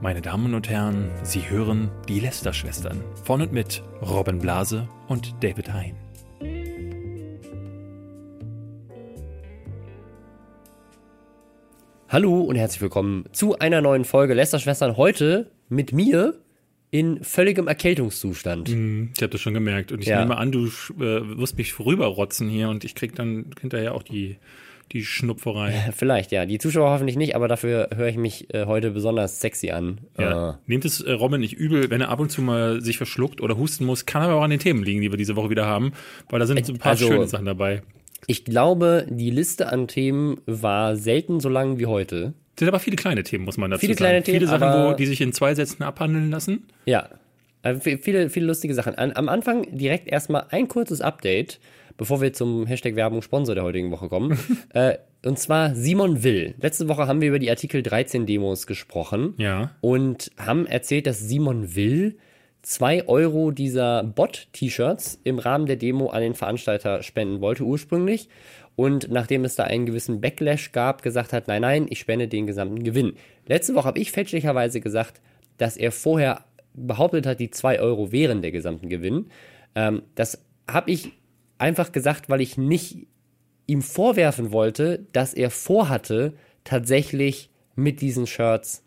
[0.00, 5.72] Meine Damen und Herren, Sie hören die Lester-Schwestern von und mit Robin Blase und David
[5.72, 5.94] Hein.
[12.08, 14.96] Hallo und herzlich willkommen zu einer neuen Folge Lester-Schwestern.
[14.96, 16.34] Heute mit mir
[16.90, 18.68] in völligem Erkältungszustand.
[18.68, 20.18] Ich habe das schon gemerkt und ich Ja.
[20.20, 24.38] nehme an, du äh, wirst mich vorüberrotzen hier und ich krieg dann hinterher auch die,
[24.92, 25.90] die Schnupferei.
[25.96, 26.46] Vielleicht, ja.
[26.46, 30.00] Die Zuschauer hoffentlich nicht, aber dafür höre ich mich äh, heute besonders sexy an.
[30.18, 30.50] Ja.
[30.50, 33.40] Äh, Nehmt es äh, Robin nicht übel, wenn er ab und zu mal sich verschluckt
[33.40, 34.06] oder husten muss.
[34.06, 35.92] Kann aber auch an den Themen liegen, die wir diese Woche wieder haben,
[36.28, 37.82] weil da sind so ein paar Also- schöne Sachen dabei.
[38.26, 42.34] ich glaube, die Liste an Themen war selten so lang wie heute.
[42.56, 44.04] Das sind aber viele kleine Themen, muss man dazu Viele sagen.
[44.10, 46.64] kleine Themen, viele Sachen, wo, die sich in zwei Sätzen abhandeln lassen.
[46.84, 47.08] Ja.
[47.62, 48.94] Äh, vi- viele, viele lustige Sachen.
[48.96, 51.60] An, am Anfang direkt erstmal ein kurzes Update,
[52.00, 54.38] bevor wir zum Hashtag Werbung Sponsor der heutigen Woche kommen.
[54.72, 56.54] äh, und zwar Simon Will.
[56.58, 59.34] Letzte Woche haben wir über die Artikel 13 Demos gesprochen.
[59.36, 59.72] Ja.
[59.82, 62.16] und haben erzählt, dass Simon Will
[62.62, 68.30] zwei Euro dieser Bot-T-Shirts im Rahmen der Demo an den Veranstalter spenden wollte ursprünglich
[68.76, 72.46] und nachdem es da einen gewissen Backlash gab, gesagt hat, nein, nein, ich spende den
[72.46, 73.12] gesamten Gewinn.
[73.46, 75.20] Letzte Woche habe ich fälschlicherweise gesagt,
[75.58, 79.26] dass er vorher behauptet hat, die zwei Euro wären der gesamten Gewinn.
[79.74, 81.12] Ähm, das habe ich
[81.60, 83.06] einfach gesagt, weil ich nicht
[83.66, 88.84] ihm vorwerfen wollte, dass er vorhatte, tatsächlich mit diesen Shirts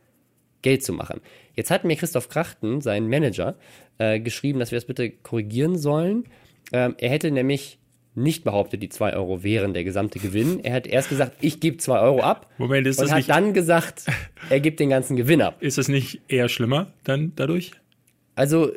[0.62, 1.22] Geld zu machen.
[1.56, 3.56] Jetzt hat mir Christoph Krachten, sein Manager,
[3.98, 6.26] äh, geschrieben, dass wir das bitte korrigieren sollen.
[6.72, 7.80] Ähm, er hätte nämlich
[8.16, 10.60] nicht behauptet, die 2 Euro wären der gesamte Gewinn.
[10.64, 12.50] Er hat erst gesagt, ich gebe 2 Euro ab.
[12.58, 14.06] Moment, ist und das hat nicht- dann gesagt,
[14.50, 15.62] er gibt den ganzen Gewinn ab.
[15.62, 17.72] Ist das nicht eher schlimmer dann dadurch?
[18.36, 18.72] Also,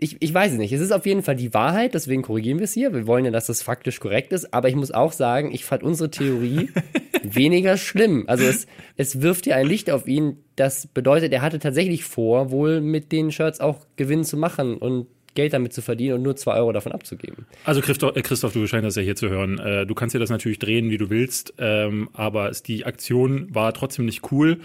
[0.00, 0.72] ich, ich weiß es nicht.
[0.72, 2.92] Es ist auf jeden Fall die Wahrheit, deswegen korrigieren wir es hier.
[2.94, 4.52] Wir wollen ja, dass das faktisch korrekt ist.
[4.54, 6.70] Aber ich muss auch sagen, ich fand unsere Theorie
[7.22, 8.24] weniger schlimm.
[8.26, 10.38] Also es, es wirft ja ein Licht auf ihn.
[10.56, 15.06] Das bedeutet, er hatte tatsächlich vor, wohl mit den Shirts auch Gewinn zu machen und
[15.34, 17.46] Geld damit zu verdienen und nur zwei Euro davon abzugeben.
[17.64, 19.58] Also Christoph, äh, Christoph, du scheinst das ja hier zu hören.
[19.58, 23.72] Äh, du kannst dir das natürlich drehen, wie du willst, ähm, aber die Aktion war
[23.72, 24.60] trotzdem nicht cool.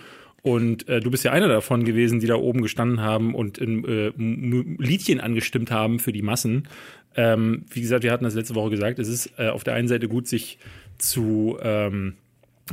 [0.46, 3.84] Und äh, du bist ja einer davon gewesen, die da oben gestanden haben und ein
[3.84, 6.68] äh, Liedchen angestimmt haben für die Massen.
[7.16, 9.88] Ähm, wie gesagt, wir hatten das letzte Woche gesagt, es ist äh, auf der einen
[9.88, 10.60] Seite gut, sich
[11.00, 12.14] zu ähm,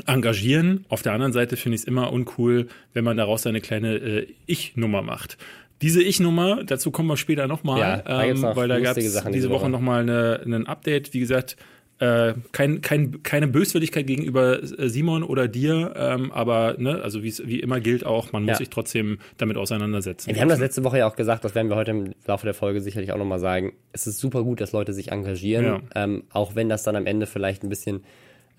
[0.06, 0.84] engagieren.
[0.90, 4.26] Auf der anderen Seite finde ich es immer uncool, wenn man daraus eine kleine äh,
[4.44, 5.38] Ich-Nummer macht.
[5.80, 9.62] Diese Ich-Nummer, dazu kommen wir später nochmal, Ja, ähm, weil da gab es diese Woche
[9.62, 9.70] Woche.
[9.70, 11.14] nochmal ein Update.
[11.14, 11.56] Wie gesagt,
[11.98, 17.60] äh, kein, kein, keine Böswilligkeit gegenüber äh, Simon oder dir, ähm, aber ne, also wie
[17.60, 18.56] immer gilt auch, man muss Ja.
[18.58, 20.34] sich trotzdem damit auseinandersetzen.
[20.34, 22.54] Wir haben das letzte Woche ja auch gesagt, das werden wir heute im Laufe der
[22.54, 23.72] Folge sicherlich auch nochmal sagen.
[23.92, 25.80] Es ist super gut, dass Leute sich engagieren, Ja.
[25.94, 28.02] ähm, auch wenn das dann am Ende vielleicht ein bisschen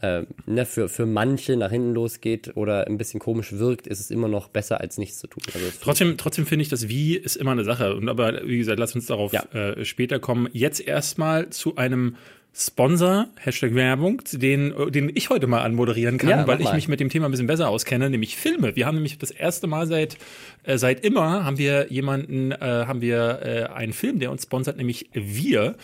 [0.02, 4.12] äh, ne, für, für manche nach hinten losgeht oder ein bisschen komisch wirkt, ist es
[4.12, 5.44] immer noch besser, als nichts zu tun.
[5.54, 7.96] Also Trotzdem, trotzdem finde ich, das Wie ist immer eine Sache.
[7.96, 9.44] Und aber, wie gesagt, lass uns darauf Ja.
[9.54, 10.50] äh, später kommen.
[10.52, 12.16] Jetzt erstmal zu einem
[12.56, 17.00] Sponsor, Hashtag Werbung, den, den ich heute mal anmoderieren kann, Ja, weil ich mich mit
[17.00, 18.76] dem Thema ein bisschen besser auskenne, nämlich Filme.
[18.76, 20.18] Wir haben nämlich das erste Mal seit,
[20.62, 24.78] äh, seit immer haben wir jemanden, äh, haben wir äh, einen Film, der uns sponsert,
[24.78, 25.76] nämlich Wir.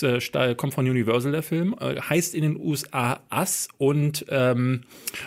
[0.00, 0.02] Das
[0.34, 4.82] äh, kommt von Universal, der Film, äh, heißt in den USA Us und ähm,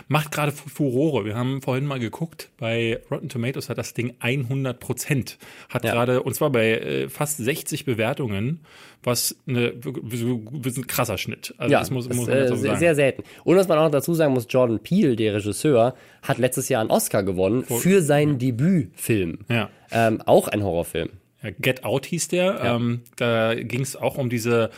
[0.08, 1.26] macht gerade Fu- Furore.
[1.26, 5.38] Wir haben vorhin mal geguckt, bei Rotten Tomatoes hat das Ding 100 Prozent.
[5.68, 5.92] Hat Ja.
[5.92, 8.60] gerade, und zwar bei äh, fast 60 Bewertungen,
[9.02, 11.54] was eine, ein krasser Schnitt.
[11.58, 12.78] Also ja, das muss, das muss man äh, sagen.
[12.78, 13.22] sehr selten.
[13.44, 16.90] Und was man auch dazu sagen muss, Jordan Peele, der Regisseur, hat letztes Jahr einen
[16.90, 19.40] Oscar gewonnen für seinen Debütfilm.
[19.50, 19.68] Ja.
[19.92, 21.10] Ähm, auch ein Horrorfilm.
[21.44, 22.60] Ja, Get Out hieß der.
[22.64, 24.70] Ähm, da ging es auch um diese.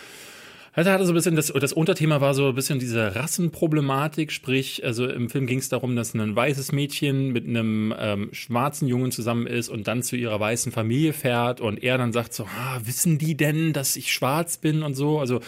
[0.73, 4.85] Also hatte so ein bisschen das, das Unterthema war so ein bisschen diese Rassenproblematik, sprich,
[4.85, 9.11] also im Film ging es darum, dass ein weißes Mädchen mit einem ähm, schwarzen Jungen
[9.11, 12.79] zusammen ist und dann zu ihrer weißen Familie fährt und er dann sagt so, ah,
[12.85, 15.41] wissen die denn, dass ich schwarz bin und so, also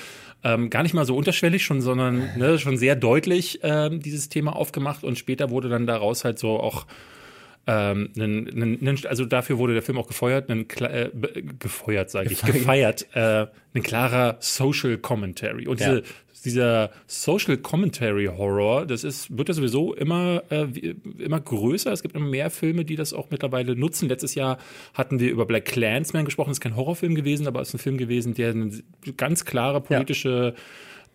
[0.45, 4.57] ähm, gar nicht mal so unterschwellig schon, sondern ne, schon sehr deutlich ähm, dieses Thema
[4.57, 6.87] aufgemacht und später wurde dann daraus halt so auch
[7.69, 12.11] ähm, nen, nen, nen, also dafür wurde der Film auch gefeuert, nen, kla- äh, gefeuert
[12.11, 15.67] sage ich, gefeiert, äh, ein klarer Social Commentary.
[15.69, 15.97] Und Ja.
[15.97, 16.03] diese,
[16.45, 20.67] dieser Social Commentary Horror, das ist, wird ja sowieso immer, äh,
[21.19, 21.93] immer größer.
[21.93, 24.09] Es gibt immer mehr Filme, die das auch mittlerweile nutzen.
[24.09, 24.57] Letztes Jahr
[24.95, 26.51] hatten wir über Black Clansman gesprochen.
[26.51, 28.71] Das ist kein Horrorfilm gewesen, aber es ist ein Film gewesen, der eine
[29.17, 30.55] ganz klare politische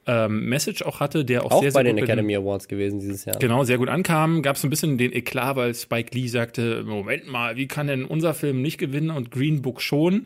[0.05, 2.67] ähm, Message auch hatte, der auch, Auch sehr, bei sehr den gut mit- Academy Awards
[2.67, 3.37] gewesen dieses Jahr.
[3.39, 4.41] Genau, sehr gut ankam.
[4.41, 8.05] Gab es ein bisschen den Eklat, weil Spike Lee sagte, Moment mal, wie kann denn
[8.05, 10.25] unser Film nicht gewinnen und Green Book schon?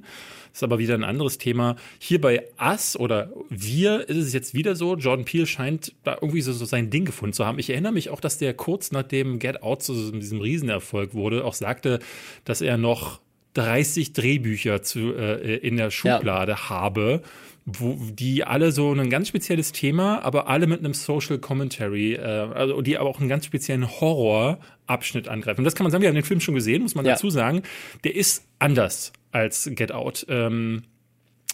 [0.54, 1.76] ist aber wieder ein anderes Thema.
[2.00, 6.42] Hier bei Us oder Wir ist es jetzt wieder so, Jordan Peele scheint da irgendwie
[6.42, 7.60] so, so sein Ding gefunden zu haben.
[7.60, 11.54] Ich erinnere mich auch, dass der kurz nachdem Get Out zu diesem Riesenerfolg wurde, auch
[11.54, 12.00] sagte,
[12.44, 13.20] dass er noch
[13.58, 17.22] 30 Drehbücher zu, äh, in der Schublade habe,
[17.66, 22.20] wo, die alle so ein ganz spezielles Thema, aber alle mit einem Social Commentary, äh,
[22.22, 25.62] also die aber auch einen ganz speziellen Horror-Abschnitt angreifen.
[25.62, 27.14] Und das kann man sagen, wir haben den Film schon gesehen, muss man Ja.
[27.14, 27.64] dazu sagen.
[28.04, 30.26] Der ist anders als Get Out.
[30.30, 30.84] Ähm,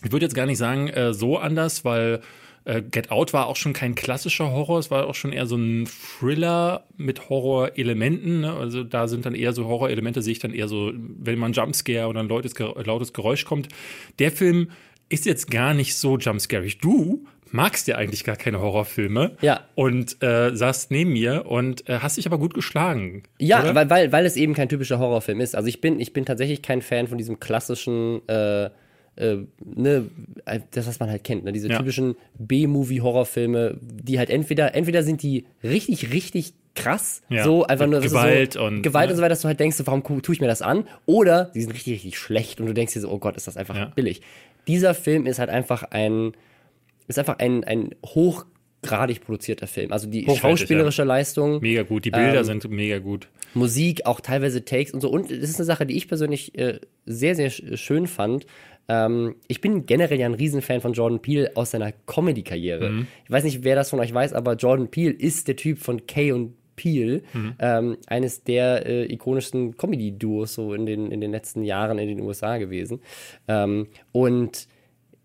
[0.03, 2.19] ich würde jetzt gar nicht sagen, äh, so anders, weil
[2.65, 5.56] äh, Get Out war auch schon kein klassischer Horror, es war auch schon eher so
[5.56, 8.42] ein Thriller mit Horrorelementen.
[8.42, 8.54] Ne?
[8.54, 12.07] Also da sind dann eher so Horrorelemente, sehe ich dann eher so, wenn man Jumpscare
[12.07, 13.69] oder ein lautes, lautes Geräusch kommt.
[14.19, 14.69] Der Film
[15.10, 16.80] ist jetzt gar nicht so jumpscarig.
[16.80, 19.38] Du magst ja eigentlich gar keine Horrorfilme.
[19.42, 19.62] Ja.
[19.75, 23.24] Und äh, saßt neben mir und äh, hast dich aber gut geschlagen.
[23.39, 23.75] Ja, oder?
[23.75, 25.56] weil, weil, weil es eben kein typischer Horrorfilm ist.
[25.56, 28.69] Also ich bin, ich bin tatsächlich kein Fan von diesem klassischen, äh,
[29.15, 30.10] äh, ne,
[30.45, 31.51] äh, das, was man halt kennt, ne?
[31.51, 31.77] diese Ja.
[31.77, 37.92] typischen B-Movie-Horrorfilme, die halt entweder, entweder sind die richtig, richtig krass, Ja, so einfach mit
[37.92, 39.13] nur Gewalt so, und- Gewalt ne?
[39.13, 40.88] und so weiter, dass du halt denkst, warum tue ich mir das an?
[41.06, 43.57] Oder die sind richtig, richtig schlecht und du denkst dir so, oh Gott, ist das
[43.57, 43.86] einfach Ja.
[43.94, 44.21] billig.
[44.68, 46.31] Dieser Film ist halt einfach ein,
[47.07, 49.92] ist einfach ein, ein hochgradig produzierter Film.
[49.92, 52.06] Also die schauspielerische Leistung, Mega gut.
[52.06, 53.27] Die Bilder Ähm, sind mega gut.
[53.54, 55.10] Musik, auch teilweise Takes und so.
[55.12, 58.48] Und das ist eine Sache, die ich persönlich äh, sehr, sehr sch schön fand.
[58.88, 62.89] Ähm, ich bin generell ja ein Riesenfan von Jordan Peele aus seiner Comedy-Karriere.
[63.25, 66.06] Ich weiß nicht, wer das von euch weiß, aber Jordan Peele ist der Typ von
[66.06, 67.21] Kay und Peele,
[67.59, 72.19] ähm, eines der äh, ikonischsten Comedy-Duos so in den, in den letzten Jahren in den
[72.21, 73.00] USA gewesen.
[73.47, 74.68] Ähm, und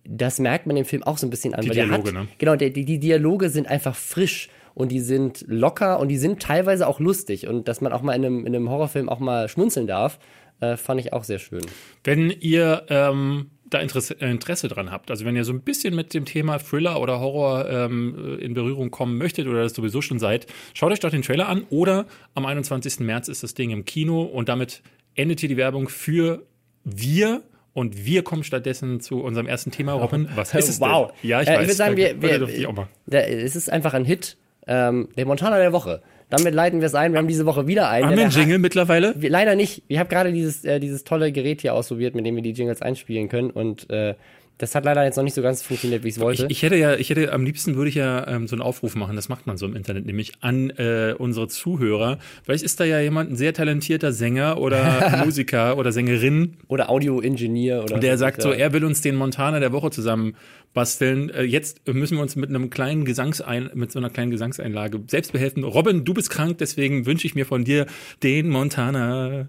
[0.04, 1.62] das merkt man im Film auch so ein bisschen an.
[1.62, 2.28] Die Dialoge, hat, ne?
[2.38, 6.40] Genau, der, die, die Dialoge sind einfach frisch und die sind locker und die sind
[6.40, 7.46] teilweise auch lustig.
[7.46, 10.18] Und dass man auch mal in einem, in einem Horrorfilm auch mal schmunzeln darf,
[10.60, 11.62] äh, fand ich auch sehr schön.
[12.04, 15.94] Wenn ihr ähm, da Interesse, äh, Interesse dran habt, also wenn ihr so ein bisschen
[15.94, 20.18] mit dem Thema Thriller oder Horror ähm, in Berührung kommen möchtet oder das sowieso schon
[20.18, 23.00] seid, schaut euch doch den Trailer an oder am 21.
[23.00, 24.82] März ist das Ding im Kino und damit
[25.14, 26.42] endet hier die Werbung für
[26.84, 27.42] wir.
[27.74, 30.28] Und wir kommen stattdessen zu unserem ersten Thema, Robin.
[30.34, 31.12] Was ist es wow.
[31.22, 31.30] denn?
[31.30, 31.60] Ja, ich Äh, weiß.
[31.60, 32.88] Ich würde sagen, wir, wir.
[33.06, 34.36] Da, es ist einfach ein Hit.
[34.66, 36.02] Ähm, der Montana der Woche.
[36.30, 37.12] Damit leiten wir es ein.
[37.12, 38.06] Wir haben diese Woche wieder einen.
[38.06, 39.14] Haben wir einen Jingle mittlerweile?
[39.16, 39.82] Wir, leider nicht.
[39.88, 42.82] Ich habe gerade dieses, äh, dieses tolle Gerät hier ausprobiert, mit dem wir die Jingles
[42.82, 43.50] einspielen können.
[43.50, 44.14] Und äh,
[44.58, 46.44] das hat leider jetzt noch nicht so ganz funktioniert, wie ich es wollte.
[46.46, 48.96] Ich, ich hätte ja, ich hätte am liebsten würde ich ja ähm, so einen Aufruf
[48.96, 52.18] machen, das macht man so im Internet, nämlich an äh, unsere Zuhörer.
[52.42, 57.84] Vielleicht ist da ja jemand, ein sehr talentierter Sänger oder Musiker oder Sängerin, oder Audio-Ingenieur
[57.84, 60.34] oder der sagt so, er will uns den Montana der Woche zusammen
[60.78, 61.28] basteln.
[61.30, 65.32] Äh, jetzt müssen wir uns mit einem kleinen Gesangsein, mit so einer kleinen Gesangseinlage selbst
[65.32, 65.64] behelfen.
[65.64, 67.86] Robin, du bist krank, deswegen wünsche ich mir von dir
[68.22, 69.48] den Montana.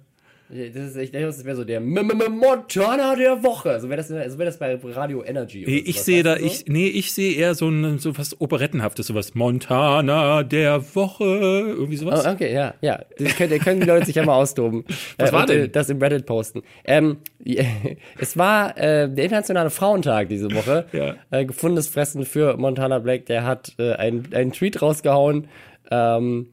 [0.51, 3.79] Das ist, ich denke, das wäre so der M -M -M Montana der Woche.
[3.79, 5.63] So wäre das, so wär das bei Radio Energy.
[5.63, 6.43] oder Nee, ich sehe da, so?
[6.43, 9.35] ich, nee, ich sehe eher so ein so was Operettenhaftes, sowas.
[9.35, 12.25] Montana der Woche, irgendwie sowas.
[12.25, 12.99] Oh, okay, ja, ja.
[13.19, 14.85] Das können, können die Leute sich ja mal austoben.
[15.17, 15.71] Was äh, war äh, denn?
[15.71, 16.63] Das im Reddit posten.
[16.83, 17.17] Ähm,
[18.19, 20.85] es war äh, der internationale Frauentag diese Woche.
[20.93, 21.15] Ja.
[21.29, 23.27] Äh, gefundenes Fressen für Montana Black.
[23.27, 25.47] Der hat äh, einen einen Tweet rausgehauen
[25.91, 26.47] ähm,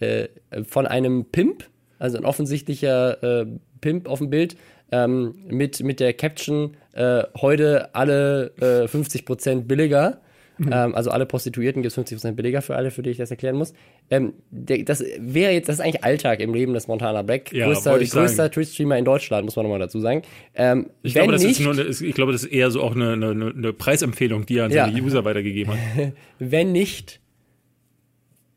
[0.00, 0.28] äh,
[0.66, 1.64] von einem Pimp,
[1.98, 3.46] also ein offensichtlicher äh,
[3.80, 4.56] Pimp auf dem Bild,
[4.92, 10.20] ähm, mit, mit der Caption, äh, heute alle äh, 50% billiger.
[10.56, 10.70] Mhm.
[10.72, 13.56] Ähm, also alle Prostituierten gibt es 50% billiger für alle, für die ich das erklären
[13.56, 13.72] muss.
[14.08, 17.52] Ähm, der, das wäre jetzt, das ist eigentlich Alltag im Leben des Montana Black.
[17.52, 20.22] Ja, größter größter Twitch-Streamer in Deutschland, muss man nochmal dazu sagen.
[20.54, 23.14] Ähm, Ich glaube, das nicht, ist nur, ich glaube, das ist eher so auch eine,
[23.14, 24.84] eine, eine Preisempfehlung, die er an Ja.
[24.86, 26.12] seine User weitergegeben hat.
[26.38, 27.20] wenn nicht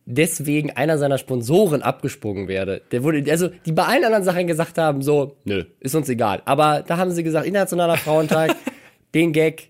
[0.08, 2.82] deswegen einer seiner Sponsoren abgesprungen werde.
[2.92, 6.42] Der wurde, also die bei allen anderen Sachen gesagt haben, so, nö, ist uns egal.
[6.46, 8.56] Aber da haben sie gesagt, Internationaler Frauentag,
[9.14, 9.70] den Gag,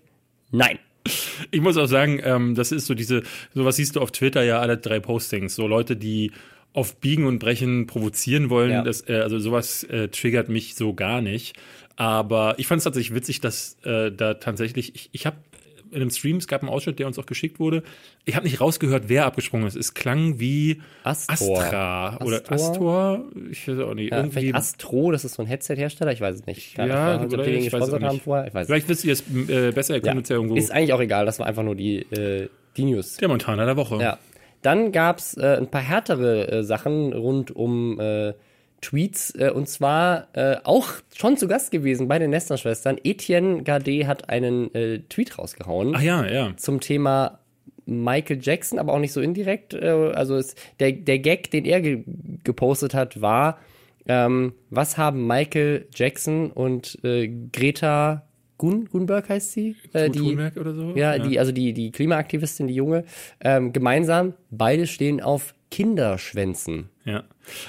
[0.50, 0.78] nein.
[1.50, 4.60] Ich muss auch sagen, ähm, das ist so diese, sowas siehst du auf Twitter ja
[4.60, 5.54] alle drei Postings.
[5.54, 6.32] So Leute, die
[6.72, 8.70] auf Biegen und Brechen provozieren wollen.
[8.70, 8.82] Ja.
[8.82, 11.56] Das, äh, also sowas äh, triggert mich so gar nicht.
[11.96, 15.38] Aber ich fand es tatsächlich witzig, dass äh, da tatsächlich, ich, ich habe
[15.90, 17.82] in einem Stream, es gab einen Ausschnitt, der uns auch geschickt wurde.
[18.24, 19.76] Ich habe nicht rausgehört, wer abgesprungen ist.
[19.76, 21.58] Es klang wie Astor.
[21.62, 22.54] Astra oder Astor?
[22.54, 23.24] Astor.
[23.50, 24.10] Ich weiß auch nicht.
[24.10, 26.76] Ja, irgendwie, vielleicht Astro, das ist so ein Headset-Hersteller, ich weiß es nicht.
[26.78, 29.96] Ja, ob oder die den gesponsert haben vorher, es vielleicht wisst ihr es äh, besser,
[29.96, 30.12] ihr Ja.
[30.12, 30.54] könnt ja irgendwo.
[30.56, 33.16] Ist eigentlich auch egal, das war einfach nur die, äh, die News.
[33.16, 33.96] der Montana der Woche.
[34.00, 34.18] Ja.
[34.62, 38.34] Dann gab's äh, ein paar härtere äh, Sachen rund um äh,
[38.80, 42.98] Tweets äh, und zwar äh, auch schon zu Gast gewesen bei den Nestner-Schwestern.
[43.02, 46.56] Etienne Gade hat einen äh, Tweet rausgehauen Ach ja, ja.
[46.56, 47.40] zum Thema
[47.86, 49.74] Michael Jackson, aber auch nicht so indirekt.
[49.74, 52.04] Äh, also es, der, der Gag, den er ge
[52.44, 53.58] gepostet hat, war,
[54.06, 58.24] ähm, was haben Michael Jackson und äh, Greta
[58.58, 59.76] Gun, Gunberg heißt sie?
[59.92, 60.94] Äh, die, oder so?
[60.96, 63.04] ja, die, also die, die Klimaaktivistin, die junge,
[63.40, 66.88] ähm, gemeinsam, beide stehen auf Kinderschwänzen.
[67.04, 67.24] Ja.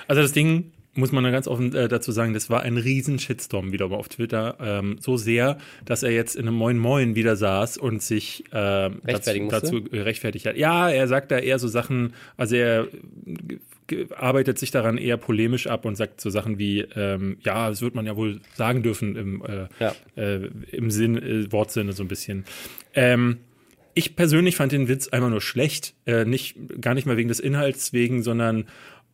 [0.08, 3.20] Also das Ding muss man da ganz offen äh, dazu sagen, das war ein riesen
[3.20, 4.58] Shitstorm wieder auf Twitter.
[4.60, 9.00] Ähm, so sehr, dass er jetzt in einem Moin Moin wieder saß und sich ähm,
[9.04, 9.62] dazu, Rechtfertigen musste?
[9.62, 10.58] dazu rechtfertigt hat.
[10.58, 12.88] Ja, er sagt da eher so Sachen, also er
[13.88, 17.82] g- arbeitet sich daran eher polemisch ab und sagt so Sachen wie, ähm, ja, das
[17.82, 19.96] wird man ja wohl sagen dürfen im, äh, Ja.
[20.16, 22.46] äh, im Sinn, äh, Wortsinne so ein bisschen.
[22.94, 23.38] Ähm,
[23.94, 25.94] ich persönlich fand den Witz einfach nur schlecht.
[26.06, 28.66] Äh, nicht, gar nicht mal wegen des Inhalts wegen, sondern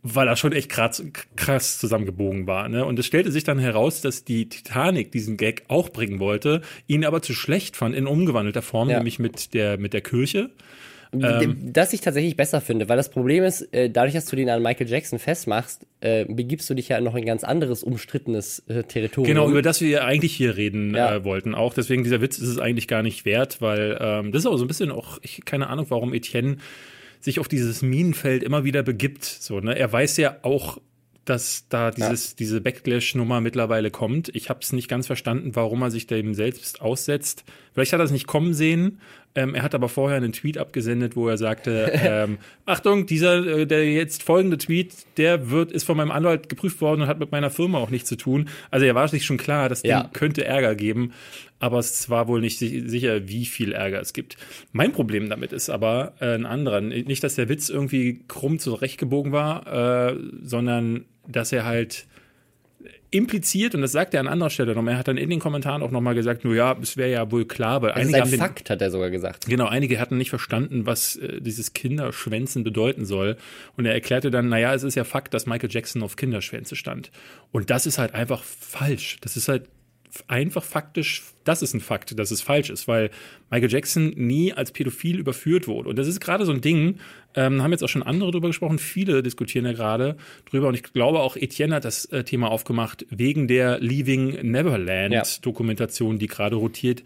[0.07, 1.03] weil er schon echt krass,
[1.35, 2.69] krass zusammengebogen war.
[2.69, 2.85] Ne?
[2.85, 7.03] Und es stellte sich dann heraus, dass die Titanic diesen Gag auch bringen wollte, ihn
[7.05, 8.97] aber zu schlecht fand in umgewandelter Form, Ja.
[8.97, 10.51] nämlich mit der, mit der Kirche.
[11.11, 11.71] Ähm.
[11.73, 14.61] Das ich tatsächlich besser finde, weil das Problem ist, äh, dadurch, dass du den an
[14.61, 18.83] Michael Jackson festmachst, äh, begibst du dich ja noch in ein ganz anderes, umstrittenes äh,
[18.83, 19.33] Territorium.
[19.33, 21.15] Genau, über das wir eigentlich hier reden Ja.
[21.15, 21.55] äh, wollten.
[21.55, 24.57] Auch deswegen, dieser Witz ist es eigentlich gar nicht wert, weil ähm, das ist auch
[24.57, 26.57] so ein bisschen auch, ich keine Ahnung, warum Etienne
[27.25, 29.25] sich auf dieses Minenfeld immer wieder begibt.
[29.25, 29.77] So, ne?
[29.77, 30.77] Er weiß ja auch,
[31.25, 34.29] dass da dieses, diese Backlash-Nummer mittlerweile kommt.
[34.35, 37.43] Ich habe es nicht ganz verstanden, warum er sich dem selbst aussetzt.
[37.75, 38.99] Vielleicht hat er es nicht kommen sehen.
[39.37, 43.67] Ähm, er hat aber vorher einen Tweet abgesendet, wo er sagte, ähm, Achtung, dieser, äh,
[43.67, 47.31] der jetzt folgende Tweet, der wird, ist von meinem Anwalt geprüft worden und hat mit
[47.33, 48.47] meiner Firma auch nichts zu tun.
[48.71, 50.03] Also er war sich schon klar, das Ja.
[50.03, 51.11] Ding könnte Ärger geben,
[51.59, 54.37] aber es war wohl nicht si- sicher, wie viel Ärger es gibt.
[54.71, 56.79] Mein Problem damit ist aber äh, ein anderer.
[56.79, 62.07] Nicht, dass der Witz irgendwie krumm zurechtgebogen war, äh, sondern dass er halt
[63.15, 65.81] impliziert, und das sagt er an anderer Stelle noch, er hat dann in den Kommentaren
[65.81, 68.21] auch nochmal gesagt, nur ja, es wäre ja wohl klar, weil das ist einige ein
[68.21, 69.45] haben den, Fakt, hat er sogar gesagt.
[69.45, 73.37] Genau, einige hatten nicht verstanden, was äh, dieses Kinderschwänzen bedeuten soll.
[73.77, 77.11] Und er erklärte dann, naja, es ist ja Fakt, dass Michael Jackson auf Kinderschwänze stand.
[77.51, 79.17] Und das ist halt einfach falsch.
[79.21, 79.63] Das ist halt
[80.27, 83.09] einfach faktisch, das ist ein Fakt, dass es falsch ist, weil
[83.49, 85.89] Michael Jackson nie als Pädophil überführt wurde.
[85.89, 86.97] Und das ist gerade so ein Ding,
[87.35, 90.17] ähm, haben jetzt auch schon andere drüber gesprochen, viele diskutieren ja gerade
[90.49, 90.67] drüber.
[90.69, 95.23] Und ich glaube auch, Etienne hat das äh, Thema aufgemacht, wegen der Leaving Neverland Ja.
[95.41, 97.03] Dokumentation, die gerade rotiert.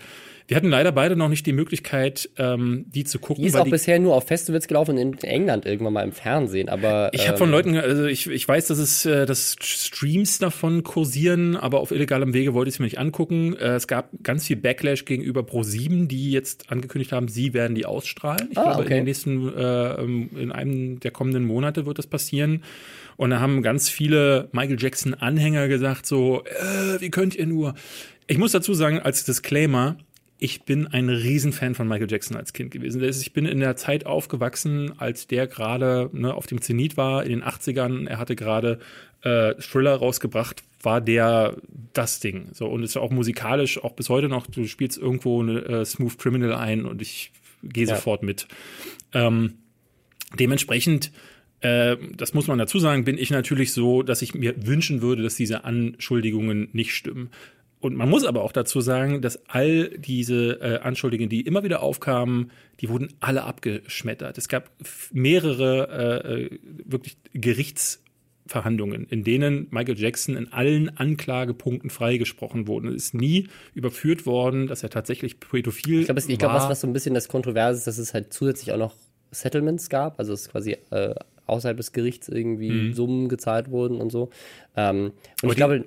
[0.50, 3.44] Wir hatten leider beide noch nicht die Möglichkeit, ähm, die zu gucken.
[3.44, 7.12] Die ist auch bisher nur auf Festivals gelaufen in England irgendwann mal im Fernsehen, aber
[7.14, 10.82] ich habe ähm, von Leuten, also ich, ich weiß, dass es äh, dass Streams davon
[10.82, 13.56] kursieren, aber auf illegalem Wege wollte ich es mir nicht angucken.
[13.58, 17.86] Äh, es gab ganz viel Backlash gegenüber Pro7, die jetzt angekündigt haben, sie werden die
[17.86, 18.48] ausstrahlen.
[18.50, 18.96] Ich Ah, glaube, in okay.
[18.96, 22.64] den nächsten, äh, ähm, in einem der kommenden Monate wird das passieren.
[23.18, 27.76] Und da haben ganz viele Michael Jackson-Anhänger gesagt, so, äh, wie könnt ihr nur?
[28.26, 29.98] Ich muss dazu sagen, als Disclaimer,
[30.40, 33.04] ich bin ein Riesenfan von Michael Jackson als Kind gewesen.
[33.04, 37.30] Ich bin in der Zeit aufgewachsen, als der gerade ne, auf dem Zenit war, in
[37.30, 38.08] den 80ern.
[38.08, 38.80] Er hatte gerade
[39.22, 41.58] äh, Thriller rausgebracht, war der
[41.94, 42.48] das Ding.
[42.54, 45.86] So, und es ist auch musikalisch, auch bis heute noch, du spielst irgendwo eine äh,
[45.86, 47.32] Smooth Criminal ein und ich
[47.62, 47.96] gehe Ja.
[47.96, 48.48] sofort mit.
[49.14, 49.56] Ähm,
[50.40, 51.12] dementsprechend,
[51.60, 55.22] äh, das muss man dazu sagen, bin ich natürlich so, dass ich mir wünschen würde,
[55.22, 57.30] dass diese Anschuldigungen nicht stimmen.
[57.80, 61.82] Und man muss aber auch dazu sagen, dass all diese äh, Anschuldigungen, die immer wieder
[61.82, 64.38] aufkamen, die wurden alle abgeschmettert.
[64.38, 64.70] Es gab
[65.12, 72.90] mehrere äh, äh, wirklich Gerichtsverhandlungen, in denen Michael Jackson in allen Anklagepunkten freigesprochen wurde.
[72.90, 76.60] Es ist nie überführt worden, dass er tatsächlich pädophil ich glaube, ich glaub, war.
[76.64, 78.94] was, was so ein bisschen das Kontroverse ist, dass es halt zusätzlich auch noch
[79.32, 81.16] Settlements gab, also es quasi äh,
[81.50, 84.30] außerhalb des Gerichts irgendwie Summen gezahlt wurden und so.
[84.76, 85.86] Ähm, und ich die- glaube,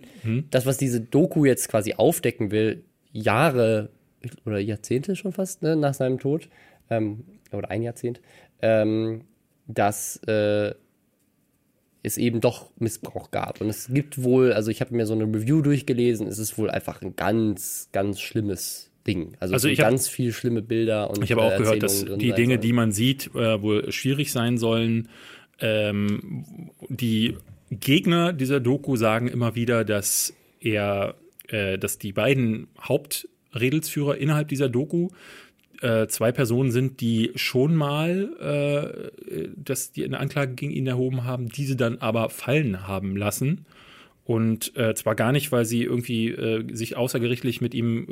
[0.50, 3.90] das, was diese Doku jetzt quasi aufdecken will, Jahre
[4.46, 6.48] oder Jahrzehnte schon fast ne, nach seinem Tod,
[6.90, 8.20] ähm, oder ein Jahrzehnt,
[8.62, 9.22] ähm,
[9.66, 10.74] dass äh,
[12.04, 13.60] es eben doch Missbrauch gab.
[13.60, 16.68] Und es gibt wohl, also ich habe mir so eine Review durchgelesen, es ist wohl
[16.70, 19.36] einfach ein ganz, ganz schlimmes Ding.
[19.40, 22.04] Also, Also ich hab- ganz viele schlimme Bilder und Ich habe auch äh, gehört, dass
[22.04, 25.08] die Dinge, die man sieht, äh, wohl schwierig sein sollen.
[25.60, 27.36] Ähm, die
[27.70, 31.14] Gegner dieser Doku sagen immer wieder, dass er,
[31.48, 35.08] äh, dass die beiden Hauptredelsführer innerhalb dieser Doku
[35.80, 41.24] äh, zwei Personen sind, die schon mal, äh, dass die eine Anklage gegen ihn erhoben
[41.24, 43.66] haben, diese dann aber fallen haben lassen.
[44.24, 48.06] Und äh, zwar gar nicht, weil sie irgendwie äh, sich außergerichtlich mit ihm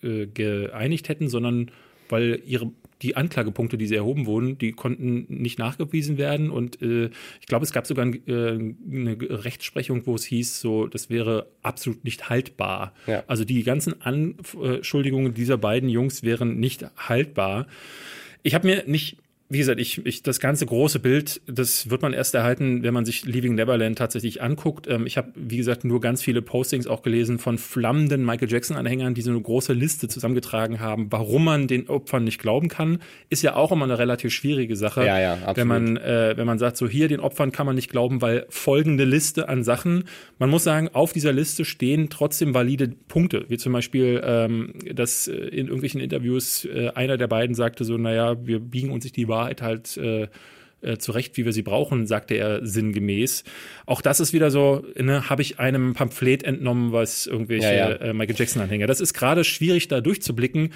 [0.00, 1.72] äh, geeinigt hätten, sondern
[2.08, 2.70] weil ihre
[3.02, 6.50] die Anklagepunkte, die sie erhoben wurden, die konnten nicht nachgewiesen werden.
[6.50, 8.58] Und äh, ich glaube, es gab sogar ein, äh,
[8.90, 12.92] eine Rechtsprechung, wo es hieß, so, das wäre absolut nicht haltbar.
[13.06, 13.22] Ja.
[13.26, 17.66] Also die ganzen Anschuldigungen dieser beiden Jungs wären nicht haltbar.
[18.42, 19.18] ich habe mir nicht
[19.50, 23.06] wie gesagt, ich, ich, das ganze große Bild, das wird man erst erhalten, wenn man
[23.06, 24.86] sich Leaving Neverland tatsächlich anguckt.
[24.86, 29.14] Ähm, ich habe, wie gesagt, nur ganz viele Postings auch gelesen von flammenden Michael Jackson-Anhängern,
[29.14, 32.98] die so eine große Liste zusammengetragen haben, warum man den Opfern nicht glauben kann.
[33.30, 35.06] Ist ja auch immer eine relativ schwierige Sache.
[35.06, 35.56] Ja, ja, absolut.
[35.56, 38.44] Wenn man, äh, wenn man sagt, so hier, den Opfern kann man nicht glauben, weil
[38.50, 40.04] folgende Liste an Sachen.
[40.38, 45.26] Man muss sagen, auf dieser Liste stehen trotzdem valide Punkte, wie zum Beispiel, ähm, dass
[45.26, 49.16] äh, in irgendwelchen Interviews äh, einer der beiden sagte so, naja, wir biegen uns nicht
[49.16, 50.28] die Wahrheit Wahrheit halt äh,
[50.80, 53.44] äh, zurecht, wie wir sie brauchen, sagte er sinngemäß.
[53.86, 57.96] Auch das ist wieder so, ne, habe ich einem Pamphlet entnommen, was irgendwelche ja, ja.
[57.96, 58.86] Äh, Michael Jackson-Anhänger.
[58.86, 60.72] Das ist gerade schwierig, da durchzublicken.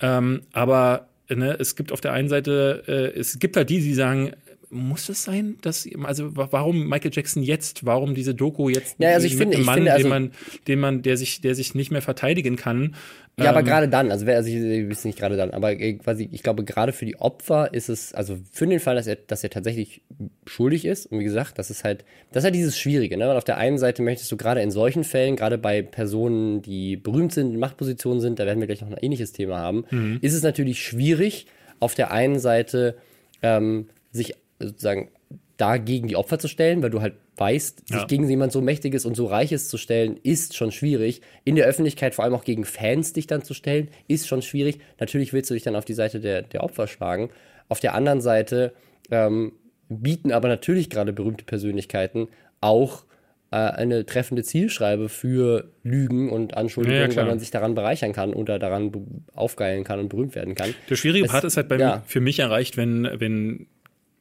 [0.00, 3.94] Ähm, aber ne, es gibt auf der einen Seite, äh, es gibt halt die, die
[3.94, 4.32] sagen,
[4.74, 9.26] muss es sein, dass also warum Michael Jackson jetzt, warum diese Doku jetzt ja, also
[9.26, 10.32] ich mit finde, einem Mann, finde, also, den man,
[10.68, 12.94] den man, der sich, der sich nicht mehr verteidigen kann,
[13.36, 15.72] ja, aber Ähm, gerade dann, also, wer- also ich, ich weiß nicht gerade dann, aber
[15.72, 19.08] äh, quasi, ich glaube, gerade für die Opfer ist es, also für den Fall, dass
[19.08, 20.02] er, dass er tatsächlich
[20.46, 23.26] schuldig ist, und wie gesagt, das ist halt, das ist halt dieses Schwierige, ne?
[23.26, 26.96] Weil auf der einen Seite möchtest du gerade in solchen Fällen, gerade bei Personen, die
[26.96, 30.18] berühmt sind, in Machtpositionen sind, da werden wir gleich noch ein ähnliches Thema haben, Mhm.
[30.20, 31.46] ist es natürlich schwierig,
[31.80, 32.96] auf der einen Seite
[33.42, 35.10] ähm, sich sozusagen
[35.56, 38.04] da gegen die Opfer zu stellen, weil du halt weißt, sich Ja.
[38.06, 41.20] gegen jemand so Mächtiges und so Reiches zu stellen, ist schon schwierig.
[41.44, 44.78] In der Öffentlichkeit vor allem auch gegen Fans dich dann zu stellen, ist schon schwierig.
[45.00, 47.30] Natürlich willst du dich dann auf die Seite der, der Opfer schlagen.
[47.68, 48.72] Auf der anderen Seite
[49.10, 49.52] ähm,
[49.88, 52.28] bieten aber natürlich gerade berühmte Persönlichkeiten
[52.60, 53.04] auch
[53.50, 58.32] äh, eine treffende Zielschreibe für Lügen und Anschuldigungen, Ja, weil man sich daran bereichern kann
[58.32, 58.92] oder daran
[59.34, 60.74] aufgeilen kann und berühmt werden kann.
[60.90, 61.96] Der schwierige Es- Part ist halt bei ja.
[61.96, 63.66] mir, für mich erreicht, wenn, wenn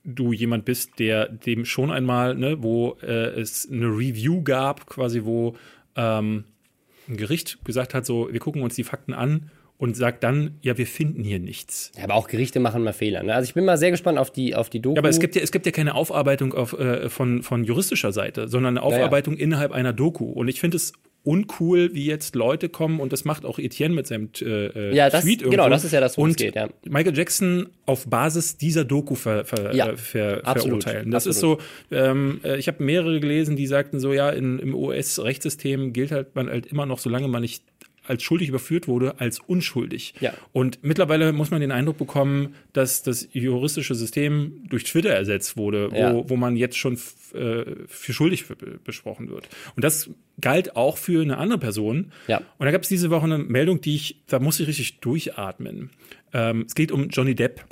[0.04, 5.24] du jemand bist, der dem schon einmal, ne, wo äh, es eine Review gab, quasi
[5.24, 5.56] wo
[5.96, 6.46] ähm,
[7.08, 10.78] ein Gericht gesagt hat, so, wir gucken uns die Fakten an und sagt dann, ja,
[10.78, 11.92] wir finden hier nichts.
[11.98, 13.24] Ja, aber auch Gerichte machen mal Fehler.
[13.24, 13.34] Ne?
[13.34, 14.96] Also ich bin mal sehr gespannt auf die, auf die Doku.
[14.96, 18.12] Ja, aber es gibt ja, es gibt ja keine Aufarbeitung auf, äh, von, von juristischer
[18.12, 20.26] Seite, sondern eine Aufarbeitung innerhalb einer Doku.
[20.26, 20.94] Und ich finde es
[21.26, 25.10] uncool, wie jetzt Leute kommen und das macht auch Etienne mit seinem äh, äh, Ja,
[25.10, 25.70] das- Tweet genau, irgendwo.
[25.70, 26.68] das ist ja das, worum es und geht, ja.
[26.86, 31.12] Michael Jackson auf Basis dieser Doku ver, ver, Ja, äh, ver, absolut, verurteilen.
[31.12, 31.60] Das ist so,
[31.92, 36.36] ähm, äh, ich habe mehrere gelesen, die sagten so, ja, in, im US-Rechtssystem gilt halt
[36.36, 37.64] man halt immer noch, solange man nicht
[38.06, 40.14] als schuldig überführt wurde, als unschuldig.
[40.20, 40.34] Ja.
[40.52, 45.92] Und mittlerweile muss man den Eindruck bekommen, dass das juristische System durch Twitter ersetzt wurde,
[45.92, 46.30] wo, Ja.
[46.30, 46.94] wo man jetzt schon
[47.34, 48.46] äh, für schuldig
[48.84, 49.48] besprochen wird.
[49.76, 50.10] Und das
[50.42, 52.12] galt auch für eine andere Person.
[52.28, 52.40] Ja.
[52.58, 55.90] Und da gab es diese Woche eine Meldung, die ich, da musste ich richtig durchatmen.
[56.34, 57.64] Ähm, es geht um Johnny Depp.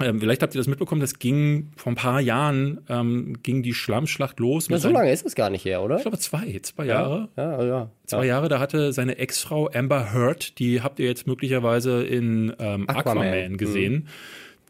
[0.00, 3.74] Ähm, vielleicht habt ihr das mitbekommen, das ging vor ein paar Jahren, ähm, ging die
[3.74, 4.68] Schlammschlacht los.
[4.68, 5.96] ja, so lange ist es gar nicht her, oder?
[5.96, 7.28] Ich glaube zwei, zwei Jahre.
[7.36, 7.90] Ja, ja.
[8.06, 12.88] Zwei Jahre, da hatte seine Ex-Frau Amber Heard, die habt ihr jetzt möglicherweise in ähm,
[12.88, 13.28] Aquaman.
[13.28, 14.08] Aquaman, gesehen.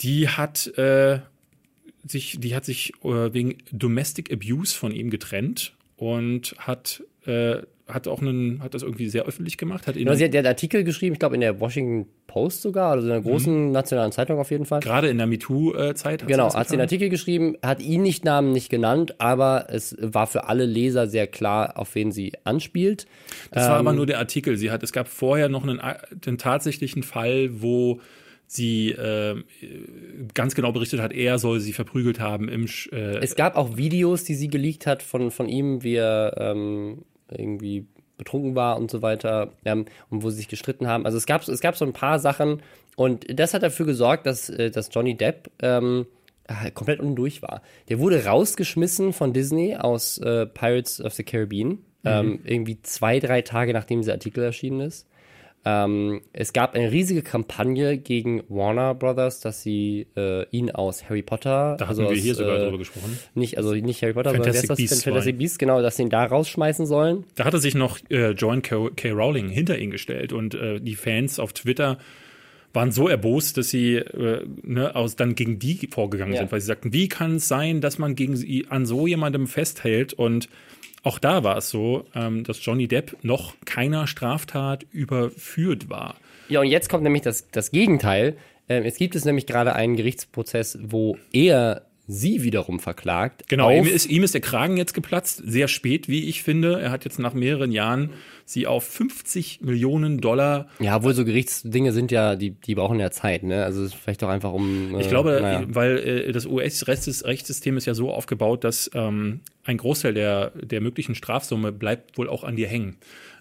[0.02, 1.20] Die hat äh,
[2.06, 8.08] sich, die hat sich äh, wegen Domestic Abuse von ihm getrennt und hat äh, hat
[8.08, 10.46] auch einen, hat das irgendwie sehr öffentlich gemacht, hat ihn Genau, sie hat der hat
[10.46, 14.38] Artikel geschrieben, ich glaube in der Washington Post sogar, also in einer großen nationalen Zeitung
[14.38, 14.80] auf jeden Fall.
[14.80, 16.22] gerade in der MeToo-Zeit.
[16.22, 16.80] hat Genau, das hat sie einen.
[16.80, 21.26] Artikel geschrieben, hat ihn nicht Namen nicht genannt, aber es war für alle Leser sehr
[21.26, 23.06] klar, auf wen sie anspielt.
[23.50, 24.56] Das war aber Ähm, nur der Artikel.
[24.56, 28.00] Sie hat, es gab vorher noch einen, einen tatsächlichen Fall, wo
[28.46, 29.42] sie äh,
[30.34, 33.76] ganz genau berichtet hat, er soll sie verprügelt haben im Sch- äh, Es gab auch
[33.76, 38.90] Videos, die sie geleakt hat von, von ihm, wie er ähm, irgendwie betrunken war und
[38.90, 41.04] so weiter ähm, und wo sie sich gestritten haben.
[41.04, 42.62] Also es gab, es gab so ein paar Sachen
[42.96, 46.06] und das hat dafür gesorgt, dass, äh, dass Johnny Depp ähm,
[46.46, 47.62] ah, komplett undurch war.
[47.88, 53.42] Der wurde rausgeschmissen von Disney aus äh, Pirates of the Caribbean, ähm, irgendwie zwei, drei
[53.42, 55.08] Tage nachdem dieser Artikel erschienen ist.
[55.66, 61.22] Ähm, es gab eine riesige Kampagne gegen Warner Brothers, dass sie äh, ihn aus Harry
[61.22, 63.18] Potter, Da also wir aus, hier sogar äh, drüber gesprochen.
[63.34, 64.76] nicht, also nicht Harry Potter, Fantastic sondern?
[64.76, 65.38] Beasts Fantastic.
[65.38, 67.24] Beasts, genau, dass sie ihn da rausschmeißen sollen.
[67.36, 68.90] Da hatte sich noch äh, Joan K.
[68.94, 69.10] K.
[69.12, 71.98] Rowling hinter ihn gestellt und äh, die Fans auf Twitter
[72.74, 76.40] waren so erbost, dass sie äh, ne, aus, dann gegen die vorgegangen Ja.
[76.40, 79.46] sind, weil sie sagten, wie kann es sein, dass man gegen sie an so jemandem
[79.46, 80.48] festhält und
[81.04, 86.16] auch da war es so, ähm, dass Johnny Depp noch keiner Straftat überführt war.
[86.48, 88.36] Ja, und jetzt kommt nämlich das, das Gegenteil.
[88.68, 93.48] Ähm, es gibt es nämlich gerade einen Gerichtsprozess, wo er sie wiederum verklagt.
[93.48, 96.80] Genau, ihm ist, ihm ist der Kragen jetzt geplatzt, sehr spät, wie ich finde.
[96.80, 98.10] Er hat jetzt nach mehreren Jahren
[98.44, 100.68] sie auf 50 Millionen Dollar.
[100.80, 103.64] Ja, obwohl so Gerichtsdinge sind ja, die, die brauchen ja Zeit, ne?
[103.64, 104.94] Also es ist vielleicht auch einfach um.
[104.94, 105.64] Äh, ich glaube, naja.
[105.68, 111.14] weil äh, das US-Rechtssystem ist ja so aufgebaut, dass ähm, ein Großteil der, der möglichen
[111.14, 112.96] Strafsumme bleibt wohl auch an dir hängen.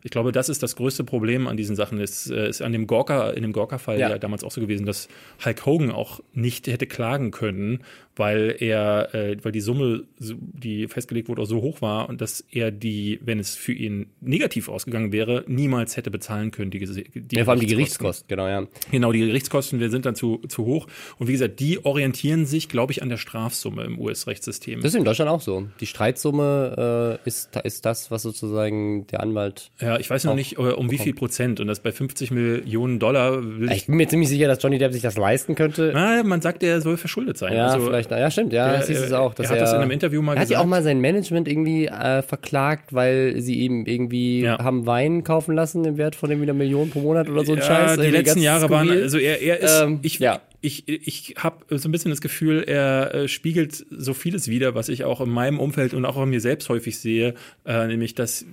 [0.06, 2.00] Ich glaube, das ist das größte Problem an diesen Sachen.
[2.00, 4.10] Es ist, ist an dem Gorka, in dem Gorka-Fall ja.
[4.10, 4.18] ja.
[4.18, 5.08] damals auch so gewesen, dass
[5.44, 7.80] Hulk Hogan auch nicht hätte klagen können,
[8.16, 12.42] weil er, äh, weil die Summe, die festgelegt wurde, auch so hoch war und dass
[12.52, 16.70] er die, wenn es für ihn negativ ausgegangen wäre, niemals hätte bezahlen können.
[16.70, 18.68] Die, die ja, vor allem die Gerichtskosten, genau, ja.
[18.92, 20.88] Genau, die Gerichtskosten die sind dann zu, zu hoch.
[21.18, 24.82] Und wie gesagt, die orientieren sich, glaube ich, an der Strafsumme im US-Rechtssystem.
[24.82, 25.68] Das ist in Deutschland auch so.
[25.80, 29.72] Die Streitsumme äh, ist, ist das, was sozusagen der Anwalt.
[29.80, 30.92] Ja, ich weiß noch nicht, um bekommt.
[30.92, 31.60] wie viel Prozent.
[31.60, 33.42] Und das bei 50 Millionen Dollar.
[33.72, 35.92] ich bin mir ziemlich sicher, dass Johnny Depp sich das leisten könnte.
[35.94, 37.54] Na, man sagt, er soll verschuldet sein.
[37.56, 39.34] Ja, also, vielleicht ja, stimmt, ja, das hieß es auch.
[39.34, 40.52] Dass er hat er, das in einem Interview mal er gesagt.
[40.52, 44.60] Er hat ja auch mal sein Management irgendwie äh, verklagt, weil sie ihm irgendwie ja.
[44.60, 47.60] haben Wein kaufen lassen im Wert von irgendwie einer Million pro Monat oder so ein
[47.60, 48.00] ja, Scheiß.
[48.00, 48.90] Die letzten Jahre skurril.
[48.90, 52.22] waren, also er, er ist, ähm, ich, ja ich, ich habe so ein bisschen das
[52.22, 56.16] Gefühl, er äh, spiegelt so vieles wider, was ich auch in meinem Umfeld und auch
[56.16, 58.46] an mir selbst häufig sehe, äh, nämlich dass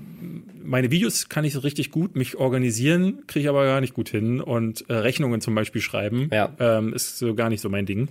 [0.63, 4.09] meine Videos kann ich so richtig gut, mich organisieren, kriege ich aber gar nicht gut
[4.09, 6.53] hin und äh, Rechnungen zum Beispiel schreiben, ja.
[6.59, 8.09] ähm, ist so gar nicht so mein Ding.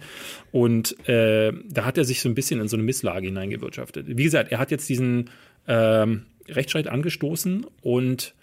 [0.54, 4.06] Und äh, da hat er sich so ein bisschen in so eine Misslage hineingewirtschaftet.
[4.08, 5.30] Wie gesagt, er hat jetzt diesen
[5.68, 8.34] ähm, Rechtsstreit angestoßen und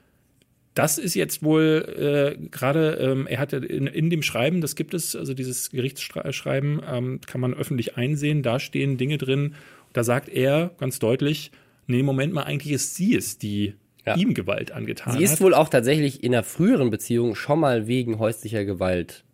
[0.77, 4.93] das ist jetzt wohl äh, gerade, ähm, er hatte in, in dem Schreiben, das gibt
[4.93, 9.55] es, also dieses Gerichtsschreiben, ähm, kann man öffentlich einsehen, da stehen Dinge drin.
[9.95, 11.51] Da sagt er ganz deutlich,
[11.87, 14.17] nee, Moment mal, eigentlich ist sie es, die ja.
[14.17, 15.19] ihm Gewalt angetan hat.
[15.19, 15.41] Sie ist hat.
[15.41, 19.25] wohl auch tatsächlich in einer früheren Beziehung schon mal wegen häuslicher Gewalt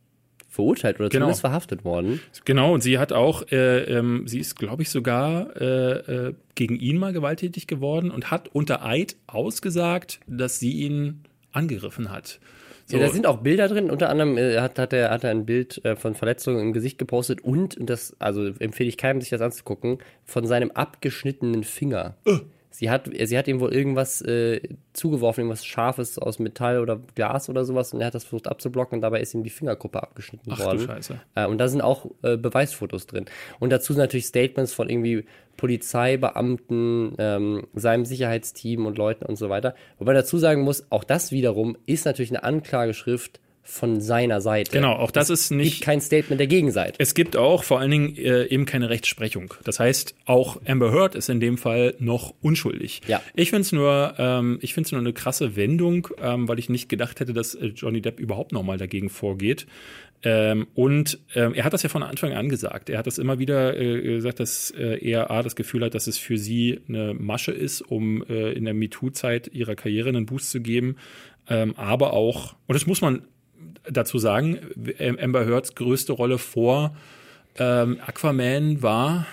[0.49, 1.25] verurteilt oder genau.
[1.25, 2.21] zumindest verhaftet worden.
[2.45, 6.77] Genau, und sie hat auch, äh, ähm, sie ist, glaube ich, sogar äh, äh, gegen
[6.77, 12.41] ihn mal gewalttätig geworden und hat unter Eid ausgesagt, dass sie ihn angegriffen hat.
[12.87, 12.97] So.
[12.97, 13.91] Ja, da sind auch Bilder drin.
[13.91, 16.99] Unter anderem äh, hat, hat, er, hat er ein Bild äh, von Verletzungen im Gesicht
[16.99, 22.17] gepostet und, und das, also empfehle ich keinem, sich das anzugucken, von seinem abgeschnittenen Finger.
[22.27, 22.41] Uh.
[22.83, 24.61] Sie hat, sie hat ihm wohl irgendwas äh,
[24.93, 28.97] zugeworfen, irgendwas Scharfes aus Metall oder Glas oder sowas und er hat das versucht abzublocken
[28.97, 30.79] und dabei ist ihm die Fingerkuppe abgeschnitten Ach, worden.
[30.79, 31.21] Du Scheiße.
[31.37, 33.27] Äh, und da sind auch äh, Beweisfotos drin.
[33.61, 35.27] Und dazu sind natürlich Statements von irgendwie
[35.59, 39.77] Polizeibeamten, ähm, seinem Sicherheitsteam und Leuten und so weiter.
[40.01, 44.73] Wobei dazu sagen muss, auch das wiederum ist natürlich eine Anklageschrift von seiner Seite.
[44.73, 45.67] Genau, auch das es ist nicht.
[45.67, 46.95] Es gibt kein Statement der Gegenseite.
[46.99, 49.55] Es gibt auch vor allen Dingen äh, eben keine Rechtsprechung.
[49.65, 53.03] Das heißt, auch Amber Heard ist in dem Fall noch unschuldig.
[53.07, 53.23] Ja.
[53.35, 56.69] Ich finde es nur, ähm, ich finde es nur eine krasse Wendung, ähm, weil ich
[56.69, 59.67] nicht gedacht hätte, dass äh, Johnny Depp überhaupt nochmal dagegen vorgeht.
[60.25, 62.91] Ähm, und ähm, er hat das ja von Anfang an gesagt.
[62.91, 66.07] Er hat das immer wieder äh, gesagt, dass äh, er A, das Gefühl hat, dass
[66.07, 70.51] es für sie eine Masche ist, um äh, in der MeToo-Zeit ihrer Karriere einen Boost
[70.51, 70.97] zu geben.
[71.49, 73.23] Ähm, aber auch, und das muss man
[73.91, 74.59] dazu sagen,
[75.21, 76.95] Amber Heards größte Rolle vor
[77.59, 79.27] ähm, Aquaman war.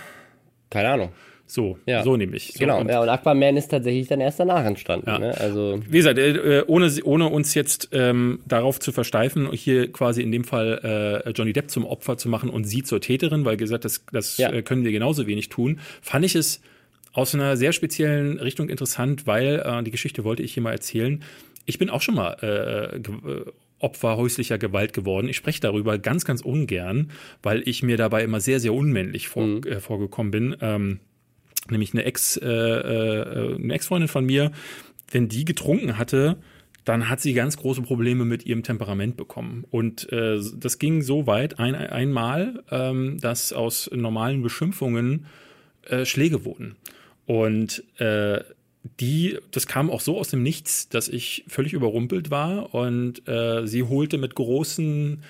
[0.68, 1.12] Keine Ahnung.
[1.50, 2.04] So, ja.
[2.04, 2.52] so nämlich.
[2.52, 5.08] So, genau, und, ja, und Aquaman ist tatsächlich dann erst danach entstanden.
[5.08, 5.18] Ja.
[5.18, 5.36] Ne?
[5.36, 10.30] Also Wie gesagt, äh, ohne, ohne uns jetzt ähm, darauf zu versteifen, hier quasi in
[10.30, 13.84] dem Fall äh, Johnny Depp zum Opfer zu machen und sie zur Täterin, weil gesagt,
[13.84, 14.52] das, das ja.
[14.52, 16.60] Äh, können wir genauso wenig tun, fand ich es
[17.12, 21.24] aus einer sehr speziellen Richtung interessant, weil äh, die Geschichte wollte ich hier mal erzählen.
[21.66, 23.44] Ich bin auch schon mal äh, äh
[23.80, 25.28] Opfer häuslicher Gewalt geworden.
[25.28, 27.10] Ich spreche darüber ganz, ganz ungern,
[27.42, 29.62] weil ich mir dabei immer sehr, sehr unmännlich vor, mhm.
[29.64, 30.56] äh, vorgekommen bin.
[30.60, 31.00] Ähm,
[31.68, 34.52] nämlich eine Ex, äh, äh, eine Ex-Freundin von mir,
[35.10, 36.36] wenn die getrunken hatte,
[36.84, 39.64] dann hat sie ganz große Probleme mit ihrem Temperament bekommen.
[39.70, 45.26] Und äh, das ging so weit ein, einmal, ähm, dass aus normalen Beschimpfungen
[45.82, 46.76] äh, Schläge wurden.
[47.26, 48.40] Und äh,
[48.82, 53.66] die, das kam auch so aus dem Nichts, dass ich völlig überrumpelt war und äh,
[53.66, 55.22] sie holte mit großen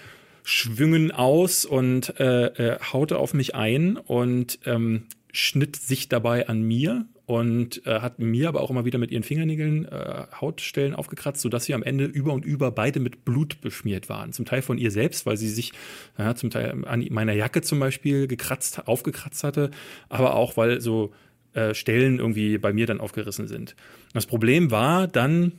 [0.42, 6.62] Schwüngen aus und äh, äh, haute auf mich ein und ähm, schnitt sich dabei an
[6.62, 11.40] mir und äh, hat mir aber auch immer wieder mit ihren Fingernägeln äh, Hautstellen aufgekratzt,
[11.40, 14.32] sodass sie am Ende über und über beide mit Blut beschmiert waren.
[14.32, 15.72] Zum Teil von ihr selbst, weil sie sich
[16.18, 19.70] ja, zum Teil an meiner Jacke zum Beispiel gekratzt, aufgekratzt hatte,
[20.08, 21.12] aber auch weil so
[21.54, 23.76] äh, Stellen irgendwie bei mir dann aufgerissen sind.
[24.12, 25.52] Das Problem war dann,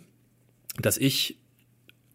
[0.79, 1.37] dass ich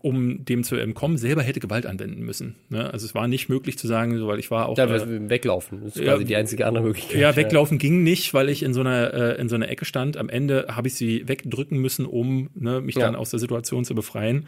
[0.06, 2.54] um dem zu entkommen, selber hätte Gewalt anwenden müssen.
[2.68, 2.92] Ne?
[2.92, 4.78] Also es war nicht möglich zu sagen, so, weil ich war auch.
[4.78, 5.80] Ja, äh, weglaufen.
[5.82, 7.20] Das ist quasi ja, die einzige andere Möglichkeit.
[7.20, 7.80] Ja, weglaufen ja.
[7.80, 10.16] ging nicht, weil ich in so einer, äh, in so einer Ecke stand.
[10.16, 13.06] Am Ende habe ich sie wegdrücken müssen, um ne, mich ja.
[13.06, 14.46] dann aus der Situation zu befreien.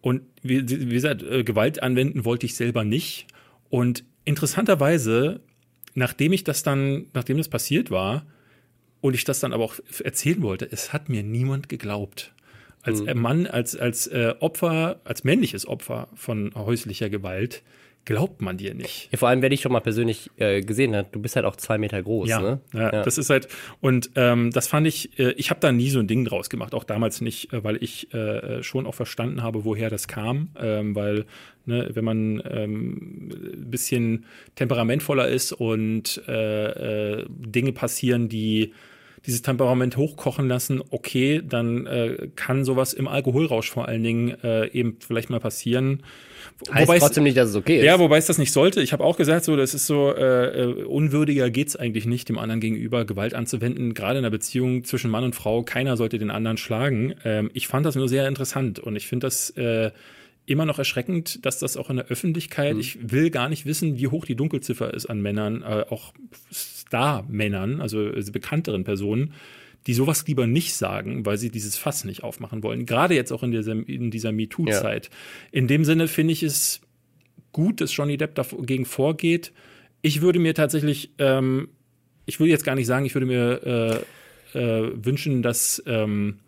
[0.00, 3.28] Und wie, wie gesagt, äh, Gewalt anwenden wollte ich selber nicht.
[3.70, 5.42] Und interessanterweise,
[5.94, 8.26] nachdem ich das dann, nachdem das passiert war,
[9.02, 12.32] und ich das dann aber auch erzählen wollte, es hat mir niemand geglaubt.
[12.80, 13.20] als mhm.
[13.20, 17.62] Mann, als, als äh, Opfer, als männliches Opfer von häuslicher Gewalt,
[18.04, 19.08] glaubt man dir nicht.
[19.12, 21.56] Ja, vor allem, wer dich schon mal persönlich äh, gesehen hat, du bist halt auch
[21.56, 22.28] zwei Meter groß.
[22.28, 22.60] Ja, ne?
[22.72, 23.02] ja, ja.
[23.02, 23.48] das ist halt,
[23.80, 26.74] und ähm, das fand ich, äh, ich habe da nie so ein Ding draus gemacht,
[26.74, 30.96] auch damals nicht, äh, weil ich äh, schon auch verstanden habe, woher das kam, ähm,
[30.96, 31.26] weil
[31.64, 38.72] ne, wenn man ähm, ein bisschen temperamentvoller ist und äh, äh, Dinge passieren, die
[39.26, 44.66] dieses Temperament hochkochen lassen, okay, dann äh, kann sowas im Alkoholrausch vor allen Dingen äh,
[44.68, 46.02] eben vielleicht mal passieren.
[46.70, 47.84] Heißt wobei trotzdem nicht, dass es okay ist.
[47.84, 48.82] Ja, wobei es das nicht sollte.
[48.82, 52.38] Ich habe auch gesagt, so das ist so äh, äh unwürdiger geht's eigentlich nicht, dem
[52.38, 53.94] anderen gegenüber Gewalt anzuwenden.
[53.94, 57.14] Gerade in einer Beziehung zwischen Mann und Frau, keiner sollte den anderen schlagen.
[57.24, 59.90] Ähm, ich fand das nur sehr interessant und ich finde das äh,
[60.46, 62.80] immer noch erschreckend, dass das auch in der Öffentlichkeit, mhm.
[62.80, 66.12] ich will gar nicht wissen, wie hoch die Dunkelziffer ist an Männern, äh, auch
[66.92, 69.32] Star-Männern, also, also bekannteren Personen,
[69.86, 72.84] die sowas lieber nicht sagen, weil sie dieses Fass nicht aufmachen wollen.
[72.84, 75.06] Gerade jetzt auch in dieser, in dieser MeToo-Zeit.
[75.06, 75.12] Ja.
[75.52, 76.82] In dem Sinne finde ich es
[77.52, 79.52] gut, dass Johnny Depp dagegen vorgeht.
[80.02, 81.68] Ich würde mir tatsächlich, ähm,
[82.26, 84.04] ich würde jetzt gar nicht sagen, ich würde mir
[84.54, 86.40] äh, äh, wünschen, dass ähm,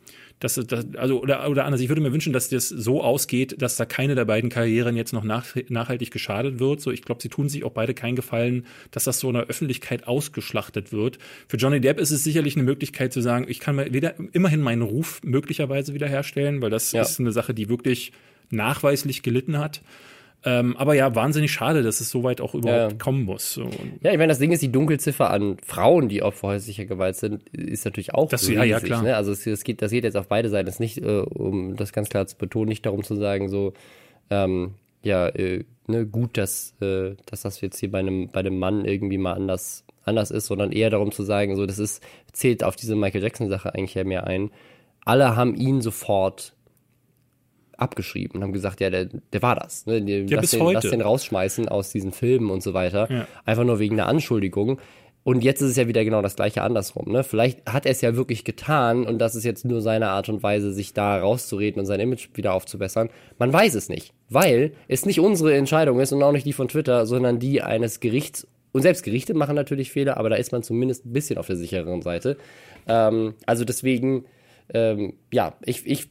[0.44, 3.76] dass, dass also oder, oder anders, ich würde mir wünschen, dass das so ausgeht, dass
[3.76, 6.82] da keine der beiden Karrieren jetzt noch nach, nachhaltig geschadet wird.
[6.82, 9.44] So, ich glaube, sie tun sich auch beide keinen Gefallen, dass das so in der
[9.44, 11.18] Öffentlichkeit ausgeschlachtet wird.
[11.48, 14.60] Für Johnny Depp ist es sicherlich eine Möglichkeit zu sagen, ich kann mal wieder immerhin
[14.60, 17.00] meinen Ruf möglicherweise wiederherstellen, weil das ja.
[17.00, 18.12] ist eine Sache, die wirklich
[18.50, 19.80] nachweislich gelitten hat.
[20.46, 22.98] Ähm, aber ja, wahnsinnig schade, dass es so weit auch überhaupt ja.
[22.98, 23.54] kommen muss.
[23.54, 23.68] So.
[24.02, 27.48] Ja, ich meine, das Ding ist, die Dunkelziffer an Frauen, die Opfer häuslicher Gewalt sind,
[27.50, 29.02] ist natürlich auch das, riesig, ja, ja, klar.
[29.02, 29.16] Ne?
[29.16, 30.68] Also es, es, geht, das geht jetzt auf beide Seiten.
[30.68, 33.72] Es ist nicht, äh, um das ganz klar zu betonen, nicht darum zu sagen, so,
[34.28, 38.58] ähm, ja, äh, ne, gut, dass, äh, dass das jetzt hier bei einem, bei einem
[38.58, 42.02] Mann irgendwie mal anders, anders ist, sondern eher darum zu sagen, so, das ist,
[42.32, 44.50] zählt auf diese Michael Jackson-Sache eigentlich ja mehr ein.
[45.06, 46.54] Alle haben ihn sofort
[47.78, 49.86] abgeschrieben und haben gesagt, ja, der, der war das.
[49.86, 50.02] Ne?
[50.02, 53.10] Die, ja, lass, den, lass den rausschmeißen aus diesen Filmen und so weiter.
[53.10, 53.26] Ja.
[53.44, 54.78] Einfach nur wegen der Anschuldigung.
[55.24, 57.10] Und jetzt ist es ja wieder genau das gleiche andersrum.
[57.10, 57.24] Ne?
[57.24, 60.42] Vielleicht hat er es ja wirklich getan und das ist jetzt nur seine Art und
[60.42, 63.08] Weise, sich da rauszureden und sein Image wieder aufzubessern.
[63.38, 66.68] Man weiß es nicht, weil es nicht unsere Entscheidung ist und auch nicht die von
[66.68, 68.46] Twitter, sondern die eines Gerichts.
[68.72, 71.56] Und selbst Gerichte machen natürlich Fehler, aber da ist man zumindest ein bisschen auf der
[71.56, 72.36] sichereren Seite.
[72.86, 74.26] Ähm, also deswegen
[74.72, 76.08] ähm, ja, ich, ich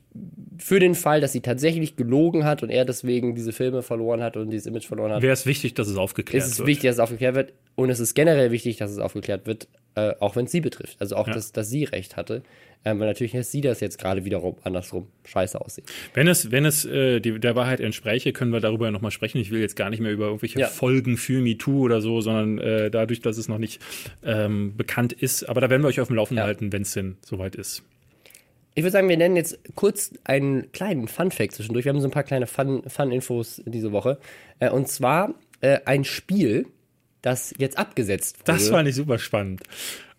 [0.58, 4.38] für den Fall, dass sie tatsächlich gelogen hat und er deswegen diese Filme verloren hat
[4.38, 5.22] und dieses Image verloren hat.
[5.22, 6.52] Wäre es wichtig, dass es aufgeklärt wird.
[6.52, 7.54] Es ist wichtig, dass es aufgeklärt wird.
[7.76, 10.98] Und es ist generell wichtig, dass es aufgeklärt wird, äh, auch wenn es sie betrifft.
[11.00, 11.34] Also auch, ja.
[11.34, 12.44] dass, dass sie recht hatte.
[12.86, 15.86] Ähm, weil natürlich lässt sie das jetzt gerade wiederum andersrum scheiße aussehen.
[16.14, 19.38] Wenn es, wenn es äh, die, der Wahrheit entspräche, können wir darüber nochmal sprechen.
[19.38, 20.68] Ich will jetzt gar nicht mehr über irgendwelche ja.
[20.68, 23.82] Folgen für MeToo oder so, sondern äh, dadurch, dass es noch nicht
[24.24, 25.48] ähm, bekannt ist.
[25.48, 26.46] Aber da werden wir euch auf dem Laufenden ja.
[26.46, 27.84] halten, wenn es denn soweit ist.
[28.76, 31.86] Ich würde sagen, wir nennen jetzt kurz einen kleinen Fun-Fact zwischendurch.
[31.86, 34.20] Wir haben so ein paar kleine Fun-Infos Fun diese Woche.
[34.60, 36.66] Äh, und zwar äh, ein Spiel,
[37.22, 38.52] das jetzt abgesetzt wurde.
[38.52, 39.62] Das fand ich super spannend.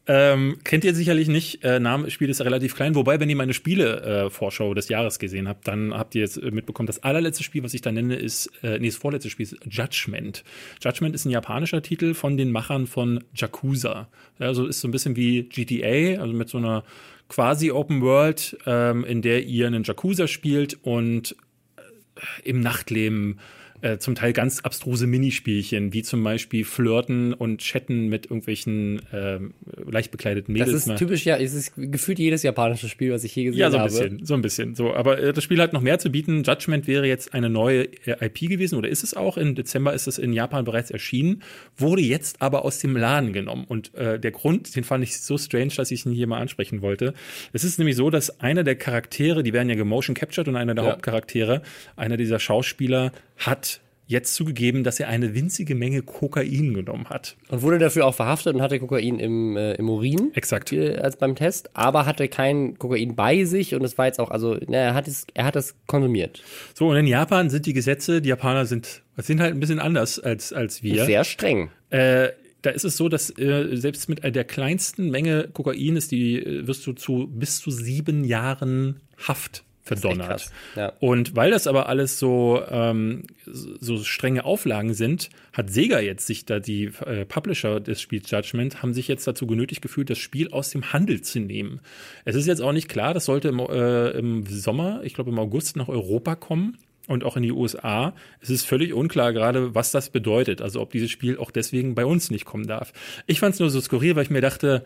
[0.06, 1.64] Ähm, kennt ihr sicherlich nicht.
[1.64, 2.94] Äh, Name Spiel ist relativ klein.
[2.94, 6.50] Wobei, wenn ihr meine Spiele-Vorschau äh, des Jahres gesehen habt, dann habt ihr jetzt äh,
[6.50, 9.56] mitbekommen, das allerletzte Spiel, was ich da nenne, ist, äh, nee, das vorletzte Spiel ist
[9.68, 10.44] Judgment.
[10.82, 14.08] Judgment ist ein japanischer Titel von den Machern von Jakuza.
[14.38, 16.84] Also ist so ein bisschen wie GTA, also mit so einer
[17.28, 21.36] quasi Open World, ähm, in der ihr einen Jakuza spielt und
[21.76, 23.38] äh, im Nachtleben
[23.84, 29.38] äh, zum Teil ganz abstruse Minispielchen, wie zum Beispiel Flirten und Chatten mit irgendwelchen äh,
[29.84, 30.72] leicht bekleideten Mädels.
[30.72, 30.96] Das ist mal.
[30.96, 33.76] typisch, ja, es ist gefühlt jedes japanische Spiel, was ich je gesehen habe.
[33.76, 34.08] Ja, so ein habe.
[34.08, 34.74] bisschen, so ein bisschen.
[34.74, 36.44] So, aber äh, das Spiel hat noch mehr zu bieten.
[36.44, 39.36] Judgment wäre jetzt eine neue äh, IP gewesen oder ist es auch?
[39.36, 41.42] Im Dezember ist es in Japan bereits erschienen,
[41.76, 43.64] wurde jetzt aber aus dem Laden genommen.
[43.68, 46.80] Und äh, der Grund, den fand ich so strange, dass ich ihn hier mal ansprechen
[46.80, 47.12] wollte.
[47.52, 50.74] Es ist nämlich so, dass einer der Charaktere, die werden ja gemotion captured und einer
[50.74, 50.92] der ja.
[50.92, 51.60] Hauptcharaktere,
[51.96, 57.36] einer dieser Schauspieler hat jetzt zugegeben, dass er eine winzige Menge Kokain genommen hat.
[57.48, 60.30] Und wurde dafür auch verhaftet und hatte Kokain im, äh, im Urin.
[60.34, 60.72] Exakt.
[60.72, 64.30] Äh, als beim Test, aber hatte kein Kokain bei sich und es war jetzt auch,
[64.30, 66.42] also na, er hat es, er hat es konsumiert.
[66.74, 70.18] So, und in Japan sind die Gesetze, die Japaner sind, sind halt ein bisschen anders
[70.18, 71.06] als, als wir.
[71.06, 71.70] Sehr streng.
[71.90, 72.28] Äh,
[72.60, 76.66] da ist es so, dass äh, selbst mit der kleinsten Menge Kokain ist die, äh,
[76.66, 80.50] wirst du zu bis zu sieben Jahren Haft verdonnert.
[80.76, 80.92] Ja.
[80.98, 86.46] Und weil das aber alles so, ähm, so strenge Auflagen sind, hat Sega jetzt sich
[86.46, 90.50] da die äh, Publisher des Spiels Judgment haben sich jetzt dazu genötigt gefühlt, das Spiel
[90.50, 91.80] aus dem Handel zu nehmen.
[92.24, 95.38] Es ist jetzt auch nicht klar, das sollte im, äh, im Sommer, ich glaube im
[95.38, 98.14] August nach Europa kommen und auch in die USA.
[98.40, 100.62] Es ist völlig unklar gerade, was das bedeutet.
[100.62, 102.92] Also ob dieses Spiel auch deswegen bei uns nicht kommen darf.
[103.26, 104.84] Ich fand es nur so skurril, weil ich mir dachte,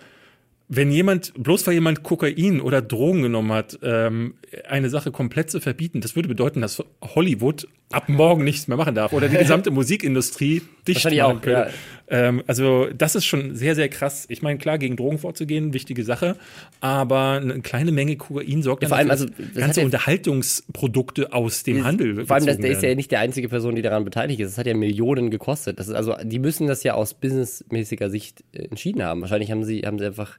[0.69, 4.35] wenn jemand, bloß weil jemand Kokain oder Drogen genommen hat, ähm,
[4.69, 8.95] eine Sache komplett zu verbieten, das würde bedeuten, dass Hollywood ab morgen nichts mehr machen
[8.95, 11.51] darf oder die gesamte Musikindustrie dicht machen auch, könnte.
[11.51, 11.69] ja.
[12.11, 14.27] Ähm, also das ist schon sehr, sehr krass.
[14.29, 16.37] Ich meine, klar, gegen Drogen vorzugehen, wichtige Sache,
[16.81, 22.27] aber eine kleine Menge Kokain sorgt Ja, vor allem, also, ganze Unterhaltungsprodukte aus dem Handel
[22.27, 24.53] Vor allem, das, der ist ja nicht der einzige Person, die daran beteiligt ist.
[24.53, 25.79] Das hat ja Millionen gekostet.
[25.79, 29.21] Das ist also, die müssen das ja aus businessmäßiger Sicht äh, entschieden haben.
[29.21, 30.39] Wahrscheinlich haben sie, haben sie einfach.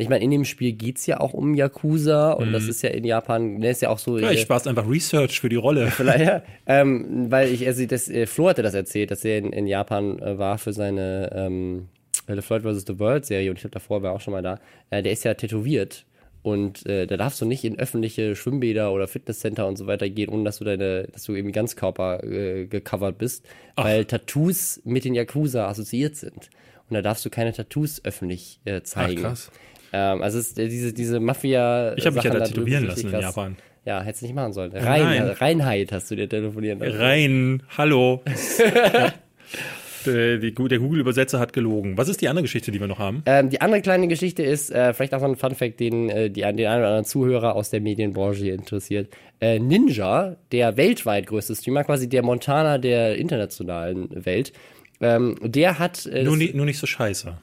[0.00, 3.04] Ich meine, in dem Spiel geht's ja auch um Yakuza und das ist ja in
[3.04, 4.12] Japan, ne, ist ja auch so.
[4.12, 4.20] Mhm.
[4.20, 5.90] Ja, äh, ich war es einfach Research für die Rolle.
[5.90, 6.42] Vielleicht, ja.
[6.66, 10.20] Ähm, weil ich, also das, äh, Flo hatte das erzählt, dass er in, in Japan
[10.20, 11.88] äh, war für seine ähm,
[12.28, 12.84] The Floyd vs.
[12.86, 14.60] The World Serie und ich glaube davor war er auch schon mal da.
[14.90, 16.06] Äh, der ist ja tätowiert
[16.42, 20.28] und äh, da darfst du nicht in öffentliche Schwimmbäder oder Fitnesscenter und so weiter gehen,
[20.28, 25.14] ohne dass du deine, dass du irgendwie Ganzkörper äh, gecovert bist, weil Tattoos mit den
[25.14, 26.50] Yakuza assoziiert sind.
[26.88, 29.22] Und da darfst du keine Tattoos öffentlich äh, Ach, zeigen.
[29.22, 29.50] krass.
[29.92, 31.94] Ähm, also ist, äh, diese, diese Mafia.
[31.96, 33.22] Ich habe mich ja da tätowieren lassen in krass.
[33.22, 33.56] Japan.
[33.84, 34.72] Ja, hättest du nicht machen sollen.
[34.72, 35.22] Rein, Nein.
[35.30, 36.96] Reinheit hast du dir telefonieren lassen.
[36.98, 38.22] Rein, hallo.
[40.06, 41.96] der, die, der Google-Übersetzer hat gelogen.
[41.96, 43.22] Was ist die andere Geschichte, die wir noch haben?
[43.26, 46.40] Ähm, die andere kleine Geschichte ist, äh, vielleicht auch noch ein Fun-Fact, den äh, die,
[46.42, 49.08] den einen oder anderen Zuhörer aus der Medienbranche hier interessiert.
[49.40, 54.52] Äh, Ninja, der weltweit größte Streamer, quasi der Montana der internationalen Welt,
[55.00, 56.06] ähm, der hat.
[56.06, 57.38] Äh, Nur, das- ni, nur nicht so scheiße.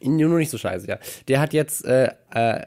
[0.00, 0.98] Nur nicht so scheiße, ja.
[1.28, 2.64] Der hat jetzt, äh, äh,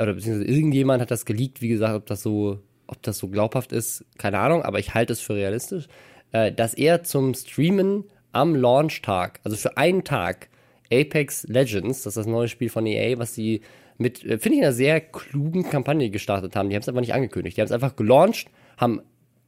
[0.00, 3.72] oder beziehungsweise irgendjemand hat das geleakt, wie gesagt, ob das so, ob das so glaubhaft
[3.72, 5.88] ist, keine Ahnung, aber ich halte es für realistisch,
[6.32, 10.48] äh, dass er zum Streamen am Launchtag, also für einen Tag,
[10.90, 13.60] Apex Legends, das ist das neue Spiel von EA, was sie
[13.98, 16.68] mit, äh, finde ich, einer sehr klugen Kampagne gestartet haben.
[16.68, 17.56] Die haben es einfach nicht angekündigt.
[17.56, 19.02] Die haben es einfach gelauncht, haben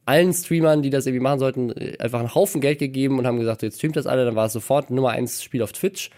[0.05, 3.39] allen Streamern, die das irgendwie machen sollten, äh, einfach einen Haufen Geld gegeben und haben
[3.39, 6.09] gesagt, so, jetzt streamt das alle, dann war es sofort Nummer eins Spiel auf Twitch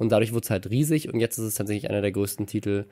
[0.00, 1.12] und dadurch wurde es halt riesig.
[1.12, 2.86] Und jetzt ist es tatsächlich einer der größten Titel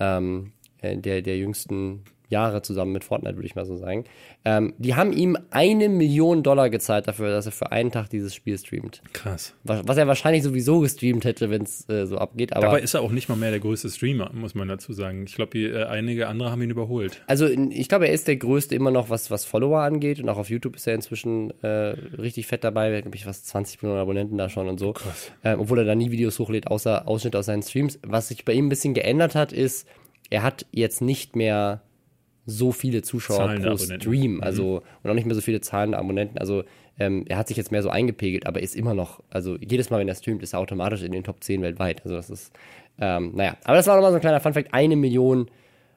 [0.00, 4.04] ähm, äh, der, der jüngsten Jahre zusammen mit Fortnite, würde ich mal so sagen.
[4.44, 8.34] Ähm, die haben ihm eine Million Dollar gezahlt dafür, dass er für einen Tag dieses
[8.34, 9.02] Spiel streamt.
[9.12, 9.54] Krass.
[9.64, 12.52] Was, was er wahrscheinlich sowieso gestreamt hätte, wenn es äh, so abgeht.
[12.52, 15.24] Aber Dabei ist er auch nicht mal mehr der größte Streamer, muss man dazu sagen.
[15.26, 17.22] Ich glaube, äh, einige andere haben ihn überholt.
[17.26, 20.20] Also ich glaube, er ist der größte immer noch, was, was Follower angeht.
[20.20, 22.90] Und auch auf YouTube ist er inzwischen äh, richtig fett dabei.
[22.90, 24.92] Er hat, glaube ich, fast 20 Millionen Abonnenten da schon und so.
[24.92, 25.32] Krass.
[25.44, 27.98] Ähm, obwohl er da nie Videos hochlädt, außer Ausschnitte aus seinen Streams.
[28.06, 29.88] Was sich bei ihm ein bisschen geändert hat, ist,
[30.30, 31.82] er hat jetzt nicht mehr
[32.50, 34.00] so viele Zuschauer Zahlende pro Abonnenten.
[34.00, 34.42] Stream.
[34.42, 36.38] Also, und auch nicht mehr so viele zahlende Abonnenten.
[36.38, 36.64] Also,
[36.98, 40.00] ähm, er hat sich jetzt mehr so eingepegelt, aber ist immer noch, also jedes Mal,
[40.00, 42.02] wenn er streamt, ist er automatisch in den Top 10 weltweit.
[42.04, 42.52] Also, das ist,
[42.98, 43.56] ähm, naja.
[43.64, 44.72] Aber das war nochmal so ein kleiner Funfact.
[44.72, 45.50] Eine Million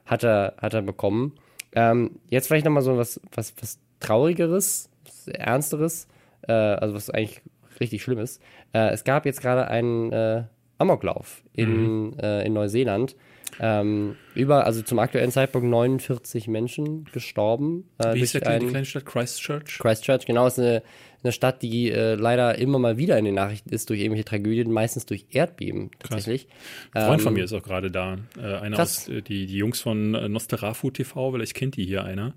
[0.04, 1.32] hat er, hat er bekommen.
[1.74, 6.06] Ähm, jetzt vielleicht nochmal so was, was, was Traurigeres, was Ernsteres,
[6.42, 7.40] äh, also was eigentlich
[7.80, 8.42] richtig schlimm ist.
[8.74, 10.44] Äh, es gab jetzt gerade einen äh,
[10.76, 13.16] Amoklauf in, äh, in Neuseeland.
[13.60, 17.84] Ähm, über, also zum aktuellen Zeitpunkt 49 Menschen gestorben.
[17.98, 19.04] Äh, Wie hieß durch der, die einen- kleine Stadt?
[19.06, 19.78] Christchurch?
[19.78, 20.82] Christchurch, genau, ist eine,
[21.22, 24.72] eine Stadt, die äh, leider immer mal wieder in den Nachrichten ist durch irgendwelche Tragödien,
[24.72, 26.48] meistens durch Erdbeben tatsächlich.
[26.92, 28.18] Ein Freund von Ähm, mir ist auch gerade da.
[28.38, 29.02] Äh, einer krass.
[29.02, 32.34] aus, äh, die, die Jungs von äh, Nosterafu TV, vielleicht kennt die hier einer.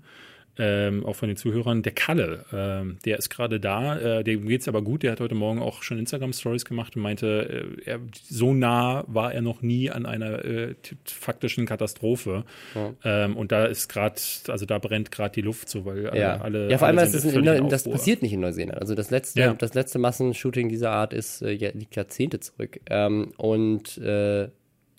[0.58, 4.68] Ähm, auch von den Zuhörern, der Kalle, ähm, der ist gerade da, äh, dem geht's
[4.68, 8.54] aber gut, der hat heute Morgen auch schon Instagram-Stories gemacht und meinte, äh, er, so
[8.54, 12.44] nah war er noch nie an einer äh, faktischen Katastrophe.
[13.04, 14.16] Ähm, und da ist gerade,
[14.48, 16.40] also da brennt gerade die Luft so, weil alle, Ja.
[16.40, 18.80] alle ja, vor allem, alle das, in, das passiert nicht in Neuseeland.
[18.80, 19.54] Also das letzte, Ja.
[19.54, 22.80] das letzte Massenshooting dieser Art ist, äh, ja- liegt Jahrzehnte zurück.
[22.88, 24.48] Ähm, und äh,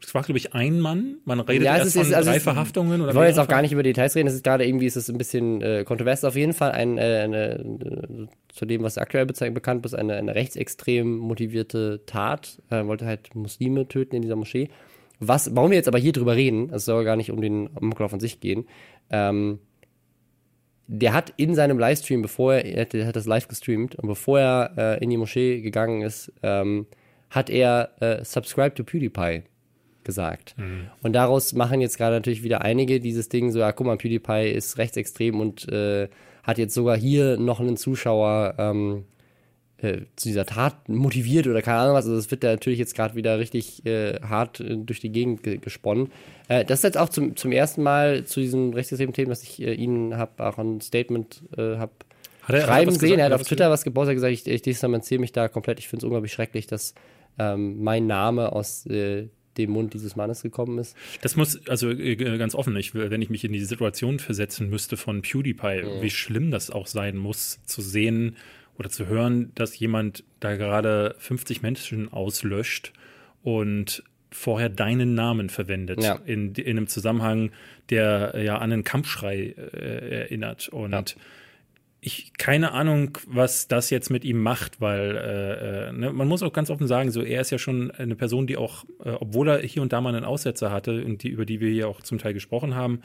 [0.04, 1.18] Es war, glaube ich, ein Mann.
[1.26, 3.02] Man redet Ja, erst ist- von also drei Verhaftungen.
[3.02, 4.28] Oder wir wollen jetzt auch gar nicht über Details reden.
[4.28, 6.24] Es ist gerade irgendwie, ist es ein bisschen äh, kontrovers.
[6.24, 10.36] Auf jeden Fall ein, äh, eine, äh, zu dem, was aktuell bekannt ist, eine, eine
[10.36, 12.62] rechtsextrem motivierte Tat.
[12.70, 14.70] Er wollte halt Muslime töten in dieser Moschee.
[15.20, 18.14] Was, warum wir jetzt aber hier drüber reden, es soll gar nicht um den Amoklauf
[18.14, 18.68] an sich gehen,
[19.10, 19.58] ähm,
[20.86, 24.08] der hat in seinem Livestream, bevor er, er hat, er hat das live gestreamt und
[24.08, 26.86] bevor er äh, in die Moschee gegangen ist, ähm,
[27.30, 29.42] hat er äh, Subscribe to PewDiePie
[30.08, 30.56] gesagt.
[31.04, 34.50] Und daraus machen jetzt gerade natürlich wieder einige dieses Ding so, ja, guck mal, PewDiePie
[34.50, 36.08] ist rechtsextrem und äh,
[36.44, 39.04] hat jetzt sogar hier noch einen Zuschauer ähm,
[39.80, 42.06] äh, zu dieser Tat motiviert oder keine Ahnung was.
[42.06, 45.44] Also das wird da natürlich jetzt gerade wieder richtig äh, hart äh, durch die Gegend
[45.44, 46.10] ge gesponnen.
[46.48, 49.62] Äh, das ist jetzt auch zum, zum ersten Mal zu diesem rechtsextremen Thema, dass ich
[49.62, 51.92] äh, Ihnen habe auch ein Statement äh, hab
[52.42, 53.00] Hat er- hat er schreiben sehen.
[53.02, 53.20] gesagt?
[53.20, 55.78] Er hat auf Twitter was gepostet, er hat gesagt, ich, ich distanziere mich da komplett.
[55.80, 56.96] Ich finde es unglaublich schrecklich, dass
[57.38, 58.88] ähm, mein Name aus
[59.58, 60.96] dem Mund dieses Mannes gekommen ist.
[61.22, 64.98] Das muss, also äh, ganz offen, ich, wenn ich mich in die Situation versetzen müsste
[64.98, 66.02] von PewDiePie, Mhm.
[66.02, 68.36] wie schlimm das auch sein muss, zu sehen
[68.78, 72.94] oder zu hören, dass jemand da gerade 50 Menschen auslöscht
[73.44, 76.20] und vorher deinen Namen verwendet Ja.
[76.26, 77.52] in, in einem Zusammenhang,
[77.90, 80.68] der äh, ja an einen Kampfschrei äh, erinnert.
[80.70, 81.04] Und Ja.
[82.08, 86.42] Ich keine Ahnung, was das jetzt mit ihm macht, weil äh, äh, ne, man muss
[86.42, 89.50] auch ganz offen sagen, so er ist ja schon eine Person, die auch, äh, obwohl
[89.50, 92.02] er hier und da mal einen Aussetzer hatte und die über die wir hier auch
[92.02, 93.02] zum Teil gesprochen haben,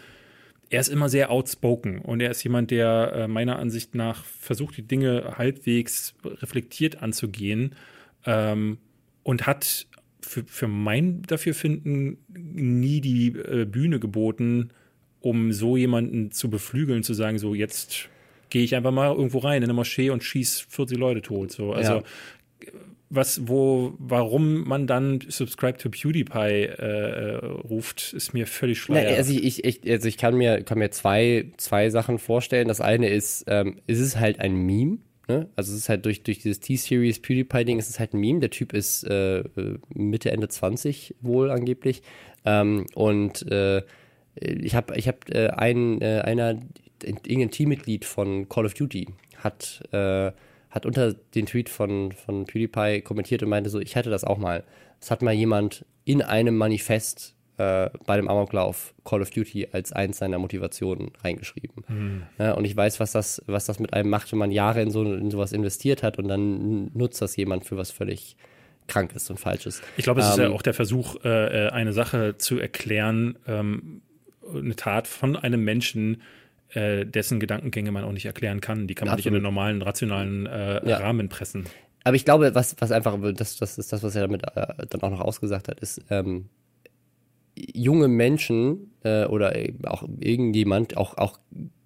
[0.70, 4.76] er ist immer sehr outspoken und er ist jemand, der äh, meiner Ansicht nach versucht,
[4.78, 7.74] die Dinge halbwegs reflektiert anzugehen
[8.24, 8.78] ähm,
[9.22, 9.86] und hat
[10.22, 14.70] für, für mein Dafürfinden nie die äh, Bühne geboten,
[15.20, 18.08] um so jemanden zu beflügeln, zu sagen, so jetzt
[18.52, 21.50] gehe ich einfach mal irgendwo rein in eine Moschee und schieß 40 Leute tot.
[21.52, 22.02] So, also Ja.
[23.08, 29.16] was, wo, warum man dann Subscribe to PewDiePie äh, ruft, ist mir völlig Na, schleier.
[29.16, 32.68] also ich, ich, also ich kann mir, kann mir zwei, zwei Sachen vorstellen.
[32.68, 34.98] Das eine ist, ähm, es ist halt ein Meme.
[35.28, 35.48] Ne?
[35.56, 38.40] Also es ist halt durch, durch dieses T-Series PewDiePie-Ding ist es halt ein Meme.
[38.40, 42.02] Der Typ ist äh, äh, Mitte, Ende 20 wohl angeblich.
[42.44, 43.82] Ähm, und äh,
[44.34, 46.58] ich habe ich hab, äh, ein, äh, einer,
[47.04, 50.32] irgendein Teammitglied von Call of Duty hat, äh,
[50.70, 54.38] hat unter den Tweet von, von PewDiePie kommentiert und meinte so, ich hätte das auch
[54.38, 54.64] mal.
[55.00, 59.92] Das hat mal jemand in einem Manifest äh, bei dem Amoklauf Call of Duty als
[59.92, 61.84] eins seiner Motivationen reingeschrieben.
[62.38, 64.90] Ja, und ich weiß, was das, was das mit einem macht, wenn man Jahre in,
[64.90, 68.36] so, in sowas investiert hat und dann nutzt das jemand für was völlig
[68.88, 69.82] krank ist und falsch ist.
[69.96, 73.38] Ich glaube, es ist ja Ähm, auch der Versuch, äh, äh, eine Sache zu erklären,
[73.46, 74.02] ähm,
[74.52, 76.22] eine Tat von einem Menschen,
[76.74, 78.86] äh, dessen Gedankengänge man auch nicht erklären kann.
[78.86, 79.46] Die kann man nicht in Absolut.
[79.46, 80.98] einen normalen, rationalen äh, Ja.
[80.98, 81.66] Rahmen pressen.
[82.04, 85.02] Aber ich glaube, was, was einfach, das, das ist das, was er damit äh, dann
[85.02, 86.48] auch noch ausgesagt hat, ist, ähm,
[87.54, 89.54] junge Menschen äh, oder
[89.84, 91.38] auch irgendjemand, auch, auch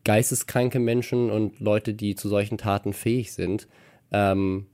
[0.05, 3.66] geisteskranke Menschen und Leute, die zu solchen Taten fähig sind,
[4.12, 4.66] ähm,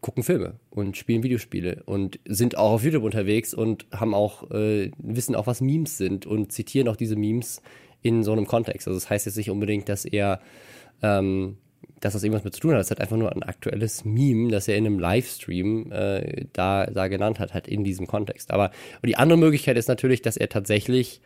[0.00, 4.90] gucken Filme und spielen Videospiele und sind auch auf YouTube unterwegs und haben auch, äh,
[4.98, 7.62] wissen auch, was Memes sind und zitieren auch diese Memes
[8.02, 8.86] in so einem Kontext.
[8.88, 10.40] Also das heißt jetzt nicht unbedingt, dass er
[11.02, 11.56] ähm,
[12.00, 12.80] dass das irgendwas mit zu tun hat.
[12.80, 16.86] Das ist halt einfach nur ein aktuelles Meme, das er in einem Livestream äh, da,
[16.86, 18.50] da genannt hat, halt in diesem Kontext.
[18.50, 21.20] Aber und die andere Möglichkeit ist natürlich, dass er tatsächlich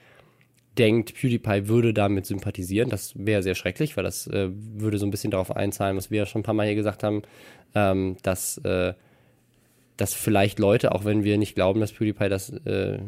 [0.77, 2.91] denkt, PewDiePie würde damit sympathisieren.
[2.91, 6.19] Das wäre sehr schrecklich, weil das äh, würde so ein bisschen darauf einzahlen, was wir
[6.19, 7.23] ja schon ein paar Mal hier gesagt haben,
[7.75, 8.93] ähm, dass, äh,
[9.97, 12.99] dass vielleicht Leute, auch wenn wir nicht glauben, dass PewDiePie das äh,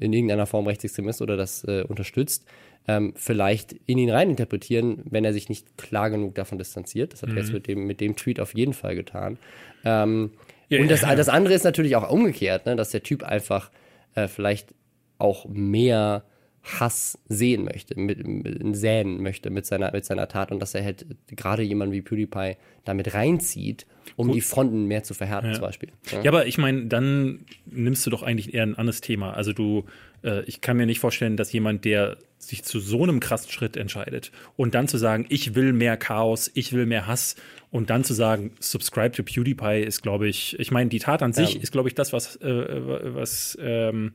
[0.00, 2.44] in irgendeiner Form rechtsextrem ist oder das äh, unterstützt,
[2.86, 7.12] ähm, vielleicht in ihn reininterpretieren, wenn er sich nicht klar genug davon distanziert.
[7.12, 9.38] Das hat er jetzt mit dem, mit dem Tweet auf jeden Fall getan.
[9.84, 10.32] Ähm,
[10.68, 11.14] Ja, und das, ja.
[11.14, 13.70] das andere ist natürlich auch umgekehrt, ne, dass der Typ einfach
[14.14, 14.74] äh, vielleicht
[15.18, 16.24] auch mehr
[16.64, 20.82] Hass sehen möchte, mit, mit, säen möchte mit seiner, mit seiner Tat und dass er
[20.82, 23.86] halt gerade jemanden wie PewDiePie damit reinzieht,
[24.16, 25.90] um die Fronten mehr zu verhärten zum Beispiel.
[26.10, 26.22] Ja.
[26.22, 29.34] Ja, aber ich meine, dann nimmst du doch eigentlich eher ein anderes Thema.
[29.34, 29.84] Also du,
[30.22, 33.76] äh, ich kann mir nicht vorstellen, dass jemand, der sich zu so einem krassen Schritt
[33.76, 37.36] entscheidet und dann zu sagen, ich will mehr Chaos, ich will mehr Hass
[37.70, 41.34] und dann zu sagen, subscribe to PewDiePie ist, glaube ich, ich meine, die Tat an
[41.34, 41.60] sich Ja.
[41.60, 44.12] ist, glaube ich, das, was, äh, was, ähm,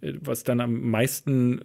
[0.00, 1.62] äh, was dann am meisten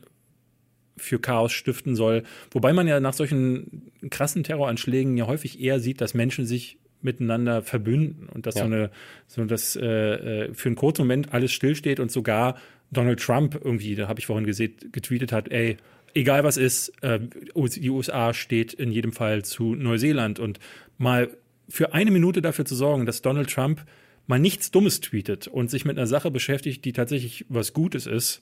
[0.98, 2.24] für Chaos stiften soll.
[2.52, 7.62] Wobei man ja nach solchen krassen Terroranschlägen ja häufig eher sieht, dass Menschen sich miteinander
[7.62, 8.62] verbünden und dass Ja.
[8.62, 8.92] so eine,
[9.28, 12.58] so dass äh, äh, für einen kurzen Moment alles stillsteht und sogar
[12.92, 15.78] Donald Trump irgendwie, da habe ich vorhin gesehen, getweetet hat, ey,
[16.16, 17.20] egal was ist, äh,
[17.56, 20.60] die USA steht in jedem Fall zu Neuseeland und
[20.98, 21.30] mal
[21.70, 23.86] für eine Minute dafür zu sorgen, dass Donald Trump
[24.26, 28.42] mal nichts Dummes tweetet und sich mit einer Sache beschäftigt, die tatsächlich was Gutes ist,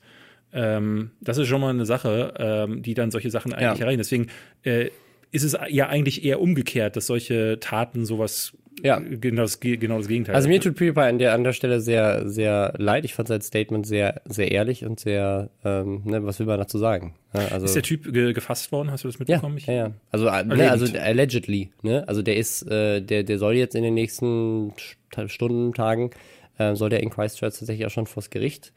[0.54, 3.86] ähm, das ist schon mal eine Sache, ähm, die dann solche Sachen eigentlich Ja.
[3.86, 3.98] erreichen.
[4.00, 4.28] Deswegen
[4.64, 4.90] äh,
[5.32, 9.00] ist es ja eigentlich eher umgekehrt, dass solche Taten sowas Ja.
[9.00, 10.64] genau, das, genau das Gegenteil Also mir sind.
[10.64, 13.04] tut PewDiePie an der, an der Stelle sehr, sehr leid.
[13.04, 16.78] Ich fand sein Statement sehr, sehr ehrlich und sehr, ähm, ne, was will man dazu
[16.78, 17.16] sagen?
[17.34, 18.92] Ja, also, Ist der Typ ge gefasst worden?
[18.92, 19.58] Hast du das ja, mitbekommen?
[19.58, 19.92] Ich- ja, ja.
[20.12, 22.08] Also, äh, ne, also allegedly, ne?
[22.08, 26.12] Also der ist, äh, der, der soll jetzt in den nächsten St- Stunden, Tagen,
[26.58, 28.72] äh, soll der in Christchurch tatsächlich auch schon vors Gericht.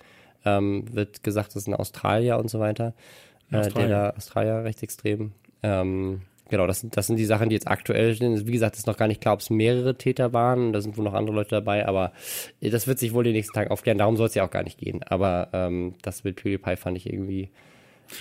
[0.45, 2.95] Ähm, wird gesagt, das ist ein Australier und so weiter.
[3.49, 3.89] Äh, der Australier.
[3.89, 5.32] da Australier rechtsextrem.
[5.62, 8.47] Ähm, genau, das sind, das sind die Sachen, die jetzt aktuell sind.
[8.47, 10.72] Wie gesagt, ist noch gar nicht klar, ob es mehrere Täter waren.
[10.72, 12.12] Da sind wohl noch andere Leute dabei, aber
[12.61, 13.99] das wird sich wohl die nächsten Tage aufklären.
[13.99, 15.03] Darum soll es ja auch gar nicht gehen.
[15.03, 17.51] Aber ähm, das mit PewDiePie fand ich irgendwie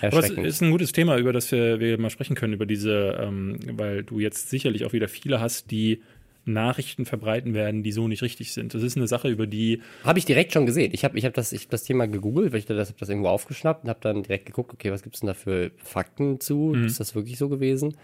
[0.01, 3.17] Aber es ist ein gutes Thema, über das wir, wir mal sprechen können, über diese,
[3.21, 6.01] ähm, weil du jetzt sicherlich auch wieder viele hast, die
[6.47, 8.73] Nachrichten verbreiten werden, die so nicht richtig sind.
[8.73, 10.91] Das ist eine Sache, über die Habe ich direkt schon gesehen.
[10.93, 13.09] Ich habe ich hab das, ich hab das Thema gegoogelt, weil ich das, hab das
[13.09, 16.73] irgendwo aufgeschnappt und habe dann direkt geguckt, okay, was gibt's denn da für Fakten zu?
[16.75, 16.85] Mhm.
[16.85, 17.95] Ist das wirklich so gewesen?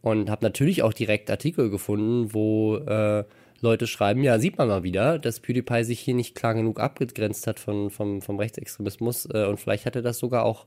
[0.00, 3.24] Und habe natürlich auch direkt Artikel gefunden, wo äh,
[3.60, 7.46] Leute schreiben, ja, sieht man mal wieder, dass PewDiePie sich hier nicht klar genug abgegrenzt
[7.46, 10.66] hat von, vom, vom Rechtsextremismus äh, und vielleicht hat er das sogar auch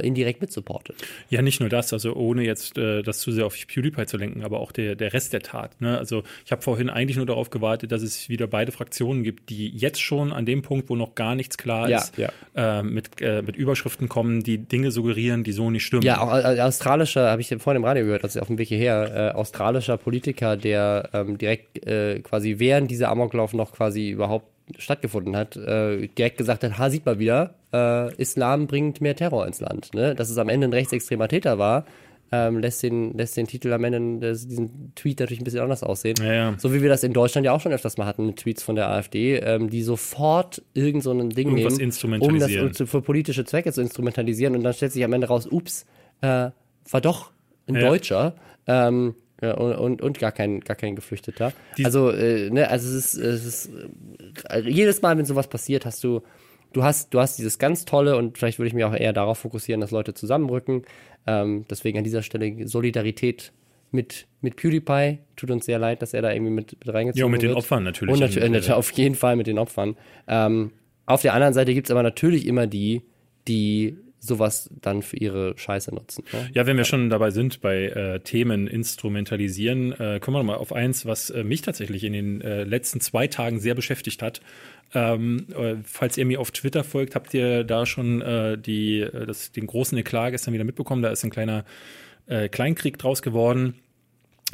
[0.00, 0.96] indirekt mitsupportet.
[1.30, 4.42] Ja, nicht nur das, also ohne jetzt äh, das zu sehr auf PewDiePie zu lenken,
[4.42, 5.80] aber auch der, der Rest der Tat.
[5.80, 5.98] Ne?
[5.98, 9.68] Also ich habe vorhin eigentlich nur darauf gewartet, dass es wieder beide Fraktionen gibt, die
[9.68, 12.30] jetzt schon an dem Punkt, wo noch gar nichts klar Ja, ist, ja.
[12.54, 16.02] Äh, mit, äh, mit Überschriften kommen, die Dinge suggerieren, die so nicht stimmen.
[16.02, 18.68] Ja, auch äh, australischer, habe ich vorhin im Radio gehört, das ist auf dem Weg
[18.68, 24.53] hierher, äh, australischer Politiker, der ähm, direkt äh, quasi während dieser Amoklauf noch quasi überhaupt
[24.78, 29.46] stattgefunden hat, äh, direkt gesagt hat, ha, sieht mal wieder, äh, Islam bringt mehr Terror
[29.46, 29.94] ins Land.
[29.94, 30.14] Ne?
[30.14, 31.84] Dass es am Ende ein rechtsextremer Täter war,
[32.32, 35.82] ähm, lässt, den, lässt den Titel am Ende des, diesen Tweet natürlich ein bisschen anders
[35.82, 36.16] aussehen.
[36.18, 36.54] Ja, ja.
[36.58, 38.74] So wie wir das in Deutschland ja auch schon öfters mal hatten mit Tweets von
[38.74, 43.44] der AfD, ähm, die sofort irgend so ein Ding Irgendwas nehmen, um das für politische
[43.44, 45.84] Zwecke zu instrumentalisieren und dann stellt sich am Ende raus, ups,
[46.22, 46.50] äh,
[46.90, 47.30] war doch
[47.68, 47.88] ein Ja.
[47.88, 48.34] Deutscher.
[48.66, 51.52] Ähm, ja, und, und, und gar kein, gar kein Geflüchteter.
[51.76, 53.70] Die- also, äh, ne, also es ist, es ist
[54.48, 56.22] äh, jedes Mal, wenn sowas passiert, hast du,
[56.72, 59.38] du hast, du hast dieses ganz tolle und vielleicht würde ich mich auch eher darauf
[59.38, 60.82] fokussieren, dass Leute zusammenrücken.
[61.26, 63.52] Ähm, deswegen an dieser Stelle Solidarität
[63.90, 65.18] mit, mit PewDiePie.
[65.36, 67.50] Tut uns sehr leid, dass er da irgendwie mit, mit reingezogen Ja, und mit den
[67.50, 67.58] wird.
[67.58, 68.12] Opfern natürlich.
[68.12, 68.20] Und
[68.50, 69.96] natu auf jeden Fall mit den Opfern.
[70.26, 70.72] Ähm,
[71.06, 73.02] auf der anderen Seite gibt es aber natürlich immer die,
[73.46, 73.96] die
[74.26, 76.24] sowas dann für ihre Scheiße nutzen.
[76.32, 76.50] Ne?
[76.52, 80.56] Ja, wenn wir schon dabei sind bei äh, Themen instrumentalisieren, äh, kommen wir noch mal
[80.56, 84.40] auf eins, was äh, mich tatsächlich in den äh, letzten zwei Tagen sehr beschäftigt hat.
[84.94, 89.52] Ähm, äh, falls ihr mir auf Twitter folgt, habt ihr da schon äh, die, das,
[89.52, 91.02] den großen Eklat gestern wieder mitbekommen.
[91.02, 91.64] Da ist ein kleiner
[92.26, 93.74] Kleinkrieg draus geworden.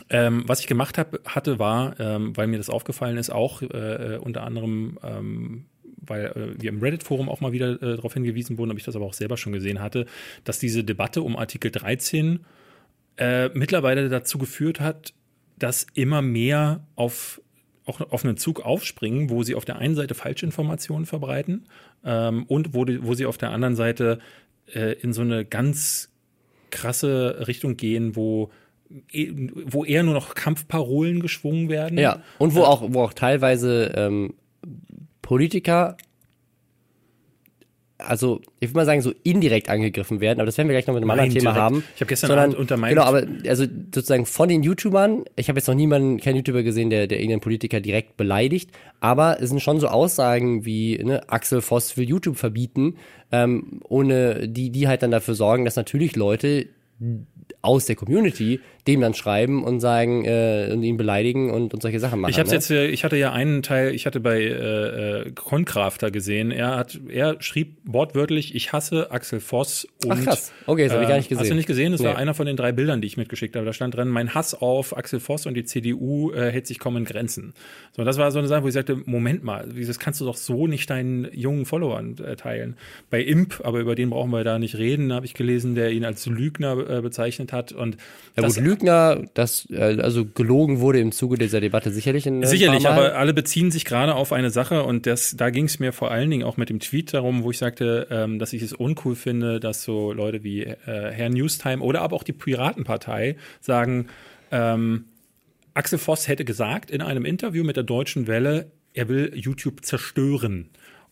[0.08, 4.42] Ähm, was ich gemacht hab, hatte, war, ähm, weil mir das aufgefallen ist, auch unter
[4.42, 5.66] anderem, ähm,
[6.06, 8.96] weil äh, wir im Reddit-Forum auch mal wieder äh, darauf hingewiesen wurden, ob ich das
[8.96, 10.06] aber auch selber schon gesehen hatte,
[10.44, 12.40] dass diese Debatte um Artikel 13
[13.16, 15.12] äh, mittlerweile dazu geführt hat,
[15.58, 17.40] dass immer mehr auf
[17.86, 21.64] auch auf einen Zug aufspringen, wo sie auf der einen Seite Falschinformationen verbreiten
[22.04, 24.20] ähm, und wo, die, wo sie auf der anderen Seite
[24.72, 26.10] äh, in so eine ganz
[26.70, 28.50] krasse Richtung gehen, wo,
[29.12, 29.32] eh-
[29.66, 31.98] wo eher nur noch Kampfparolen geschwungen werden.
[31.98, 34.34] Ja, und wo auch, wo auch teilweise ähm,
[35.30, 35.96] Politiker,
[37.98, 40.94] also ich würde mal sagen, so indirekt angegriffen werden, aber das werden wir gleich noch
[40.94, 41.84] mit einem Nein, anderen Thema haben.
[41.94, 43.64] Ich hab gestern Sondern, Abend unter meinem- Genau, aber also
[43.94, 47.42] sozusagen von den YouTubern, ich habe jetzt noch niemanden, keinen YouTuber gesehen, der, der irgendeinen
[47.42, 52.36] Politiker direkt beleidigt, aber es sind schon so Aussagen wie, ne, Axel Voss will YouTube
[52.36, 52.96] verbieten,
[53.30, 56.66] ähm, ohne die, die halt dann dafür sorgen, dass natürlich Leute
[57.62, 62.00] aus der Community dem dann schreiben und sagen äh, und ihn beleidigen und, und solche
[62.00, 62.30] Sachen machen.
[62.30, 62.54] Ich habe ne?
[62.54, 66.50] jetzt, ich hatte ja einen Teil, ich hatte bei äh, äh, Concrafter gesehen.
[66.50, 69.86] Er hat, er schrieb wortwörtlich: Ich hasse Axel Voss.
[70.04, 71.40] Und, Ach krass, okay, das habe ich gar nicht gesehen.
[71.40, 71.92] Hast du nicht gesehen?
[71.92, 72.18] Das war Nee.
[72.18, 73.66] einer von den drei Bildern, die ich mitgeschickt habe.
[73.66, 76.96] Da stand drin: Mein Hass auf Axel Voss und die CDU äh, hält sich kaum
[76.96, 77.54] in Grenzen.
[77.96, 80.36] So, das war so eine Sache, wo ich sagte: Moment mal, das kannst du doch
[80.36, 82.76] so nicht deinen jungen Followern äh, teilen.
[83.10, 86.04] Bei Imp, aber über den brauchen wir da nicht reden, habe ich gelesen, der ihn
[86.04, 87.96] als Lügner äh, bezeichnet hat und
[88.36, 92.44] Ja das gut, Lügner, das äh, also gelogen wurde im Zuge dieser Debatte sicherlich in
[92.44, 93.06] Sicherlich, paar Mal.
[93.08, 96.10] aber alle beziehen sich gerade auf eine Sache und das, da ging es mir vor
[96.12, 99.16] allen Dingen auch mit dem Tweet darum, wo ich sagte, ähm, dass ich es uncool
[99.16, 104.06] finde, dass so Leute wie äh, Herr Newstime oder aber auch die Piratenpartei sagen,
[104.52, 105.06] ähm,
[105.74, 110.70] Axel Voss hätte gesagt in einem Interview mit der Deutschen Welle, er will YouTube zerstören.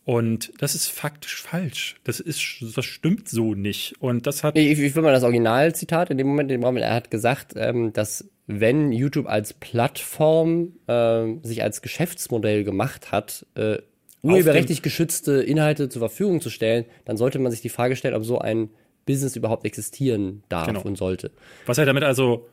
[0.09, 1.97] Und das ist faktisch falsch.
[2.03, 2.41] Das ist,
[2.75, 3.93] das stimmt so nicht.
[3.99, 6.95] Und das hat Ich, ich will mal das Originalzitat in dem Moment, in dem er
[6.95, 13.77] hat gesagt, ähm, dass wenn YouTube als Plattform ähm, sich als Geschäftsmodell gemacht hat, äh,
[14.23, 18.25] urheberrechtlich geschützte Inhalte zur Verfügung zu stellen, dann sollte man sich die Frage stellen, ob
[18.25, 18.71] so ein
[19.05, 20.81] Business überhaupt existieren darf Genau.
[20.81, 21.29] und sollte.
[21.67, 22.49] Was er damit also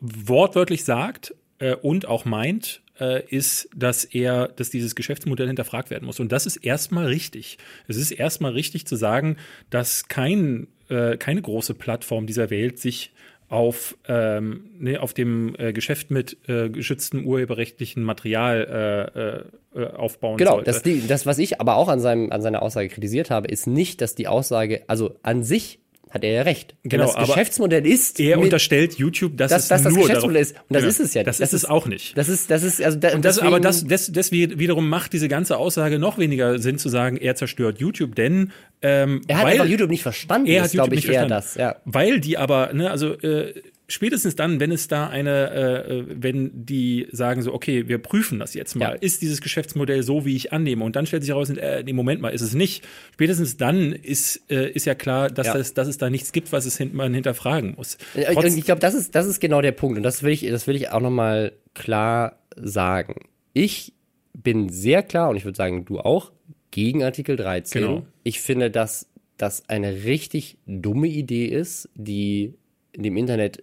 [0.00, 6.06] wortwörtlich sagt äh, und auch meint, äh, ist, dass er, dass dieses Geschäftsmodell hinterfragt werden
[6.06, 6.20] muss.
[6.20, 7.58] Und das ist erstmal richtig.
[7.88, 9.36] Es ist erstmal richtig zu sagen,
[9.70, 13.12] dass kein, äh, keine große Plattform dieser Welt sich
[13.48, 19.44] auf, ähm, ne, auf dem äh, Geschäft mit äh, geschütztem urheberrechtlichen Material
[19.74, 20.64] äh, äh, aufbauen Genau, sollte.
[20.64, 23.66] das, die, das, was ich aber auch an, seinem, an seiner Aussage kritisiert habe, ist
[23.66, 25.78] nicht, dass die Aussage, also an sich
[26.10, 26.74] hat er ja recht.
[26.82, 30.02] Wenn Genau, das aber Geschäftsmodell ist, er unterstellt YouTube, dass dass es das das nur
[30.06, 30.60] Geschäftsmodell darauf, ist.
[30.68, 30.88] Und das Ja.
[30.88, 31.22] ist es ja.
[31.24, 32.16] Das, Das ist es auch nicht.
[32.16, 35.12] das ist, das ist, also da, Und das, aber das, deswegen- das, das wiederum macht
[35.12, 38.52] diese ganze Aussage noch weniger Sinn zu sagen, er zerstört YouTube, denn
[38.82, 41.30] ähm, er hat weil, YouTube nicht verstanden, er ist, hat YouTube nicht eher verstanden.
[41.30, 41.76] das, ja.
[41.84, 43.52] Weil die aber, ne, also äh,
[43.88, 48.38] spätestens dann, wenn es da eine, äh, äh, wenn die sagen so, okay, wir prüfen
[48.38, 48.90] das jetzt mal, Ja.
[48.94, 52.20] ist dieses Geschäftsmodell so, wie ich annehme, und dann stellt sich heraus, äh, nee, Moment
[52.20, 52.84] mal, ist es nicht.
[53.12, 55.54] Spätestens dann ist, äh, ist ja klar, dass, Ja.
[55.54, 57.96] Das, dass es da nichts gibt, was es hin, man hinterfragen muss.
[58.14, 59.96] Und Trotz- ich glaube, das ist, das ist genau der Punkt.
[59.96, 63.14] Und das will ich, das will ich auch nochmal klar sagen.
[63.52, 63.92] ich
[64.34, 66.30] bin sehr klar, und ich würde sagen, du auch,
[66.70, 67.80] gegen Artikel 13.
[67.82, 68.06] Genau.
[68.22, 69.08] Ich finde, dass
[69.38, 72.52] das eine richtig dumme Idee ist, die
[72.94, 73.62] dem Internet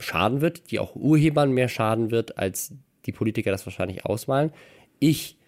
[0.00, 2.74] schaden wird, die auch Urhebern mehr schaden wird, als
[3.06, 4.52] die Politiker das wahrscheinlich ausmalen.
[4.98, 5.38] Ich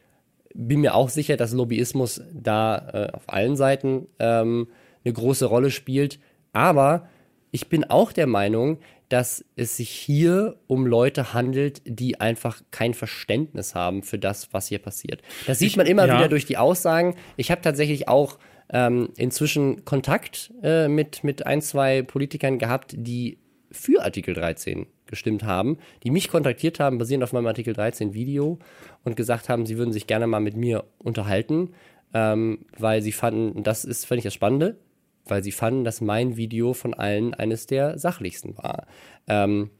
[0.54, 4.68] bin mir auch sicher, dass Lobbyismus da äh, auf allen Seiten ähm,
[5.04, 6.18] eine große Rolle spielt.
[6.52, 7.08] Aber
[7.50, 8.78] ich bin auch der Meinung,
[9.08, 14.68] dass es sich hier um Leute handelt, die einfach kein Verständnis haben für das, was
[14.68, 15.20] hier passiert.
[15.46, 16.16] Das sieht man immer ja.
[16.16, 17.14] wieder durch die Aussagen.
[17.36, 18.38] Ich habe tatsächlich auch
[18.70, 23.36] ähm, inzwischen Kontakt äh, mit, mit ein, zwei Politikern gehabt, die
[23.72, 28.58] für Artikel 13 gestimmt haben, die mich kontaktiert haben, basierend auf meinem Artikel 13 Video
[29.04, 31.70] und gesagt haben, sie würden sich gerne mal mit mir unterhalten,
[32.14, 34.78] ähm, weil sie fanden, das ist, fand ich das Spannende,
[35.26, 38.86] weil sie fanden, dass mein Video von allen eines der sachlichsten war.
[39.28, 39.70] Ähm,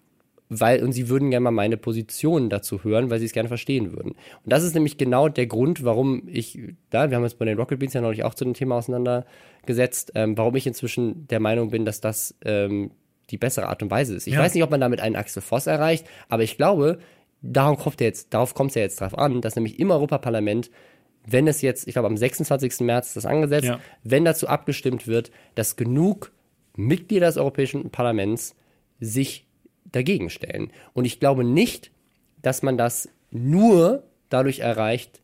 [0.54, 3.92] weil, und sie würden gerne mal meine Position dazu hören, weil sie es gerne verstehen
[3.92, 4.10] würden.
[4.10, 6.58] Und das ist nämlich genau der Grund, warum ich,
[6.90, 10.12] da, wir haben uns bei den Rocket Beans ja neulich auch zu dem Thema auseinandergesetzt,
[10.14, 12.90] ähm, warum ich inzwischen der Meinung bin, dass das ähm,
[13.32, 14.26] die bessere Art und Weise ist.
[14.28, 14.40] Ich Ja.
[14.40, 16.98] weiß nicht, ob man damit einen Axel Voss erreicht, aber ich glaube,
[17.42, 20.70] darum kommt er jetzt, darauf kommt es ja jetzt drauf an, dass nämlich im Europaparlament,
[21.26, 22.80] wenn es jetzt, ich glaube am 26.
[22.80, 23.80] März ist das angesetzt, Ja.
[24.04, 26.30] wenn dazu abgestimmt wird, dass genug
[26.76, 28.54] Mitglieder des Europäischen Parlaments
[29.00, 29.46] sich
[29.90, 30.70] dagegen stellen.
[30.94, 31.90] Und ich glaube nicht,
[32.40, 35.20] dass man das nur dadurch erreicht,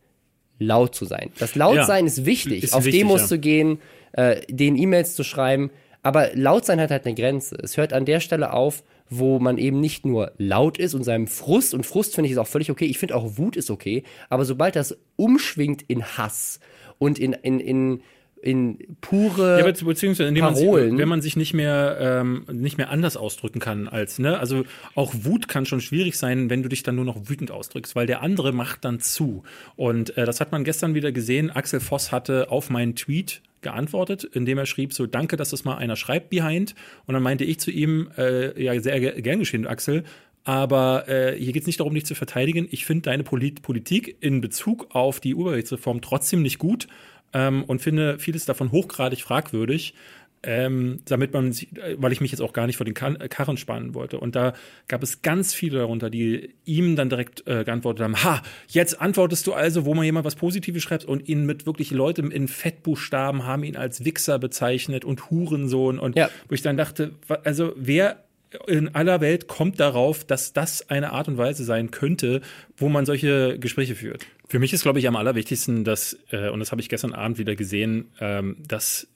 [0.59, 1.31] laut zu sein.
[1.39, 3.27] Das Lautsein Ja, ist wichtig, ist auf wichtig, Demos ja.
[3.27, 3.79] zu gehen,
[4.11, 5.71] äh, den E-Mails zu schreiben,
[6.01, 7.57] aber Lautsein hat halt eine Grenze.
[7.61, 11.27] Es hört an der Stelle auf, wo man eben nicht nur laut ist und seinem
[11.27, 14.03] Frust, und Frust finde ich ist auch völlig okay, ich finde auch Wut ist okay,
[14.29, 16.59] aber sobald das umschwingt in Hass
[16.99, 18.01] und in, in, in,
[18.41, 20.97] in pure Ja, be- beziehungsweise indem man sich, Parolen.
[20.97, 24.63] wenn man sich nicht mehr ähm, nicht mehr anders ausdrücken kann als ne, also
[24.95, 28.07] auch Wut kann schon schwierig sein, wenn du dich dann nur noch wütend ausdrückst, weil
[28.07, 29.43] der andere macht dann zu.
[29.75, 31.49] Und äh, das hat man gestern wieder gesehen.
[31.49, 35.75] Axel Voss hatte auf meinen Tweet geantwortet, indem er schrieb so Danke, dass das mal
[35.75, 36.75] einer schreibt behind.
[37.07, 40.03] Und dann meinte ich zu ihm äh, ja sehr ge- gern geschehen, Axel.
[40.45, 42.67] Aber äh, hier geht es nicht darum, dich zu verteidigen.
[42.71, 46.87] Ich finde deine Polit Politik in Bezug auf die Urheberrechtsreform trotzdem nicht gut
[47.33, 49.93] ähm, und finde vieles davon hochgradig fragwürdig.
[50.41, 53.15] Ähm, damit man, sich- äh, weil ich mich jetzt auch gar nicht vor den Kar
[53.27, 54.21] Karren spannen wollte.
[54.21, 54.53] Und da
[54.87, 59.45] gab es ganz viele darunter, die ihm dann direkt äh, geantwortet haben: Ha, jetzt antwortest
[59.47, 63.43] du also, wo man jemand was Positives schreibt und ihn mit wirklich Leute in Fettbuchstaben
[63.45, 65.99] haben ihn als Wichser bezeichnet und Hurensohn.
[65.99, 66.29] Und Ja.
[66.47, 67.11] wo ich dann dachte,
[67.43, 68.23] also wer
[68.67, 72.41] in aller Welt kommt darauf, dass das eine Art und Weise sein könnte,
[72.77, 74.25] wo man solche Gespräche führt.
[74.47, 77.37] Für mich ist, glaube ich, am allerwichtigsten, dass, äh, und das habe ich gestern Abend
[77.37, 79.07] wieder gesehen, ähm, dass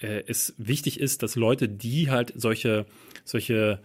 [0.00, 2.84] äh, es wichtig ist, dass Leute, die halt solche,
[3.24, 3.80] solche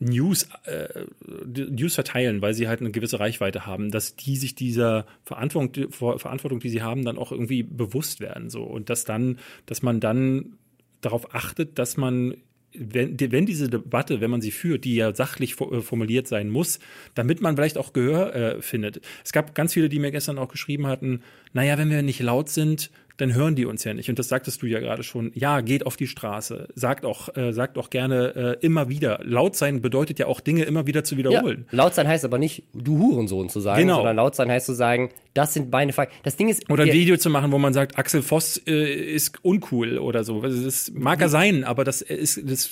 [0.00, 1.04] News, äh,
[1.46, 6.60] News verteilen, weil sie halt eine gewisse Reichweite haben, dass die sich dieser Verantwortung, Verantwortung,
[6.60, 8.50] die sie haben, dann auch irgendwie bewusst werden.
[8.50, 8.62] So.
[8.62, 10.54] Und dass dann, dass man dann
[11.00, 12.34] darauf achtet, dass man
[12.76, 16.78] wenn, wenn diese Debatte, wenn man sie führt, die ja sachlich äh, formuliert sein muss,
[17.14, 19.00] damit man vielleicht auch Gehör äh, findet.
[19.24, 21.22] Es gab ganz viele, die mir gestern auch geschrieben hatten,
[21.52, 24.08] naja, wenn wir nicht laut sind, dann hören die uns ja nicht.
[24.10, 25.30] Und das sagtest du ja gerade schon.
[25.34, 26.68] Ja, geht auf die Straße.
[26.74, 29.20] Sagt auch, äh, sagt auch gerne äh, immer wieder.
[29.22, 31.66] Laut sein bedeutet ja auch Dinge immer wieder zu Ja, wiederholen.
[31.70, 33.96] laut sein heißt aber nicht, du Hurensohn zu sagen, Genau.
[33.96, 36.14] sondern laut sein heißt zu sagen, das sind meine Fakten.
[36.24, 39.44] Das Ding ist, Oder ein Video zu machen, wo man sagt, Axel Voss äh, ist
[39.44, 40.40] uncool oder so.
[40.42, 42.66] Also Das mag er sein, aber das, ist, das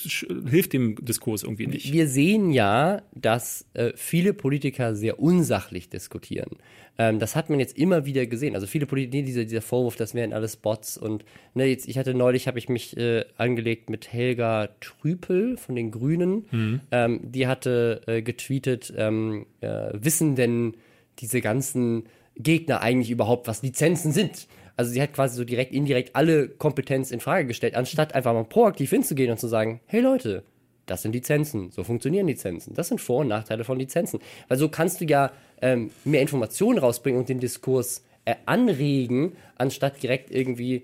[0.49, 1.91] hilft dem Diskurs irgendwie nicht.
[1.93, 6.51] wir sehen ja, dass äh, viele Politiker sehr unsachlich diskutieren.
[6.97, 8.55] Ähm, das hat man jetzt immer wieder gesehen.
[8.55, 12.13] Also viele Politiker, dieser, dieser Vorwurf, das wären alles Bots und ne, jetzt, ich hatte
[12.13, 16.45] neulich, habe ich mich äh, angelegt mit Helga Trüpel von den Grünen.
[16.91, 20.77] Ähm, die hatte äh, getweetet, ähm, äh, wissen denn
[21.19, 22.03] diese ganzen
[22.35, 24.47] Gegner eigentlich überhaupt, was Lizenzen sind?
[24.75, 28.43] Also sie hat quasi so direkt, indirekt alle Kompetenz in Frage gestellt, anstatt einfach mal
[28.43, 30.43] proaktiv hinzugehen und zu sagen, hey Leute,
[30.85, 32.73] das sind Lizenzen, so funktionieren Lizenzen.
[32.73, 34.19] Das sind Vor- und Nachteile von Lizenzen.
[34.47, 35.31] Weil so kannst du ja
[35.61, 40.83] ähm, mehr Informationen rausbringen und den Diskurs äh, anregen, anstatt direkt irgendwie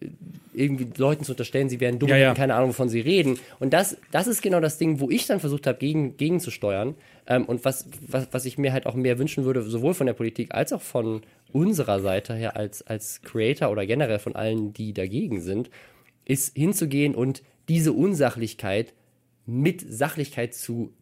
[0.00, 0.08] äh,
[0.54, 2.28] irgendwie Leuten zu unterstellen, sie wären dumm Ja, ja.
[2.30, 3.38] und keine Ahnung, wovon sie reden.
[3.58, 6.94] Und das, das ist genau das Ding, wo ich dann versucht habe, gegen, gegenzusteuern.
[7.26, 10.14] Ähm, und was, was, was ich mir halt auch mehr wünschen würde, sowohl von der
[10.14, 11.22] Politik als auch von
[11.52, 15.70] unserer Seite her als, als Creator oder generell von allen, die dagegen sind,
[16.24, 18.94] ist hinzugehen und diese Unsachlichkeit
[19.46, 20.92] mit Sachlichkeit zu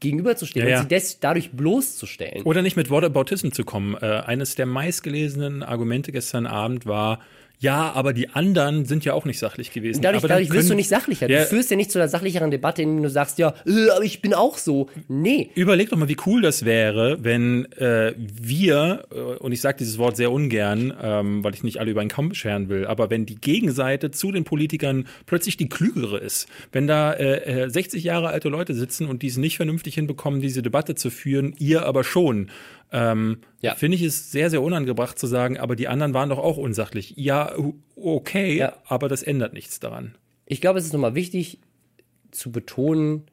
[0.00, 0.76] gegenüberzustehen Ja, ja.
[0.78, 2.42] und sie des, dadurch bloßzustellen.
[2.44, 3.94] Oder nicht mit Whataboutism zu kommen.
[4.00, 7.20] Äh, eines der meistgelesenen Argumente gestern Abend war,
[7.60, 10.00] ja, aber die anderen sind ja auch nicht sachlich gewesen.
[10.00, 11.28] Dadurch, dadurch wirst du nicht sachlicher.
[11.28, 11.40] Ja.
[11.40, 14.02] Du führst ja nicht zu einer sachlicheren Debatte, in der du sagst, ja, äh, aber
[14.02, 14.88] ich bin auch so.
[15.08, 15.50] Nee.
[15.54, 19.98] Überleg doch mal, wie cool das wäre, wenn äh, wir, äh, und ich sage dieses
[19.98, 23.26] Wort sehr ungern, ähm, weil ich nicht alle über einen Kamm scheren will, aber wenn
[23.26, 28.28] die Gegenseite zu den Politikern plötzlich die klügere ist, wenn da äh, äh, 60 Jahre
[28.28, 32.04] alte Leute sitzen und die es nicht vernünftig hinbekommen, diese Debatte zu führen, ihr aber
[32.04, 32.48] schon,
[32.92, 33.74] ähm, Ja.
[33.74, 37.14] finde ich es sehr, sehr unangebracht zu sagen, aber die anderen waren doch auch unsachlich.
[37.16, 37.54] Ja,
[37.96, 38.76] okay, Ja.
[38.86, 40.16] aber das ändert nichts daran.
[40.46, 41.58] Ich glaube, es ist nochmal wichtig
[42.30, 43.24] zu betonen,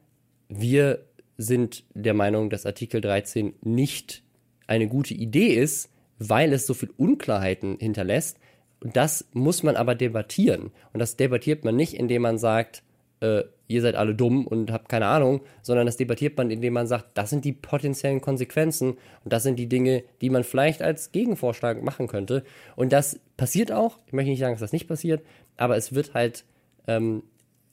[0.48, 1.04] wir
[1.36, 4.22] sind der Meinung, dass Artikel 13 nicht
[4.66, 8.38] eine gute Idee ist, weil es so viel Unklarheiten hinterlässt.
[8.80, 10.70] Das muss man aber debattieren.
[10.92, 12.82] Und das debattiert man nicht, indem man sagt,
[13.20, 16.86] äh, ihr seid alle dumm und habt keine Ahnung, sondern das debattiert man, indem man
[16.86, 18.92] sagt, das sind die potenziellen Konsequenzen
[19.24, 22.44] und das sind die Dinge, die man vielleicht als Gegenvorschlag machen könnte.
[22.76, 23.98] Und das passiert auch.
[24.06, 25.22] Ich möchte nicht sagen, dass das nicht passiert,
[25.56, 26.44] aber es wird halt
[26.86, 27.22] ähm,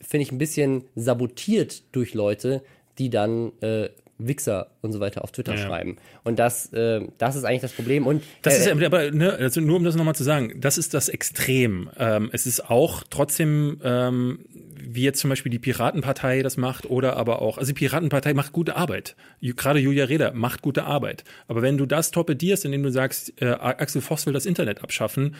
[0.02, 2.64] finde ich, ein bisschen sabotiert durch Leute,
[2.98, 5.66] die dann äh, Wichser und so weiter auf Twitter Ja.
[5.66, 5.98] schreiben.
[6.24, 8.08] Und das, äh, das ist eigentlich das Problem.
[8.08, 10.94] Und Das äh, ist aber, ne, also nur um das nochmal zu sagen, das ist
[10.94, 11.90] das Extrem.
[11.98, 14.40] Ähm, es ist auch trotzdem, ähm,
[14.88, 18.54] wie jetzt zum Beispiel die Piratenpartei das macht oder aber auch, also die Piratenpartei macht
[18.54, 19.16] gute Arbeit.
[19.42, 21.24] Gerade Julia Reda macht gute Arbeit.
[21.48, 25.36] Aber wenn du das torpedierst, indem du sagst, äh, Axel Voss will das Internet abschaffen,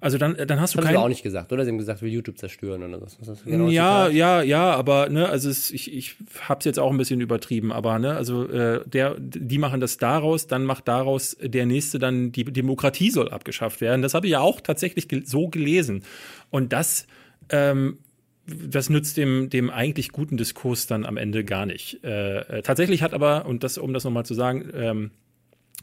[0.00, 1.64] also dann, dann hast du das haben kein, sie auch nicht gesagt, oder?
[1.64, 3.18] Sie haben gesagt, will YouTube zerstören oder was.
[3.20, 4.14] was das genau das ja, Zitat?
[4.14, 6.16] ja, ja, aber ne, also es, ich, ich
[6.48, 10.46] hab's jetzt auch ein bisschen übertrieben, aber ne, also äh, der, die machen das daraus,
[10.46, 14.02] dann macht daraus der nächste dann die Demokratie soll abgeschafft werden.
[14.02, 16.04] Das habe ich ja auch tatsächlich gel so gelesen
[16.50, 17.06] und das
[17.50, 17.98] ähm,
[18.46, 22.02] das nützt dem, dem eigentlich guten Diskurs dann am Ende gar nicht.
[22.02, 25.10] Äh, äh, tatsächlich hat aber, und das, um das nochmal zu sagen, ähm,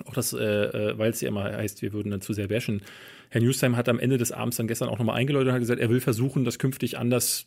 [0.05, 2.81] auch das, äh, äh, weil es ja immer heißt, wir würden dann zu sehr bashen.
[3.29, 5.81] Herr Newstime hat am Ende des Abends dann gestern auch nochmal eingeläutet und hat gesagt,
[5.81, 7.45] er will versuchen, das künftig anders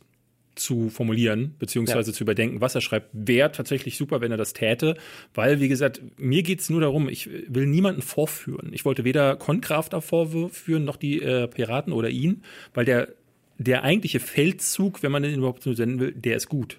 [0.55, 3.09] zu formulieren, beziehungsweise zu überdenken, was er schreibt.
[3.13, 4.97] Wäre tatsächlich super, wenn er das täte,
[5.35, 8.71] weil, wie gesagt, mir geht's nur darum, ich will niemanden vorführen.
[8.73, 12.43] Ich wollte weder Konkrafter vorführen, noch die äh, Piraten oder ihn,
[12.75, 13.09] weil der,
[13.59, 16.79] der eigentliche Feldzug, wenn man den überhaupt so senden will, der ist gut.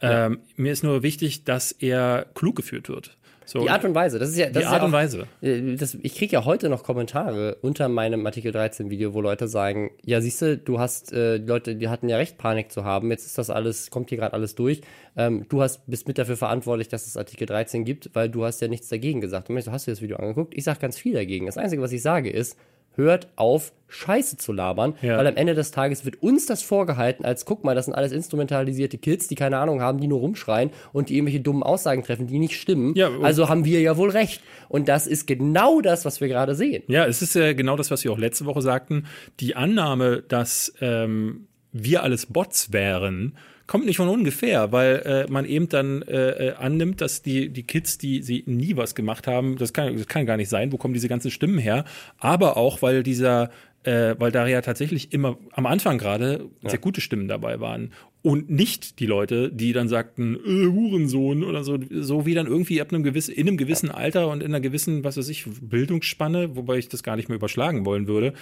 [0.00, 3.16] Ähm, mir ist nur wichtig, dass er klug geführt wird.
[3.44, 4.46] So, Die Art und Weise, das ist ja.
[4.46, 5.26] Das die Art ja auch, und Weise.
[5.40, 9.48] Äh, Das, ich kriege ja heute noch Kommentare unter meinem Artikel 13 Video, wo Leute
[9.48, 12.84] sagen, ja siehst du, du hast äh, die Leute, die hatten ja recht, Panik zu
[12.84, 13.10] haben.
[13.10, 14.80] Jetzt ist das alles, kommt hier gerade alles durch.
[15.16, 18.60] Ähm, du hast bist mit dafür verantwortlich, dass es Artikel 13 gibt, weil du hast
[18.60, 19.50] ja nichts dagegen gesagt.
[19.50, 20.54] Und ich so, hast du das Video angeguckt?
[20.56, 21.46] Ich sage ganz viel dagegen.
[21.46, 22.56] Das Einzige, was ich sage, ist,
[22.94, 25.18] hört auf, Scheiße zu labern, Ja.
[25.18, 28.10] weil am Ende des Tages wird uns das vorgehalten, als guck mal, das sind alles
[28.12, 32.26] instrumentalisierte Kids, die keine Ahnung haben, die nur rumschreien und die irgendwelche dummen Aussagen treffen,
[32.26, 32.94] die nicht stimmen.
[32.94, 34.40] Ja, also haben wir ja wohl recht.
[34.70, 36.82] Und das ist genau das, was wir gerade sehen.
[36.86, 39.04] Ja, es ist ja genau das, was wir auch letzte Woche sagten.
[39.40, 43.36] Die Annahme, dass ähm, wir alles Bots wären,
[43.72, 47.62] kommt nicht von ungefähr, weil äh, man eben dann äh, äh, annimmt, dass die, die
[47.62, 50.76] Kids, die sie nie was gemacht haben, das kann, das kann gar nicht sein, wo
[50.76, 51.86] kommen diese ganzen Stimmen her,
[52.18, 53.48] aber auch, weil dieser
[53.84, 58.50] äh, weil da ja tatsächlich immer am Anfang gerade sehr gute Stimmen dabei waren und
[58.50, 62.92] nicht die Leute, die dann sagten, äh, Hurensohn oder so, so wie dann irgendwie ab
[62.92, 66.76] einem gewissen, in einem gewissen Alter und in einer gewissen, was weiß ich, Bildungsspanne, wobei
[66.76, 68.34] ich das gar nicht mehr überschlagen wollen würde,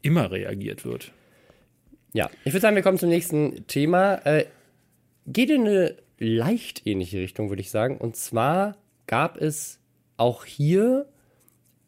[0.00, 1.10] immer reagiert wird.
[2.12, 4.14] Ja, ich würde sagen, wir kommen zum nächsten Thema.
[4.24, 4.46] Äh,
[5.26, 7.98] geht in eine leicht ähnliche Richtung, würde ich sagen.
[7.98, 9.78] Und zwar gab es
[10.16, 11.06] auch hier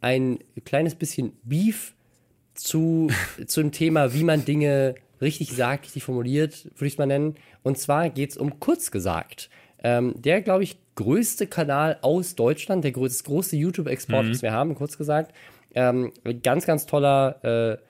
[0.01, 1.95] ein kleines bisschen Beef
[2.55, 3.11] zu,
[3.47, 7.37] zum Thema, wie man Dinge richtig sagt, richtig formuliert, würde ich es mal nennen.
[7.63, 9.51] Und zwar geht es um kurz gesagt.
[9.83, 14.75] Ähm, der, glaube ich, größte Kanal aus Deutschland, der größte, große YouTube-Export, was wir haben,
[14.75, 15.33] kurz gesagt.
[15.75, 16.13] Ähm,
[16.43, 17.88] ganz, ganz toller äh,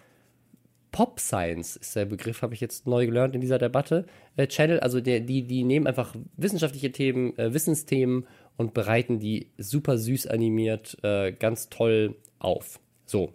[0.99, 4.05] Pop Science ist der Begriff, habe ich jetzt neu gelernt in dieser Debatte.
[4.35, 8.27] Äh, Channel, also der, die, die nehmen einfach wissenschaftliche Themen, äh, Wissensthemen
[8.57, 12.81] und bereiten die super süß animiert, äh, ganz toll auf.
[13.07, 13.33] So,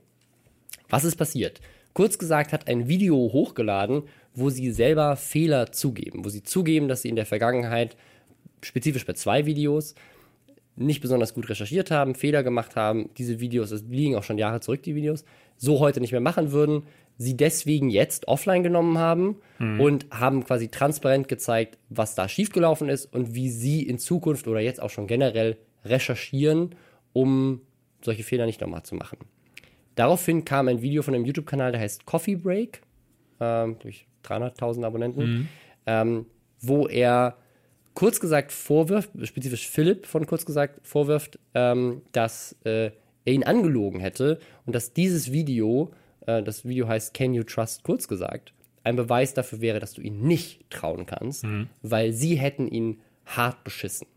[0.89, 1.61] was ist passiert?
[1.93, 4.03] Kurz gesagt hat ein Video hochgeladen,
[4.33, 7.95] wo sie selber Fehler zugeben, wo sie zugeben, dass sie in der Vergangenheit,
[8.61, 9.95] spezifisch bei zwei Videos,
[10.75, 14.59] nicht besonders gut recherchiert haben, Fehler gemacht haben, diese Videos, das liegen auch schon Jahre
[14.59, 15.23] zurück, die Videos,
[15.55, 16.83] so heute nicht mehr machen würden,
[17.17, 19.37] sie deswegen jetzt offline genommen haben
[19.79, 24.59] und haben quasi transparent gezeigt, was da schiefgelaufen ist und wie sie in Zukunft oder
[24.59, 26.75] jetzt auch schon generell recherchieren,
[27.13, 27.61] um
[28.01, 29.19] solche Fehler nicht nochmal zu machen.
[29.95, 32.81] Daraufhin kam ein Video von einem YouTube-Kanal, der heißt Coffee Break,
[33.39, 35.21] ähm, durch 300.000 Abonnenten,
[35.85, 36.25] ähm,
[36.61, 37.37] wo er
[37.93, 42.91] kurz gesagt vorwirft, spezifisch Philipp von kurz gesagt vorwirft, ähm, dass äh,
[43.25, 45.91] er ihn angelogen hätte und dass dieses Video
[46.25, 48.53] das Video heißt Can You Trust, kurz gesagt.
[48.83, 51.45] Ein Beweis dafür wäre, dass du ihnen nicht trauen kannst,
[51.81, 54.07] weil sie hätten ihn hart beschissen.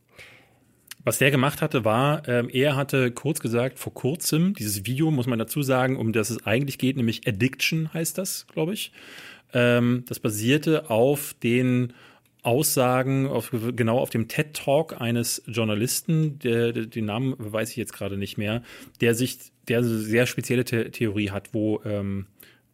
[1.07, 5.29] Was der gemacht hatte, war, ähm, er hatte kurz gesagt vor kurzem dieses Video, muss
[5.29, 8.91] man dazu sagen, um das es eigentlich geht, nämlich Addiction heißt das, glaube ich.
[9.53, 11.93] Ähm, das basierte auf den
[12.43, 17.77] Aussagen, auf, genau auf dem TED Talk eines Journalisten, der, der, den Namen weiß ich
[17.77, 18.63] jetzt gerade nicht mehr,
[19.01, 19.39] der sich,
[19.69, 22.27] der eine sehr spezielle The Theorie hat, wo ähm,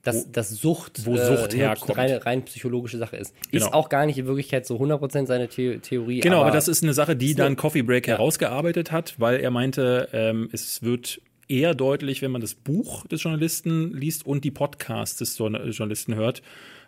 [0.03, 1.97] dass, dass Sucht, wo Sucht äh, herkommt.
[1.97, 3.34] Rein, rein psychologische Sache ist.
[3.53, 3.66] Genau.
[3.66, 6.20] Ist auch gar nicht in Wirklichkeit so 100% seine The Theorie.
[6.20, 8.16] Genau, aber, aber das ist eine Sache, die dann Coffee Break Ja.
[8.16, 13.22] herausgearbeitet hat, weil er meinte, ähm, es wird eher deutlich, wenn man das Buch des
[13.22, 16.43] Journalisten liest und die Podcasts des Journa- Journalisten hört.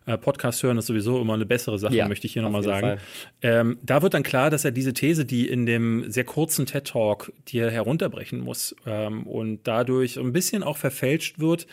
[0.06, 2.98] Äh, Podcast hören ist sowieso immer eine bessere Sache, Ja, möchte ich hier nochmal sagen.
[3.40, 6.84] Ähm, da wird dann klar, dass er diese These, die in dem sehr kurzen TED
[6.86, 11.66] Talk dir herunterbrechen muss ähm, und dadurch ein bisschen auch verfälscht wird,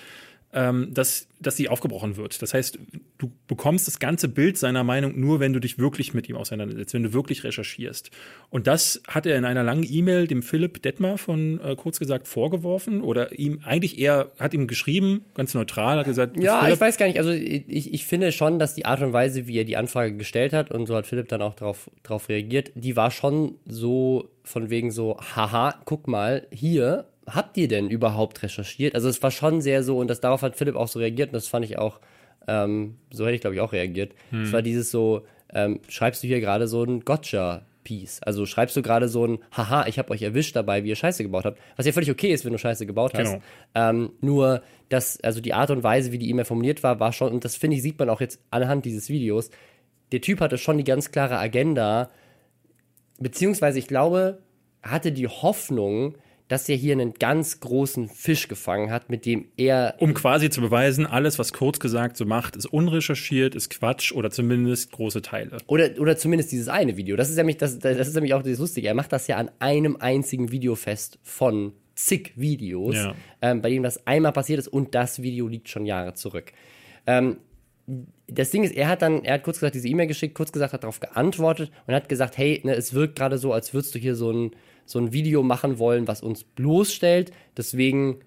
[0.54, 2.42] ähm, dass, dass sie aufgebrochen wird.
[2.42, 2.78] Das heißt,
[3.18, 6.94] du bekommst das ganze Bild seiner Meinung nur, wenn du dich wirklich mit ihm auseinandersetzt,
[6.94, 8.12] wenn du wirklich recherchierst.
[8.50, 12.28] Und das hat er in einer langen E-Mail dem Philipp Detmer von äh, kurz gesagt
[12.28, 16.82] vorgeworfen oder ihm eigentlich eher hat ihm geschrieben, ganz neutral, hat gesagt, Ja, Philipp, ich
[16.82, 17.20] weiß gar nicht.
[17.20, 20.54] Also ich, ich finde schon, dass die Art und Weise, wie er die Anfrage gestellt
[20.54, 24.70] hat, und so hat Philipp dann auch darauf drauf reagiert, die war schon so von
[24.70, 28.96] wegen so, haha, guck mal, hier, habt ihr denn überhaupt recherchiert?
[28.96, 31.34] Also es war schon sehr so, und das darauf hat Philipp auch so reagiert, und
[31.34, 32.00] das fand ich auch,
[32.48, 34.14] ähm, so hätte ich glaube ich auch reagiert.
[34.32, 37.66] Es war dieses so, ähm, schreibst du hier gerade so ein Gotcha.
[37.84, 38.22] Piece.
[38.22, 41.24] Also schreibst du gerade so ein, haha, ich habe euch erwischt dabei, wie ihr Scheiße
[41.24, 41.60] gebaut habt.
[41.76, 43.32] Was ja völlig okay ist, wenn du Scheiße gebaut hast.
[43.32, 43.44] Genau.
[43.74, 47.34] Ähm, nur, dass, also die Art und Weise, wie die E-Mail formuliert war, war schon,
[47.34, 49.50] und das finde ich, sieht man auch jetzt anhand dieses Videos,
[50.12, 52.12] der Typ hatte schon die ganz klare Agenda,
[53.20, 54.40] beziehungsweise ich glaube,
[54.84, 56.16] hatte die Hoffnung,
[56.52, 60.60] dass er hier einen ganz großen Fisch gefangen hat, mit dem er um quasi zu
[60.60, 65.60] beweisen, alles, was kurz gesagt so macht, ist unrecherchiert, ist Quatsch oder zumindest große Teile.
[65.68, 67.16] Oder, oder zumindest dieses eine Video.
[67.16, 68.90] Das ist nämlich, das, das ist nämlich auch das Lustige.
[68.90, 73.16] Er macht das ja an einem einzigen Video fest von zig Videos, Ja.
[73.42, 76.52] ähm, bei dem das einmal passiert ist und das Video liegt schon Jahre zurück.
[77.08, 77.38] Ähm,
[78.28, 80.74] das Ding ist, er hat dann, er hat kurz gesagt diese E-Mail geschickt, kurz gesagt,
[80.74, 84.00] hat darauf geantwortet und hat gesagt, hey, ne, es wirkt gerade so, als würdest du
[84.00, 84.52] hier so ein,
[84.86, 87.32] so ein Video machen wollen, was uns bloßstellt.
[87.58, 88.20] Deswegen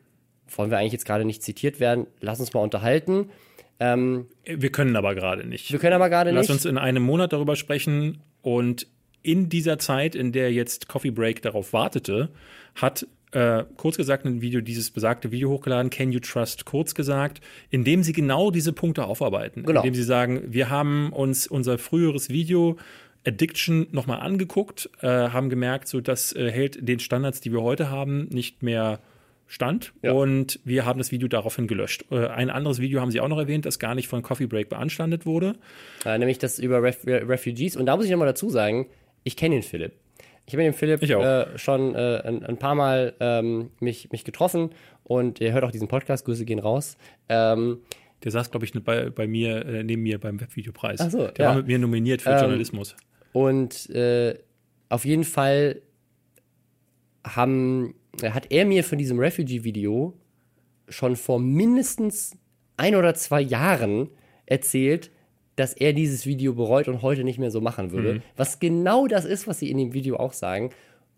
[0.57, 2.07] wollen wir eigentlich jetzt gerade nicht zitiert werden.
[2.21, 3.31] Lass uns mal unterhalten.
[3.81, 5.73] Ähm, Wir können aber gerade nicht.
[5.73, 6.55] wir können aber gerade Lass nicht.
[6.55, 8.87] uns in einem Monat darüber sprechen und
[9.23, 12.29] in dieser Zeit, in der jetzt Coffee Break darauf wartete,
[12.75, 17.41] hat äh, kurz gesagt ein Video, dieses besagte Video hochgeladen, Can You Trust, kurz gesagt,
[17.71, 19.65] in dem sie genau diese Punkte aufarbeiten.
[19.65, 19.81] Genau.
[19.81, 22.77] Indem sie sagen, wir haben uns unser früheres Video
[23.27, 27.91] Addiction nochmal angeguckt, äh, haben gemerkt, so das äh, hält den Standards, die wir heute
[27.91, 29.01] haben, nicht mehr
[29.47, 30.13] stand Ja.
[30.13, 32.05] und wir haben das Video daraufhin gelöscht.
[32.11, 34.69] Äh, ein anderes Video haben sie auch noch erwähnt, das gar nicht von Coffee Break
[34.69, 35.55] beanstandet wurde.
[36.05, 37.77] Äh, nämlich das über Ref Re Refugees.
[37.77, 38.87] Und da muss ich nochmal dazu sagen,
[39.23, 39.93] ich kenne den Philipp.
[40.47, 41.23] Ich habe den Philipp Ich auch.
[41.25, 44.71] äh, schon äh, ein, ein paar Mal ähm, mich, mich getroffen
[45.03, 46.97] und er hört auch diesen Podcast, Grüße gehen raus.
[47.31, 47.79] Ähm,
[48.23, 51.01] Der saß, glaube ich, bei, bei mir, äh, neben mir beim Webvideopreis.
[51.01, 51.49] Ach so, Der ja.
[51.51, 52.95] war mit mir nominiert für Ähm, Journalismus.
[53.35, 54.39] Und äh,
[54.89, 55.83] auf jeden Fall
[57.27, 60.15] haben, hat er mir von diesem Refugee-Video
[60.89, 62.37] schon vor mindestens
[62.77, 64.09] ein oder zwei Jahren
[64.47, 65.11] erzählt,
[65.57, 68.23] dass er dieses Video bereut und heute nicht mehr so machen würde.
[68.37, 70.71] Was genau das ist, was sie in dem Video auch sagen.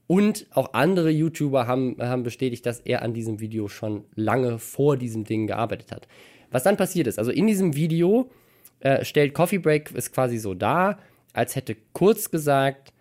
[0.07, 4.97] Und auch andere YouTuber haben, haben bestätigt, dass er an diesem Video schon lange vor
[4.97, 6.09] diesem Ding gearbeitet hat.
[6.51, 8.31] Was dann passiert ist, also in diesem Video
[8.81, 10.99] äh, stellt Coffee Break es quasi so dar,
[11.37, 12.93] als hätte kurz gesagt,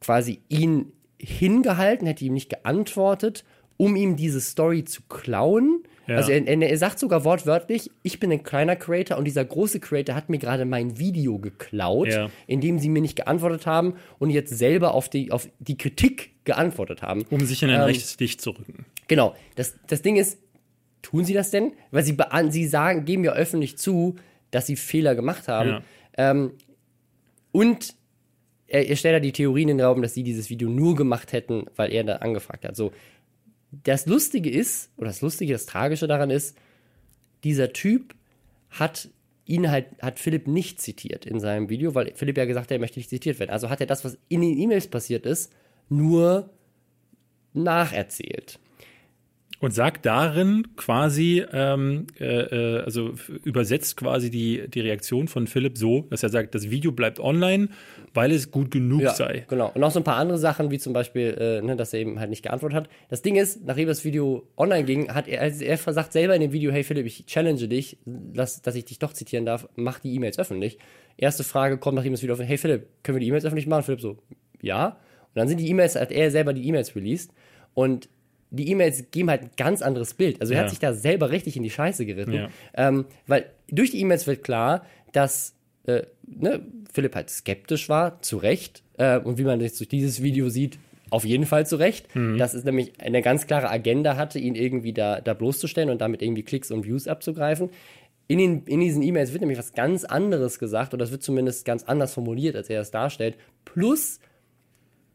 [0.00, 3.44] quasi ihn hingehalten, hätte ihm nicht geantwortet,
[3.76, 5.82] um ihm diese Story zu klauen.
[6.06, 6.16] Ja.
[6.16, 9.80] Also er, er, er sagt sogar wortwörtlich, ich bin ein kleiner Creator und dieser große
[9.80, 12.28] Creator hat mir gerade mein Video geklaut, Ja.
[12.46, 17.02] indem sie mir nicht geantwortet haben und jetzt selber auf die, auf die Kritik geantwortet
[17.02, 17.24] haben.
[17.30, 18.86] Um sich in ein ähm, rechtes Licht zu rücken.
[19.06, 19.34] Genau.
[19.56, 20.38] Das, das Ding ist,
[21.02, 21.72] tun sie das denn?
[21.90, 22.16] Weil sie,
[22.50, 24.16] sie sagen, geben ja öffentlich zu,
[24.50, 25.68] dass sie Fehler gemacht haben.
[25.68, 25.82] Ja.
[26.18, 26.52] Ähm,
[27.52, 27.94] und
[28.66, 31.32] er, er stellt da die Theorien in den Raum, dass sie dieses Video nur gemacht
[31.32, 32.76] hätten, weil er da angefragt hat.
[32.76, 32.92] So,
[33.70, 36.56] das Lustige ist, oder das Lustige, das Tragische daran ist,
[37.44, 38.14] dieser Typ
[38.68, 39.08] hat
[39.46, 42.78] ihn halt, hat Philipp nicht zitiert in seinem Video, weil Philipp ja gesagt hat, er
[42.78, 43.50] möchte nicht zitiert werden.
[43.50, 45.52] Also hat er das, was in den E-Mails passiert ist,
[45.88, 46.50] nur
[47.54, 48.58] nacherzählt.
[49.60, 53.12] Und sagt darin quasi, ähm, äh, äh also
[53.44, 57.68] übersetzt quasi die, die Reaktion von Philipp so, dass er sagt, das Video bleibt online,
[58.14, 59.46] weil es gut genug ja, sei.
[59.48, 59.70] Genau.
[59.74, 62.20] Und noch so ein paar andere Sachen, wie zum Beispiel, äh, ne, dass er eben
[62.20, 62.88] halt nicht geantwortet hat.
[63.08, 66.40] Das Ding ist, nachdem das Video online ging, hat er, also er sagt selber in
[66.40, 69.98] dem Video, hey Philipp, ich challenge dich, dass, dass ich dich doch zitieren darf, mach
[69.98, 70.78] die E-Mails öffentlich.
[71.16, 73.82] Erste Frage kommt, nachdem das Video öffentlich, hey Philipp, können wir die E-Mails öffentlich machen?
[73.82, 74.18] Philipp so,
[74.62, 74.86] ja.
[74.86, 77.32] Und dann sind die E-Mails, hat er selber die E-Mails released.
[77.74, 78.08] Und
[78.50, 80.40] die E-Mails geben halt ein ganz anderes Bild.
[80.40, 80.62] Also er Ja.
[80.64, 82.32] hat sich da selber richtig in die Scheiße geritten.
[82.34, 82.48] Ja.
[82.74, 85.54] Ähm, weil durch die E-Mails wird klar, dass
[85.86, 86.60] äh, ne,
[86.92, 88.82] Philipp halt skeptisch war, zu Recht.
[88.98, 90.78] Äh, und wie man jetzt durch dieses Video sieht,
[91.10, 92.06] auf jeden Fall zu Recht.
[92.14, 96.20] Dass es nämlich eine ganz klare Agenda hatte, ihn irgendwie da, da bloßzustellen und damit
[96.20, 97.70] irgendwie Klicks und Views abzugreifen.
[98.26, 101.64] In, den, in diesen E-Mails wird nämlich was ganz anderes gesagt oder das wird zumindest
[101.64, 103.36] ganz anders formuliert, als er es darstellt.
[103.64, 104.20] Plus,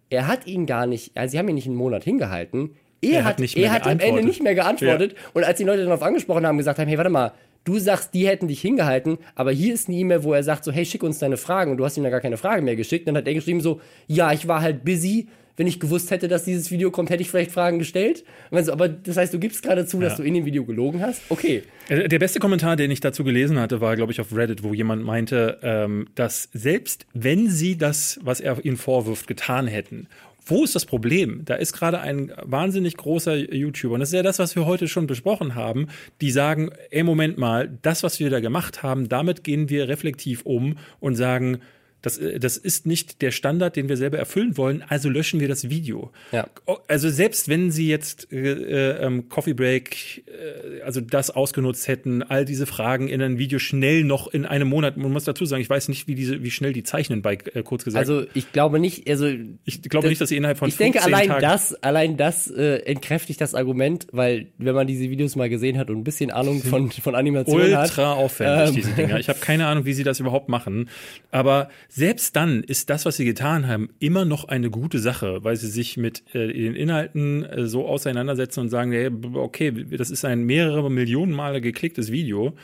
[0.10, 2.72] er hat ihn gar nicht, also sie haben ihn nicht einen Monat hingehalten.
[3.12, 5.16] Er, hat nicht mehr er hat am Ende nicht mehr geantwortet.
[5.34, 7.34] Und als die Leute darauf angesprochen haben, gesagt haben, hey, warte mal,
[7.66, 10.72] du sagst, die hätten dich hingehalten, aber hier ist eine E-Mail, wo er sagt so,
[10.72, 13.08] hey, schick uns deine Fragen und du hast ihm da gar keine Frage mehr geschickt.
[13.08, 15.28] Dann hat er geschrieben so, ja, ich war halt busy.
[15.56, 18.24] Wenn ich gewusst hätte, dass dieses Video kommt, hätte ich vielleicht Fragen gestellt.
[18.50, 20.18] So, aber das heißt, du gibst gerade zu, dass Ja.
[20.18, 21.22] du in dem Video gelogen hast?
[21.30, 21.62] Okay.
[21.90, 24.74] Äh, Der beste Kommentar, den ich dazu gelesen hatte, war, glaube ich, auf Reddit, wo
[24.74, 30.08] jemand meinte, ähm, dass selbst wenn sie das, was er ihnen vorwirft, getan hätten,
[30.46, 31.44] wo ist das Problem?
[31.46, 34.88] Da ist gerade ein wahnsinnig großer YouTuber, und das ist ja das, was wir heute
[34.88, 35.88] schon besprochen haben,
[36.22, 40.42] die sagen, ey, Moment mal, das, was wir da gemacht haben, damit gehen wir reflektiv
[40.44, 41.60] um und sagen,
[42.04, 45.48] das, äh, das ist nicht der Standard, den wir selber erfüllen wollen, also löschen wir
[45.48, 46.12] das Video.
[46.32, 46.46] Ja.
[46.88, 52.22] Also selbst wenn sie jetzt äh, äh, ähm, Coffee Break, äh, also das ausgenutzt hätten,
[52.22, 55.62] all diese Fragen in ein Video schnell noch in einem Monat, man muss dazu sagen,
[55.62, 58.02] ich weiß nicht, wie diese, wie schnell die zeichnen bei äh, kurz gesagt.
[58.08, 59.28] Also ich glaube nicht, also
[59.66, 62.18] ich glaube das- nicht, dass sie innerhalb von ich denke, 15 allein Tagen das, allein
[62.18, 66.04] das äh, entkräftigt das Argument, weil wenn man diese Videos mal gesehen hat und ein
[66.04, 68.76] bisschen Ahnung von, von Animation hat, ultra aufwendig, Ähm.
[68.76, 69.20] diese Dinger.
[69.20, 70.90] Ich habe keine Ahnung, wie sie das überhaupt machen.
[71.32, 75.58] Aber selbst dann ist das, was sie getan haben, immer noch eine gute Sache, weil
[75.58, 80.26] sie sich mit äh, den Inhalten äh, so auseinandersetzen und sagen, hey, okay, das ist
[80.26, 82.56] ein mehrere Millionen Male geklicktes Video.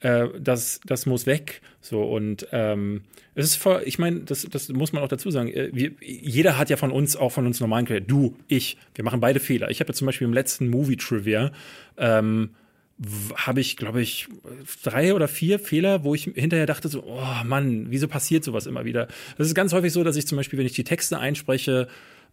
[0.00, 1.62] Äh, das, das muss weg.
[1.80, 3.00] So und ähm,
[3.34, 5.48] es ist voll, ich meine, das, das muss man auch dazu sagen.
[5.48, 9.02] äh, Wir, jeder hat ja von uns, auch von uns normalen Creator, du, ich, wir
[9.02, 9.70] machen beide Fehler.
[9.70, 11.52] Ich habe ja zum Beispiel im letzten Movie Trivia
[11.96, 12.50] ähm,
[13.36, 14.28] habe ich, glaube ich,
[14.82, 18.84] drei oder vier Fehler, wo ich hinterher dachte so, oh Mann, wieso passiert sowas immer
[18.84, 19.08] wieder?
[19.36, 21.88] Das ist ganz häufig so, dass ich zum Beispiel, wenn ich die Texte einspreche,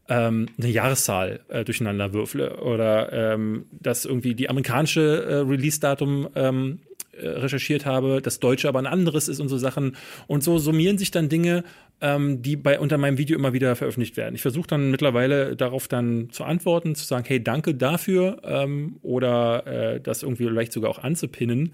[0.07, 6.80] ähm, eine Jahreszahl äh, durcheinander würfle oder ähm, dass irgendwie die amerikanische äh, Release-Datum ähm,
[7.14, 9.95] äh, recherchiert habe, das Deutsche aber ein anderes ist und so Sachen.
[10.28, 11.64] Und so summieren sich dann Dinge,
[12.02, 14.36] ähm, die bei unter meinem Video immer wieder veröffentlicht werden.
[14.36, 19.68] Ich versuche dann mittlerweile darauf dann zu antworten, zu sagen, hey, danke dafür ähm, oder
[19.68, 21.74] äh, das irgendwie vielleicht sogar auch anzupinnen.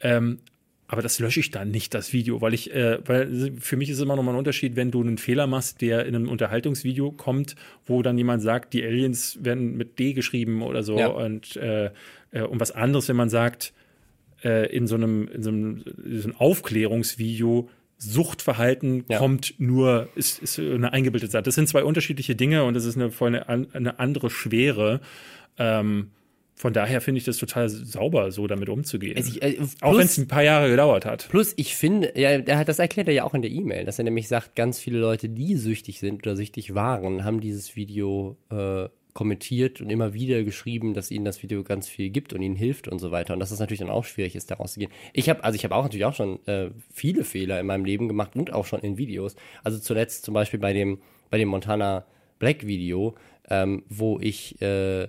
[0.00, 0.38] Ähm,
[0.88, 4.00] aber das lösche ich dann nicht, das Video, weil ich, äh, weil für mich ist
[4.00, 7.54] immer noch mal ein Unterschied, wenn du einen Fehler machst, der in einem Unterhaltungsvideo kommt,
[7.86, 11.06] wo dann jemand sagt, die Aliens werden mit D geschrieben oder so Ja.
[11.06, 11.90] und, äh,
[12.32, 13.72] äh, und was anderes, wenn man sagt,
[14.44, 17.70] äh, in so einem, in so einem, so einem Aufklärungsvideo,
[18.02, 19.18] Suchtverhalten Ja.
[19.18, 21.42] kommt nur, ist, ist eine eingebildete Sache.
[21.44, 25.00] Das sind zwei unterschiedliche Dinge und das ist eine, voll eine, eine andere Schwere.
[25.58, 26.10] Ähm,
[26.54, 29.16] von daher finde ich das total sauber, so damit umzugehen.
[29.16, 31.28] Also ich, äh, Auch plus- wenn es ein paar Jahre gedauert hat.
[31.28, 33.98] Plus, ich finde, ja, der hat, das erklärt er ja auch in der E-Mail, dass
[33.98, 38.36] er nämlich sagt, ganz viele Leute, die süchtig sind oder süchtig waren, haben dieses Video
[38.50, 42.56] äh, kommentiert und immer wieder geschrieben, dass ihnen das Video ganz viel gibt und ihnen
[42.56, 43.34] hilft und so weiter.
[43.34, 44.90] Und dass es natürlich dann auch schwierig ist, daraus zu gehen.
[45.12, 48.08] Ich habe, also ich habe auch natürlich auch schon äh, viele Fehler in meinem Leben
[48.08, 49.36] gemacht und auch schon in Videos.
[49.64, 50.98] Also zuletzt zum Beispiel bei dem,
[51.30, 52.04] bei dem Montana
[52.38, 53.14] Black Video,
[53.50, 55.08] ähm, wo ich äh,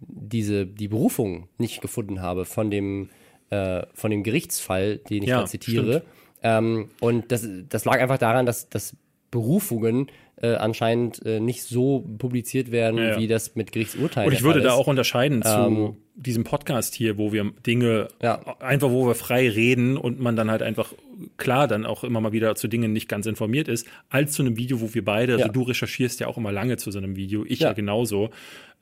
[0.00, 3.08] diese, die Berufung nicht gefunden habe von dem,
[3.50, 6.02] äh, von dem Gerichtsfall, den ich Ja, da zitiere.
[6.42, 8.96] Ähm, und das, das lag einfach daran, dass, dass
[9.30, 10.08] Berufungen
[10.52, 13.18] äh, anscheinend äh, nicht so publiziert werden, Ja, ja.
[13.18, 17.18] wie das mit Gerichtsurteilen Und ich würde da auch unterscheiden zu Ähm, diesem Podcast hier,
[17.18, 18.40] wo wir Dinge Ja.
[18.60, 20.92] einfach, wo wir frei reden und man dann halt einfach
[21.36, 24.56] klar dann auch immer mal wieder zu Dingen nicht ganz informiert ist, als zu einem
[24.56, 25.52] Video, wo wir beide, also Ja.
[25.52, 27.72] du recherchierst ja auch immer lange zu so einem Video, ich ja, Ja.
[27.74, 28.30] genauso,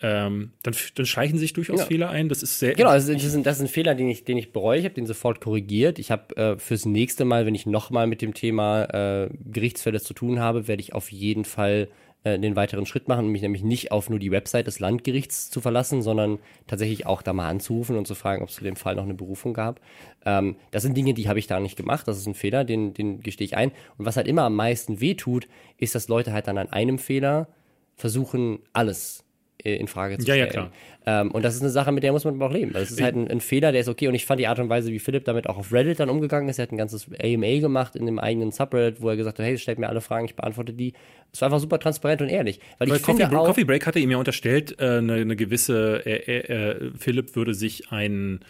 [0.00, 1.86] ähm, dann, dann schleichen sich durchaus Ja.
[1.86, 2.28] Fehler ein.
[2.28, 4.52] Das ist sehr Genau, das ist, das ein, das ein Fehler, den ich, den ich
[4.52, 4.78] bereue.
[4.78, 5.98] Ich habe den sofort korrigiert.
[6.00, 10.12] Ich habe äh, fürs nächste Mal, wenn ich nochmal mit dem Thema äh, Gerichtsfälle zu
[10.14, 11.88] tun habe, werde ich auf jeden Fall
[12.24, 15.60] äh, den weiteren Schritt machen, mich nämlich nicht auf nur die Website des Landgerichts zu
[15.60, 18.94] verlassen, sondern tatsächlich auch da mal anzurufen und zu fragen, ob es zu dem Fall
[18.94, 19.80] noch eine Berufung gab.
[20.24, 22.06] Ähm, das sind Dinge, die habe ich da nicht gemacht.
[22.06, 23.72] Das ist ein Fehler, den, den gestehe ich ein.
[23.98, 25.48] Und was halt immer am meisten wehtut,
[25.78, 27.48] ist, dass Leute halt dann an einem Fehler
[27.96, 29.24] versuchen, alles
[29.62, 30.46] in Frage zu Ja, stellen.
[30.46, 30.72] ja, klar.
[31.04, 32.72] Ähm, und das ist eine Sache, mit der muss man aber auch leben.
[32.72, 34.06] Das ist halt ein, ein Fehler, der ist okay.
[34.08, 36.48] Und ich fand die Art und Weise, wie Philipp damit auch auf Reddit dann umgegangen
[36.48, 36.58] ist.
[36.58, 39.58] Er hat ein ganzes AMA gemacht in dem eigenen Subreddit, wo er gesagt hat, hey,
[39.58, 40.92] stellt mir alle Fragen, ich beantworte die.
[41.32, 42.60] Es war einfach super transparent und ehrlich.
[42.78, 45.34] Weil ich Weil Coffee, finde auch, Coffee Break hatte ihm ja unterstellt, äh, eine, eine
[45.34, 48.40] gewisse, äh, äh, äh, Philipp würde sich ein,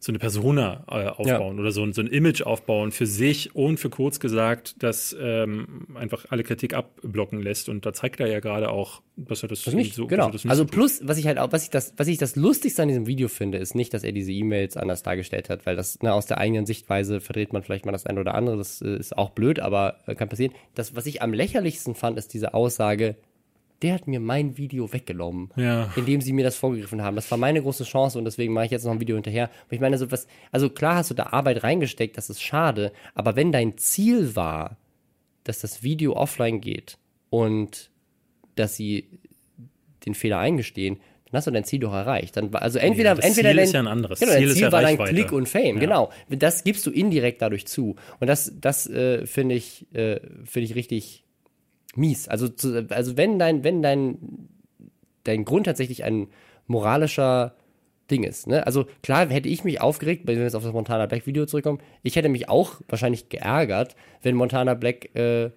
[0.00, 3.78] so eine Persona äh, aufbauen oder so, ein- so ein Image aufbauen für sich und
[3.78, 7.68] für kurz gesagt, das ähm, einfach alle Kritik abblocken lässt.
[7.68, 10.30] Und da zeigt er ja gerade auch, dass er das Das nicht, so genau.
[10.30, 12.36] das nicht also so plus, was ich halt auch, was ich das, was ich das
[12.36, 15.74] Lustigste an diesem Video finde, ist nicht, dass er diese E-Mails anders dargestellt hat, weil
[15.74, 18.56] das ne, aus der eigenen Sichtweise verdreht man vielleicht mal das eine oder andere.
[18.56, 20.52] Das äh, ist auch blöd, aber äh, kann passieren.
[20.76, 23.16] Das, was ich am lächerlichsten fand, ist diese Aussage,
[23.82, 25.92] der hat mir mein Video weggenommen, Ja.
[25.96, 27.14] indem sie mir das vorgegriffen haben.
[27.16, 29.44] Das war meine große Chance und deswegen mache ich jetzt noch ein Video hinterher.
[29.66, 32.92] Aber ich meine, so was, also klar hast du da Arbeit reingesteckt, das ist schade,
[33.14, 34.76] aber wenn dein Ziel war,
[35.44, 36.98] dass das Video offline geht
[37.30, 37.90] und
[38.56, 39.08] dass sie
[40.06, 40.96] den Fehler eingestehen,
[41.30, 42.36] dann hast du dein Ziel doch erreicht.
[42.36, 44.18] Dann, also entweder, das entweder Ziel dein, ist ja ein anderes.
[44.18, 45.12] Genau, dein Ziel Ziel, ist ja war dein Reichweite.
[45.14, 45.80] Klick und Fame, Ja.
[45.80, 46.10] genau.
[46.30, 47.96] Das gibst du indirekt dadurch zu.
[48.18, 51.24] Und das, das äh, finde ich, äh, finde ich richtig
[51.98, 52.28] mies.
[52.28, 54.48] Also, zu, also wenn dein, wenn dein,
[55.24, 56.28] dein Grund tatsächlich ein
[56.66, 57.54] moralischer
[58.10, 58.46] Ding ist.
[58.46, 58.66] Ne?
[58.66, 61.80] Also klar hätte ich mich aufgeregt, wenn wir jetzt auf das Montana Black Video zurückkommen,
[62.02, 65.50] ich hätte mich auch wahrscheinlich geärgert, wenn Montana Black äh,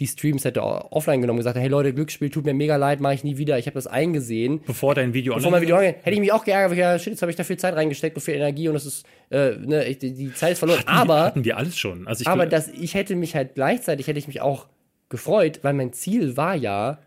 [0.00, 3.14] die Streams hätte offline genommen und gesagt, hey Leute, Glücksspiel, tut mir mega leid, mache
[3.14, 4.60] ich nie wieder, ich habe das eingesehen.
[4.66, 6.98] Bevor dein Video Bevor mein Video online, hätte ich mich auch geärgert, weil ich, ja,
[6.98, 9.52] shit, jetzt habe ich da viel Zeit reingesteckt und viel Energie und das ist, äh,
[9.58, 10.82] ne, ich, die, die Zeit ist verloren.
[10.86, 12.08] aber hatten wir alles schon.
[12.08, 14.66] Also ich aber das, ich hätte mich halt gleichzeitig, hätte ich mich auch
[15.12, 16.98] gefreut, weil mein Ziel war ja,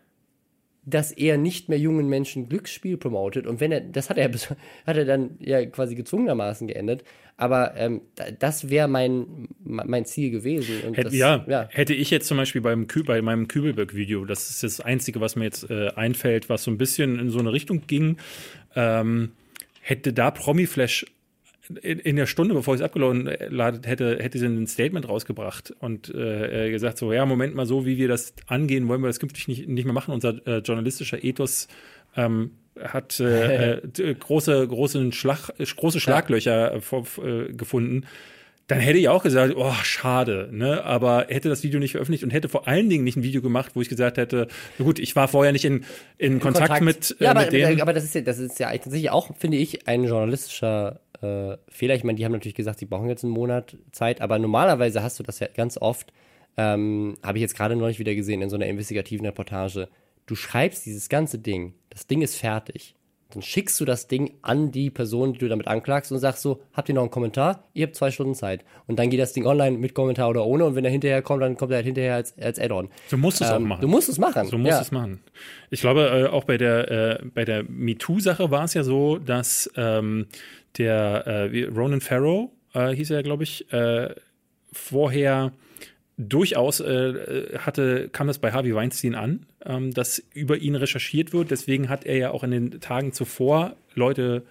[0.88, 3.47] dass er nicht mehr jungen Menschen Glücksspiel promotet.
[3.47, 4.32] Und wenn er, das hat er,
[4.88, 7.03] hat er dann ja quasi gezwungenermaßen geendet.
[7.38, 10.84] Aber ähm, da- das wäre mein, mein Ziel gewesen.
[10.88, 11.68] Und Hätte, das, ja, ja.
[11.72, 15.36] hätte ich jetzt zum Beispiel beim Kü bei meinem Kübelberg-Video, das ist das Einzige, was
[15.36, 18.18] mir jetzt äh, einfällt, was so ein bisschen in so eine Richtung ging,
[18.76, 19.32] ähm,
[19.82, 21.06] hätte da Promiflash
[21.82, 26.13] in, in der Stunde, bevor ich es abgeladen hätte, hätte sie ein Statement rausgebracht und
[26.13, 29.20] äh, äh, gesagt so, ja, Moment mal, so wie wir das angehen, wollen wir das
[29.20, 30.13] künftig nicht, nicht mehr machen.
[30.13, 31.68] Unser äh, journalistischer Ethos
[32.16, 38.05] ähm, hat äh, äh, große, große, Schlag, große Schlaglöcher äh, äh, gefunden.
[38.68, 40.84] Dann hätte ich auch gesagt, oh, schade, ne?
[40.84, 43.72] Aber hätte das Video nicht veröffentlicht und hätte vor allen Dingen nicht ein Video gemacht,
[43.76, 44.47] wo ich gesagt hätte,
[44.80, 45.86] na gut, ich war vorher nicht in,
[46.18, 47.80] in, Kontakt, mit, äh, ja, aber, mit denen.
[47.80, 51.95] aber das ist ja, das ist ja tatsächlich auch, finde ich, ein journalistischer äh, Fehler.
[51.95, 55.19] Ich meine, die haben natürlich gesagt, sie brauchen jetzt einen Monat Zeit, aber normalerweise hast
[55.19, 56.13] du das ja ganz oft,
[56.57, 59.89] ähm, habe ich jetzt gerade neulich wieder gesehen in so einer investigativen Reportage.
[60.26, 62.95] Du schreibst dieses ganze Ding, das Ding ist fertig.
[63.36, 66.61] Dann schickst du das Ding an die Person, die du damit anklagst und sagst so,
[66.73, 67.65] habt ihr noch einen Kommentar?
[67.73, 68.63] Ihr habt zwei Stunden Zeit.
[68.88, 71.43] Und dann geht das Ding online mit Kommentar oder ohne und wenn er hinterher kommt,
[71.43, 72.88] dann kommt er halt hinterher als, als Add-on.
[73.09, 73.81] So musst du es auch Ähm, machen.
[73.81, 74.47] Du musst es machen.
[74.47, 74.79] So muss ja.
[74.79, 75.19] es machen.
[75.69, 79.69] Ich glaube, äh, auch bei der, äh, bei der MeToo-Sache war es ja so, dass
[79.75, 80.27] ähm,
[80.77, 84.15] der äh, Ronan Farrow, äh, hieß er, glaube ich, äh,
[84.71, 85.51] vorher
[86.18, 91.51] durchaus äh, hatte, kam das bei Harvey Weinstein an, ähm, dass über ihn recherchiert wird.
[91.51, 94.43] Deswegen hat er ja auch in den Tagen zuvor Leute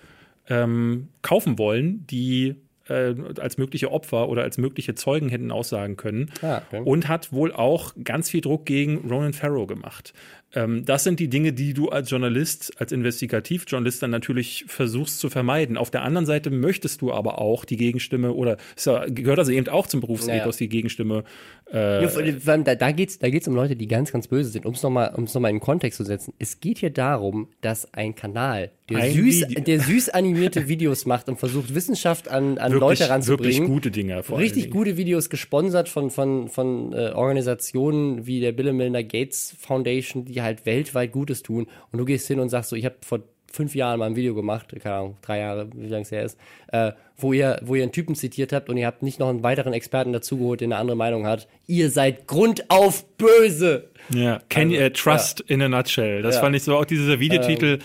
[0.49, 2.57] ähm, kaufen wollen, die
[2.89, 6.31] äh, als mögliche Opfer oder als mögliche Zeugen hätten aussagen können.
[6.43, 6.83] Ah, okay.
[6.85, 10.13] Und hat wohl auch ganz viel Druck gegen Ronan Farrow gemacht.
[10.55, 15.29] Ähm, das sind die Dinge, die du als Journalist, als Investigativjournalist dann natürlich versuchst zu
[15.31, 15.77] vermeiden.
[15.77, 19.69] Auf der anderen Seite möchtest du aber auch die Gegenstimme oder ja, gehört also eben
[19.69, 20.65] auch zum Berufsethos, Ja.
[20.65, 21.25] die Gegenstimme
[21.73, 24.67] äh, Ja, da, da geht es da geht's um Leute, die ganz, ganz böse sind.
[24.67, 26.35] Um es nochmal noch mal in den Kontext zu setzen.
[26.39, 31.07] Es geht hier darum, dass ein Kanal, der, Ein süß, Video- der süß animierte Videos
[31.07, 33.53] macht und versucht, Wissenschaft an, an wirklich, Leute ranzubringen.
[33.63, 34.23] wirklich gute Dinge.
[34.23, 39.03] Vor Richtig gute Videos gesponsert von, von, von äh, Organisationen wie der Bill and Melinda
[39.03, 41.67] Gates Foundation, die halt weltweit Gutes tun.
[41.91, 43.21] Und du gehst hin und sagst so, ich habe vor
[43.53, 46.39] fünf Jahren mal ein Video gemacht, keine Ahnung, drei Jahre, wie lange es her ist,
[46.73, 49.45] äh, wo ihr, wo ihr einen Typen zitiert habt und ihr habt nicht noch einen
[49.45, 51.47] weiteren Experten dazugeholt, der eine andere Meinung hat.
[51.69, 53.91] Ihr seid grundauf böse.
[54.13, 56.23] Ja, can you, Also, äh, Trust in a nutshell.
[56.23, 56.41] Das Ja.
[56.41, 57.79] fand ich so auch dieser Videotitel.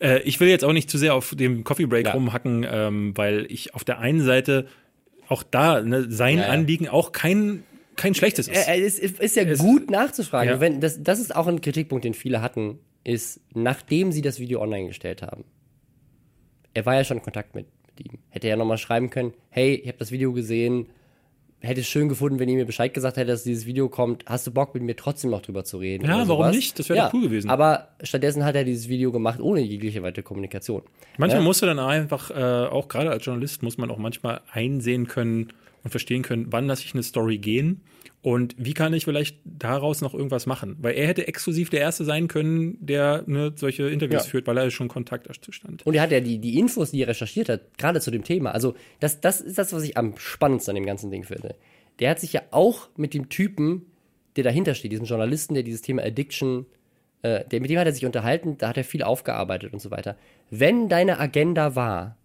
[0.00, 2.12] äh, ich will jetzt auch nicht zu sehr auf dem Coffee Break Ja.
[2.12, 4.66] rumhacken, ähm, weil ich auf der einen Seite
[5.28, 6.50] auch da ne, sein Ja, ja.
[6.50, 7.62] Anliegen auch kein
[7.96, 8.68] kein schlechtes ist.
[8.68, 10.54] Es ist, ja gut nachzufragen.
[10.54, 10.60] Ja.
[10.60, 14.60] Wenn, das, das ist auch ein Kritikpunkt, den viele hatten, ist, nachdem sie das Video
[14.60, 15.44] online gestellt haben.
[16.74, 18.18] Er war ja schon in Kontakt mit, mit ihm.
[18.28, 20.88] Hätte er ja nochmal schreiben können, hey, ich habe das Video gesehen,
[21.60, 24.24] hätte es schön gefunden, wenn ihr mir Bescheid gesagt hättet, dass dieses Video kommt.
[24.26, 26.04] Hast du Bock, mit mir trotzdem noch drüber zu reden?
[26.04, 26.78] Ja, warum nicht?
[26.78, 27.48] Das wäre doch cool gewesen.
[27.48, 30.82] Aber stattdessen hat er dieses Video gemacht, ohne jegliche weitere Kommunikation.
[31.16, 31.46] Manchmal Ja.
[31.46, 35.52] musst du dann einfach, äh, auch gerade als Journalist, muss man auch manchmal einsehen können
[35.86, 37.80] und verstehen können, wann lasse ich eine Story gehen
[38.20, 40.74] und wie kann ich vielleicht daraus noch irgendwas machen?
[40.80, 44.30] Weil er hätte exklusiv der Erste sein können, der ne, solche Interviews Ja.
[44.30, 45.86] führt, weil er schon Kontakt stand.
[45.86, 48.50] Und er hat ja die, die Infos, die er recherchiert hat, gerade zu dem Thema.
[48.50, 51.54] Also, das, das ist das, was ich am spannendsten an dem ganzen Ding finde.
[52.00, 53.86] Der hat sich ja auch mit dem Typen,
[54.34, 56.66] der dahinter steht, diesem Journalisten, der dieses Thema Addiction,
[57.22, 59.92] äh, der, mit dem hat er sich unterhalten, da hat er viel aufgearbeitet und so
[59.92, 60.16] weiter.
[60.50, 62.16] Wenn deine Agenda war,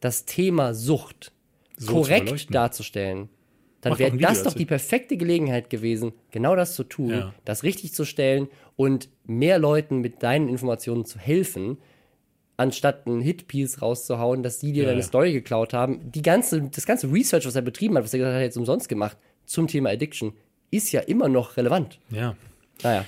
[0.00, 1.32] das Thema Sucht
[1.76, 3.28] So korrekt darzustellen,
[3.80, 7.34] dann wäre ein das doch die perfekte Gelegenheit gewesen, genau das zu tun, Ja.
[7.44, 11.78] das richtig zu stellen und mehr Leuten mit deinen Informationen zu helfen,
[12.56, 15.06] anstatt einen Hitpiece rauszuhauen, dass die dir Ja, deine ja.
[15.06, 16.10] Story geklaut haben.
[16.10, 18.46] Die ganze, das ganze Research, was er betrieben hat, was er gesagt hat, er hat
[18.46, 20.32] jetzt umsonst gemacht, zum Thema Addiction,
[20.70, 22.00] ist ja immer noch relevant.
[22.10, 22.34] Ja.
[22.82, 23.04] Naja.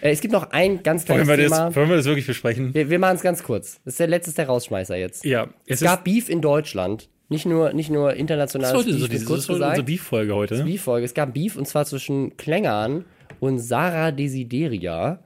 [0.00, 1.66] Äh, es gibt noch ein ganz kleines Wollen wir, Thema.
[1.66, 2.74] das, wollen wir das wirklich besprechen?
[2.74, 3.80] Wir, wir machen es ganz kurz.
[3.84, 5.24] Das ist der letzte der Rausschmeißer jetzt.
[5.24, 5.48] Ja.
[5.66, 7.08] Es gab Beef in Deutschland.
[7.30, 9.58] Nicht nur, nicht nur das internationales ist heute Beef, so diese, das kurz ist heute
[9.58, 9.70] gesagt.
[9.78, 10.64] unsere Beef-Folge heute.
[10.64, 11.04] Beef-Folge.
[11.04, 13.04] Es gab Beef und zwar zwischen Klängern
[13.40, 15.18] und Sarah Desideria.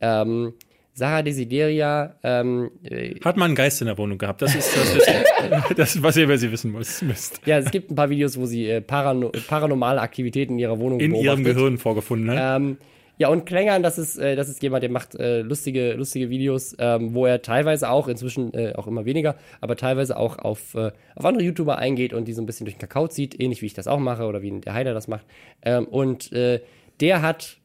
[0.00, 0.54] Ähm,
[0.92, 4.42] Sarah Desideria, ähm, äh, Hat man einen Geist in der Wohnung gehabt?
[4.42, 5.14] Das ist das, Wissen,
[5.76, 7.40] das was ihr über sie wissen müsst.
[7.46, 11.00] ja, es gibt ein paar Videos, wo sie äh, parano paranormale Aktivitäten in ihrer Wohnung
[11.00, 11.44] In ihrem.
[11.44, 12.26] Gehirn vorgefunden.
[12.26, 12.38] Ne?
[12.38, 12.76] Ähm,
[13.20, 16.74] ja, und Klängern, das ist, äh, das ist jemand, der macht äh, lustige, lustige Videos,
[16.78, 20.90] ähm, wo er teilweise auch, inzwischen äh, auch immer weniger, aber teilweise auch auf, äh,
[21.16, 23.66] auf andere YouTuber eingeht und die so ein bisschen durch den Kakao zieht, ähnlich wie
[23.66, 25.26] ich das auch mache oder wie der Heider das macht.
[25.60, 26.62] Ähm, und äh,
[27.00, 27.58] der hat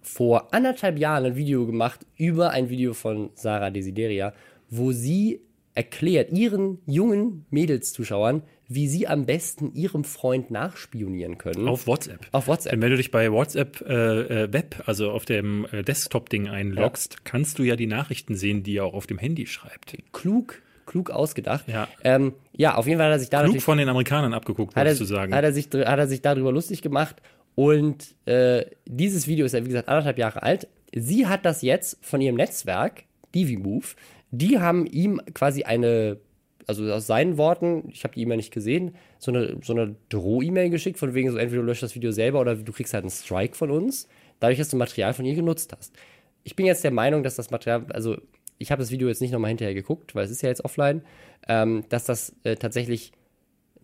[0.00, 4.32] vor anderthalb Jahren ein Video gemacht über ein Video von Sarah Desideria,
[4.70, 5.42] wo sie
[5.74, 11.68] erklärt ihren jungen Mädelszuschauern, wie sie am besten ihrem Freund nachspionieren können.
[11.68, 12.26] Auf WhatsApp.
[12.32, 12.72] auf WhatsApp.
[12.72, 17.24] Denn wenn du dich bei WhatsApp äh, äh, Web, also auf dem äh, Desktop-Ding einloggst,
[17.24, 19.96] kannst du ja die Nachrichten sehen, die er auch auf dem Handy schreibt.
[20.12, 21.68] klug, klug ausgedacht.
[21.68, 21.88] Ja.
[22.02, 25.00] ähm, ja auf jeden Fall hat er sich da Klug von den Amerikanern abgeguckt, würdest
[25.00, 25.34] du sagen.
[25.34, 27.16] hat, er sich, hat er sich darüber lustig gemacht.
[27.54, 30.66] Und äh, dieses Video ist ja, wie gesagt, anderthalb Jahre alt.
[30.92, 33.04] Sie hat das jetzt von ihrem Netzwerk,
[33.34, 33.96] DiviMove,
[34.30, 36.18] die haben ihm quasi eine,
[36.66, 40.70] also aus seinen Worten, ich habe die E-Mail nicht gesehen, so eine, so eine Droh-E-Mail
[40.70, 43.10] geschickt, von wegen so, entweder du löscht das Video selber oder du kriegst halt einen
[43.10, 44.08] Strike von uns,
[44.40, 45.94] dadurch, dass du Material von ihr genutzt hast.
[46.42, 48.16] Ich bin jetzt der Meinung, dass das Material, also
[48.58, 51.02] ich habe das Video jetzt nicht nochmal hinterher geguckt, weil es ist ja jetzt offline,
[51.48, 53.12] ähm, dass das äh, tatsächlich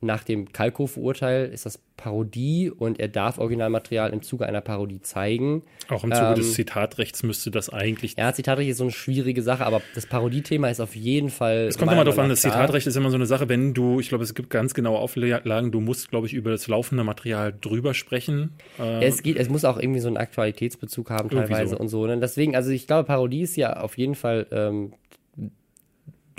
[0.01, 5.63] nach dem Kalkofe-Urteil ist das Parodie und er darf Originalmaterial im Zuge einer Parodie zeigen.
[5.89, 8.17] auch im Zuge ähm, des Zitatrechts müsste das eigentlich.
[8.17, 11.67] Ja, Zitatrecht ist so eine schwierige Sache, aber das Parodie-Thema ist auf jeden Fall.
[11.69, 14.09] Es kommt immer darauf an, das Zitatrecht ist immer so eine Sache, wenn du, ich
[14.09, 17.93] glaube, es gibt ganz genaue Auflagen, du musst, glaube ich, über das laufende Material drüber
[17.93, 18.53] sprechen.
[18.79, 21.79] Äh, Es, geht, es muss auch irgendwie so einen Aktualitätsbezug haben teilweise so.
[21.79, 22.07] und so.
[22.07, 22.19] Ne?
[22.19, 24.93] Deswegen, also ich glaube, Parodie ist ja auf jeden Fall, ähm,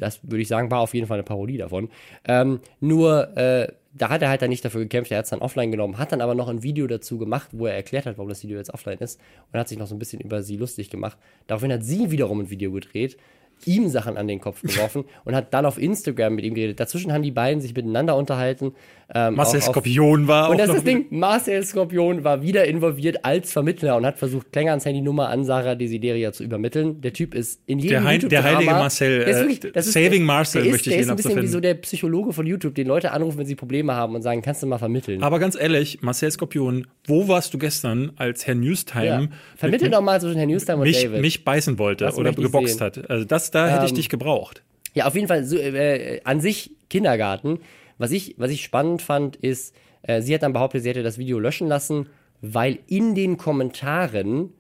[0.02, 1.90] das würde ich sagen, war auf jeden Fall eine Parodie davon.
[2.28, 5.40] Ähm, nur, äh, da hat er halt dann nicht dafür gekämpft, er hat es dann
[5.40, 8.30] offline genommen, hat dann aber noch ein Video dazu gemacht, wo er erklärt hat, warum
[8.30, 9.20] das Video jetzt offline ist
[9.52, 11.18] und hat sich noch so ein bisschen über sie lustig gemacht.
[11.48, 13.18] Daraufhin hat sie wiederum ein Video gedreht,
[13.66, 16.80] ihm Sachen an den Kopf geworfen und hat dann auf Instagram mit ihm geredet.
[16.80, 18.74] Dazwischen haben die beiden sich miteinander unterhalten.
[19.14, 22.64] Ähm, Marcel Skorpion war und auch das noch ist das Ding, Marcel Skorpion war wieder
[22.66, 27.02] involviert als Vermittler und hat versucht, Klängerns Handynummer an Sarah Desideria zu übermitteln.
[27.02, 29.88] Der Typ ist in jedem Der Hein- der heilige Marcel, der ist äh, wirklich- das
[29.88, 31.74] ist- Saving Marcel der ist, möchte ich der ihn ist ein bisschen wie so der
[31.74, 34.78] Psychologe von YouTube, den Leute anrufen, wenn sie Probleme haben und sagen, kannst du mal
[34.78, 35.22] vermitteln.
[35.24, 39.28] Aber ganz ehrlich, Marcel Skorpion, wo warst du gestern, als Herr Newstime ja.
[39.58, 41.20] Vermittel mit- doch mal zwischen Herrn Newstime und mich, David.
[41.22, 42.86] mich beißen wollte Das oder ich geboxt sehen.
[42.86, 43.10] hat?
[43.10, 44.64] Also das, da hätte ich Ähm, dich gebraucht.
[44.94, 47.60] Ja, auf jeden Fall so, äh, an sich Kindergarten.
[47.98, 51.18] Was ich, was ich spannend fand, ist, äh, sie hat dann behauptet, sie hätte das
[51.18, 52.08] Video löschen lassen,
[52.42, 54.52] weil in den Kommentaren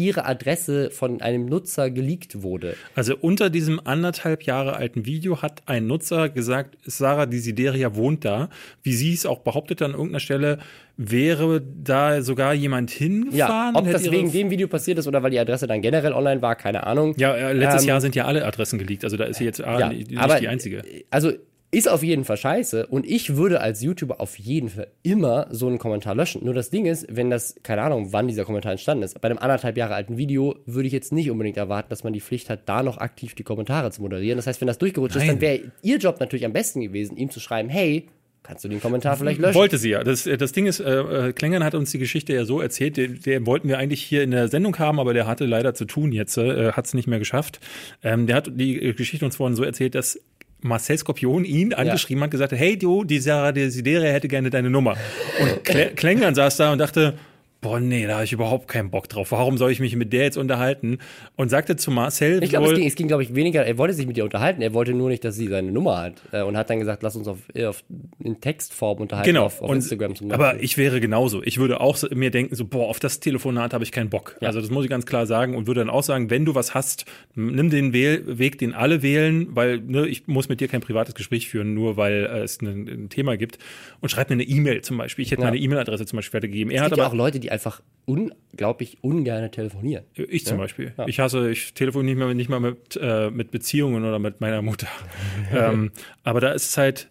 [0.00, 2.74] ihre Adresse von einem Nutzer geleakt wurde.
[2.94, 8.48] Also unter diesem anderthalb Jahre alten Video hat ein Nutzer gesagt, Sarah Desideria wohnt da.
[8.82, 10.58] Wie sie es auch behauptet an irgendeiner Stelle,
[10.96, 13.74] wäre da sogar jemand hingefahren.
[13.74, 16.40] Ja, ob das wegen dem Video passiert ist oder weil die Adresse dann generell online
[16.42, 17.14] war, keine Ahnung.
[17.18, 19.04] Ja, äh, letztes Ähm, Jahr sind ja alle Adressen geleakt.
[19.04, 20.82] Also da ist sie jetzt ah, Ja, nicht aber die einzige.
[21.10, 21.32] Also
[21.70, 25.68] ist auf jeden Fall scheiße und ich würde als YouTuber auf jeden Fall immer so
[25.68, 26.44] einen Kommentar löschen.
[26.44, 29.38] Nur das Ding ist, wenn das, keine Ahnung, wann dieser Kommentar entstanden ist, bei einem
[29.38, 32.68] anderthalb Jahre alten Video würde ich jetzt nicht unbedingt erwarten, dass man die Pflicht hat,
[32.68, 34.36] da noch aktiv die Kommentare zu moderieren.
[34.36, 35.36] Das heißt, wenn das durchgerutscht ist, Nein.
[35.36, 38.08] dann wäre ihr Job natürlich am besten gewesen, ihm zu schreiben, hey,
[38.42, 39.54] kannst du den Kommentar vielleicht löschen?
[39.54, 40.02] Wollte sie ja.
[40.02, 43.20] Das, das Ding ist, äh, äh, Klängern hat uns die Geschichte ja so erzählt, den,
[43.20, 46.10] den wollten wir eigentlich hier in der Sendung haben, aber der hatte leider zu tun
[46.10, 47.60] jetzt, äh, hat es nicht mehr geschafft.
[48.02, 50.20] Ähm, der hat die äh, Geschichte uns vorhin so erzählt, dass
[50.62, 54.96] Marcel Skorpion ihn angeschrieben hat, gesagt hey du, die Sarah Desideria hätte gerne deine Nummer.
[55.40, 57.14] Und Klä Klängern saß da und dachte,
[57.60, 59.32] boah, nee, da habe ich überhaupt keinen Bock drauf.
[59.32, 60.98] Warum soll ich mich mit der jetzt unterhalten?
[61.36, 63.94] Und sagte zu Marcel Ich glaube, es ging, es ging glaube ich, weniger, er wollte
[63.94, 66.14] sich mit ihr unterhalten, er wollte nur nicht, dass sie seine Nummer hat.
[66.32, 67.84] Äh, und hat dann gesagt, lass uns auf, äh, auf
[68.22, 70.46] in Textform unterhalten, genau, auf, auf und, Instagram zum Beispiel.
[70.46, 71.42] aber ich wäre genauso.
[71.42, 74.36] Ich würde auch so, mir denken, so, boah, auf das Telefonat habe ich keinen Bock.
[74.40, 76.74] Also das muss ich ganz klar sagen und würde dann auch sagen, wenn du was
[76.74, 77.04] hast,
[77.34, 81.14] nimm den Wähl Weg, den alle wählen, weil ne, ich muss mit dir kein privates
[81.14, 83.58] Gespräch führen, nur weil äh, es ein, ein Thema gibt.
[84.00, 85.24] Und schreib mir eine E-Mail zum Beispiel.
[85.24, 85.48] Ich hätte Ja.
[85.48, 86.70] meine E-Mail-Adresse zum Beispiel weitergegeben.
[86.70, 90.04] Er es hat gibt ja aber auch Leute, die einfach unglaublich ungern telefonieren.
[90.14, 90.92] Ich zum Beispiel.
[91.06, 94.62] Ich hasse, ich telefoniere nicht mal, nicht mal mit, äh, mit Beziehungen oder mit meiner
[94.62, 94.88] Mutter.
[95.54, 95.92] ähm,
[96.24, 97.08] aber da ist es halt,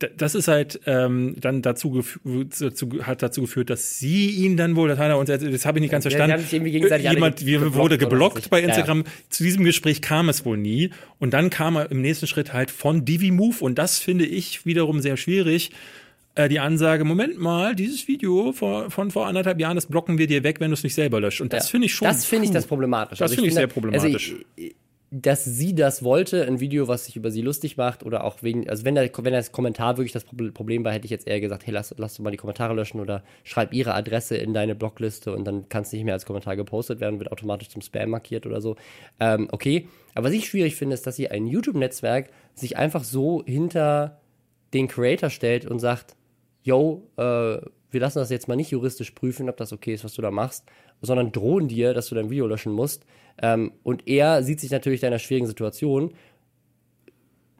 [0.00, 2.04] da- das ist halt ähm, dann dazu,
[2.60, 5.78] dazu hat dazu geführt, dass sie ihn dann wohl, das hat er uns, das habe
[5.78, 6.34] ich nicht ganz Ja, verstanden.
[6.34, 8.68] haben sich irgendwie gegenseitig Jemand ge- wurde geblockt bei Ja, ja.
[8.68, 9.04] Instagram.
[9.30, 10.90] Zu diesem Gespräch kam es wohl nie.
[11.18, 14.66] Und dann kam er im nächsten Schritt halt von Divi Move und das finde ich
[14.66, 15.70] wiederum sehr schwierig
[16.38, 20.26] äh, die Ansage, Moment mal, dieses Video vor, von vor anderthalb Jahren, das blocken wir
[20.26, 21.40] dir weg, wenn du es nicht selber löscht.
[21.40, 21.70] Und das Ja.
[21.72, 22.06] finde ich schon.
[22.08, 23.18] Das finde ich das problematisch.
[23.18, 24.32] Das Also finde ich sehr problematisch.
[24.32, 24.74] Also ich,
[25.10, 28.68] dass sie das wollte, ein Video, was sich über sie lustig macht oder auch wegen,
[28.68, 31.40] also wenn der, wenn das Kommentar wirklich das Proble- Problem war, hätte ich jetzt eher
[31.40, 34.74] gesagt, hey, lass, lass doch mal die Kommentare löschen oder schreib ihre Adresse in deine
[34.74, 38.10] Blockliste und dann kann es nicht mehr als Kommentar gepostet werden, wird automatisch zum Spam
[38.10, 38.76] markiert oder so.
[39.18, 43.42] Ähm, okay, aber was ich schwierig finde, ist, dass sie ein YouTube-Netzwerk sich einfach so
[43.46, 44.20] hinter
[44.74, 46.16] den Creator stellt und sagt,
[46.62, 47.58] yo, äh,
[47.90, 50.30] wir lassen das jetzt mal nicht juristisch prüfen, ob das okay ist, was du da
[50.30, 50.64] machst,
[51.00, 53.04] sondern drohen dir, dass du dein Video löschen musst.
[53.40, 56.12] Ähm, und er sieht sich natürlich deiner schwierigen Situation,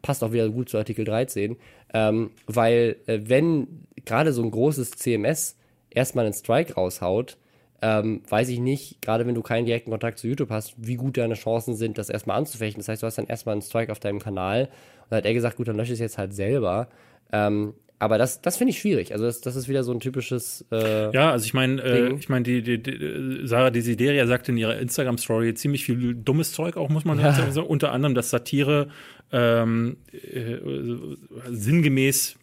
[0.02, 1.56] passt auch wieder gut zu Artikel 13,
[1.94, 5.56] ähm, weil äh, wenn gerade so ein großes CMS
[5.90, 7.38] erstmal einen Strike raushaut,
[7.80, 11.16] ähm, weiß ich nicht, gerade wenn du keinen direkten Kontakt zu YouTube hast, wie gut
[11.16, 12.80] deine Chancen sind, das erstmal anzufechten.
[12.80, 14.64] Das heißt, du hast dann erstmal einen Strike auf deinem Kanal.
[14.64, 16.88] Und dann hat er gesagt, gut, dann lösche ich es jetzt halt selber.
[17.32, 19.12] Ähm, aber das, das finde ich schwierig.
[19.12, 22.28] Also das, das ist wieder so ein typisches äh, Ja, also ich meine, äh, ich
[22.28, 26.88] meine, die, die, die Sarah Desideria sagte in ihrer Instagram-Story ziemlich viel dummes Zeug auch,
[26.88, 27.52] muss man sagen.
[27.52, 28.88] So, unter anderem, dass Satire
[29.32, 30.58] ähm, äh,
[31.50, 32.36] sinngemäß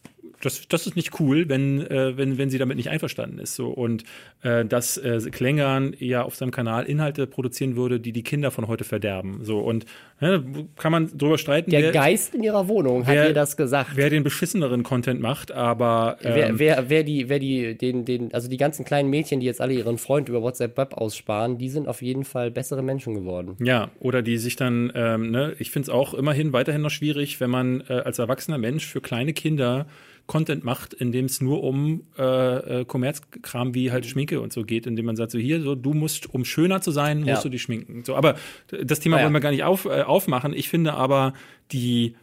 [0.45, 3.55] das, das ist nicht cool, wenn, äh, wenn, wenn sie damit nicht einverstanden ist.
[3.55, 3.67] So.
[3.69, 4.03] Und
[4.43, 8.67] äh, dass äh, Klängern ja auf seinem Kanal Inhalte produzieren würde, die die Kinder von
[8.67, 9.39] heute verderben.
[9.43, 9.59] So.
[9.59, 9.85] Und
[10.19, 10.39] äh,
[10.77, 13.91] kann man drüber streiten, der wer, Geist in ihrer Wohnung hat wer- ihr das gesagt.
[13.95, 18.33] wer den beschisseneren Content macht, aber ähm, Wer, wer, wer die, wer die, den, den,
[18.33, 21.69] also die ganzen kleinen Mädchen, die jetzt alle ihren Freund über WhatsApp Web aussparen, die
[21.69, 23.55] sind auf jeden Fall bessere Menschen geworden.
[23.63, 27.39] Ja, oder die sich dann, ähm, ne, ich finde es auch immerhin weiterhin noch schwierig,
[27.39, 29.85] wenn man äh, als erwachsener Mensch für kleine Kinder
[30.27, 34.63] Content macht, in dem es nur um äh, äh, Kommerzkram wie halt Schminke und so
[34.63, 37.41] geht, indem man sagt, so hier, so du musst, um schöner zu sein, musst Ja.
[37.43, 38.03] du dich schminken.
[38.05, 38.35] So, aber
[38.83, 39.25] das Thema Ah, ja.
[39.25, 40.53] wollen wir gar nicht auf, äh, aufmachen.
[40.53, 41.33] Ich finde aber
[41.71, 42.15] die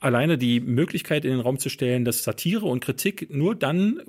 [0.00, 4.02] alleine die Möglichkeit in den Raum zu stellen, dass Satire und Kritik nur dann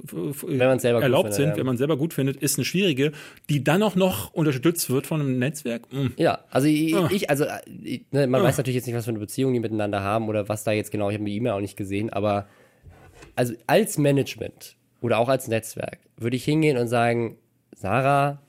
[0.43, 1.57] erlaubt sind, ja.
[1.57, 3.13] wenn man selber gut findet, ist eine schwierige,
[3.49, 5.83] die dann auch noch unterstützt wird von einem Netzwerk.
[5.93, 6.07] Mm.
[6.17, 7.07] Ja, also ich, Ah.
[7.11, 7.45] ich also
[7.81, 10.49] ich, ne, man weiß natürlich jetzt nicht, was für eine Beziehung die miteinander haben oder
[10.49, 12.47] was da jetzt genau, ich habe die E-Mail auch nicht gesehen, aber
[13.35, 17.37] also als Management oder auch als Netzwerk würde ich hingehen und sagen,
[17.75, 18.41] Sarah,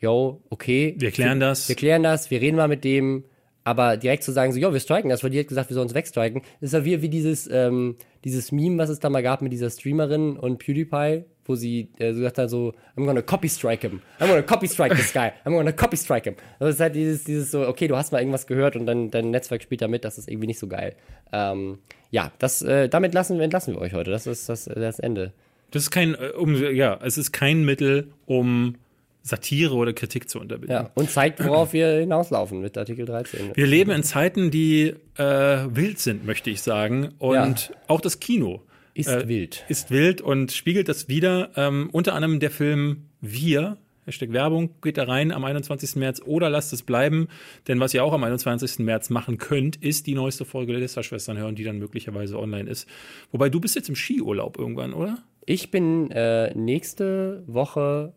[0.00, 0.94] yo, okay.
[0.98, 1.68] Wir klären das.
[1.68, 3.24] Wir klären das, wir reden mal mit dem,
[3.64, 5.86] aber direkt zu sagen, so, jo, wir striken das, weil die hat gesagt, wir sollen
[5.86, 9.22] uns wegstriken, das ist ja wie, wie dieses, ähm, dieses Meme, was es da mal
[9.22, 13.22] gab mit dieser Streamerin und PewDiePie, wo sie äh, so gesagt hat, so, I'm gonna
[13.22, 14.00] copy strike him.
[14.20, 15.32] I'm gonna copy strike this guy.
[15.44, 16.34] I'm gonna copy strike him.
[16.58, 19.30] Das ist halt dieses, dieses so, okay, du hast mal irgendwas gehört und dann dein
[19.30, 20.94] Netzwerk spielt da mit, das ist irgendwie nicht so geil.
[21.32, 21.78] Ähm,
[22.10, 24.10] ja, das, äh, damit lassen, entlassen wir euch heute.
[24.10, 25.32] Das ist das, das Ende.
[25.72, 28.76] Das ist kein, äh, um, ja, es ist kein Mittel, um
[29.22, 30.70] Satire oder Kritik zu unterbinden.
[30.76, 33.50] Ja, und zeigt, worauf wir hinauslaufen mit Artikel 13.
[33.56, 37.08] Wir leben in Zeiten, die äh, wild sind, möchte ich sagen.
[37.18, 37.34] Und
[37.70, 37.76] Ja.
[37.88, 38.62] auch das Kino
[38.96, 39.64] Ist äh, wild.
[39.68, 41.50] ist wild und spiegelt das wieder.
[41.56, 43.76] Ähm, unter anderem der Film Wir.
[44.06, 45.96] Hashtag Werbung geht da rein am 21.
[45.96, 47.28] März oder lasst es bleiben.
[47.68, 48.78] Denn was ihr auch am 21.
[48.78, 52.88] März machen könnt, ist die neueste Folge der Listerschwestern hören, die dann möglicherweise online ist.
[53.32, 55.18] Wobei du bist jetzt im Skiurlaub irgendwann, oder?
[55.44, 58.14] Ich bin äh, nächste Woche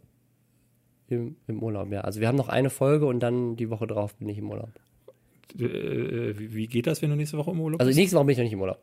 [1.08, 2.02] im, im Urlaub, ja.
[2.02, 4.72] Also wir haben noch eine Folge und dann die Woche drauf bin ich im Urlaub.
[5.58, 7.98] Äh, wie wie geht das, wenn du nächste Woche im Urlaub Also bist?
[8.00, 8.80] nächste Woche bin ich noch nicht im Urlaub.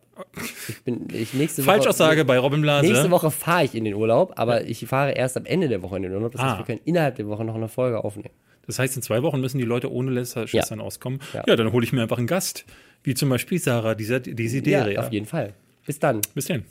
[0.68, 1.72] Ich bin ich nächste Woche.
[1.72, 2.86] Falschaussage bei Robin Blase.
[2.88, 5.96] Nächste Woche fahre ich in den Urlaub, aber ich fahre erst am Ende der Woche
[5.96, 6.32] in den Urlaub.
[6.32, 6.48] Das Ah.
[6.50, 8.30] heißt, wir können innerhalb der Woche noch eine Folge aufnehmen.
[8.66, 11.20] Das heißt, in zwei Wochen müssen die Leute ohne Listerschwestern auskommen.
[11.32, 11.44] Ja.
[11.46, 11.54] Ja.
[11.56, 12.64] dann hole ich mir einfach einen Gast.
[13.04, 14.88] Wie zum Beispiel Sarah, dieser Desideria.
[14.94, 15.52] Ja, auf jeden Fall.
[15.86, 16.20] Bis dann.
[16.34, 16.64] Bis dann.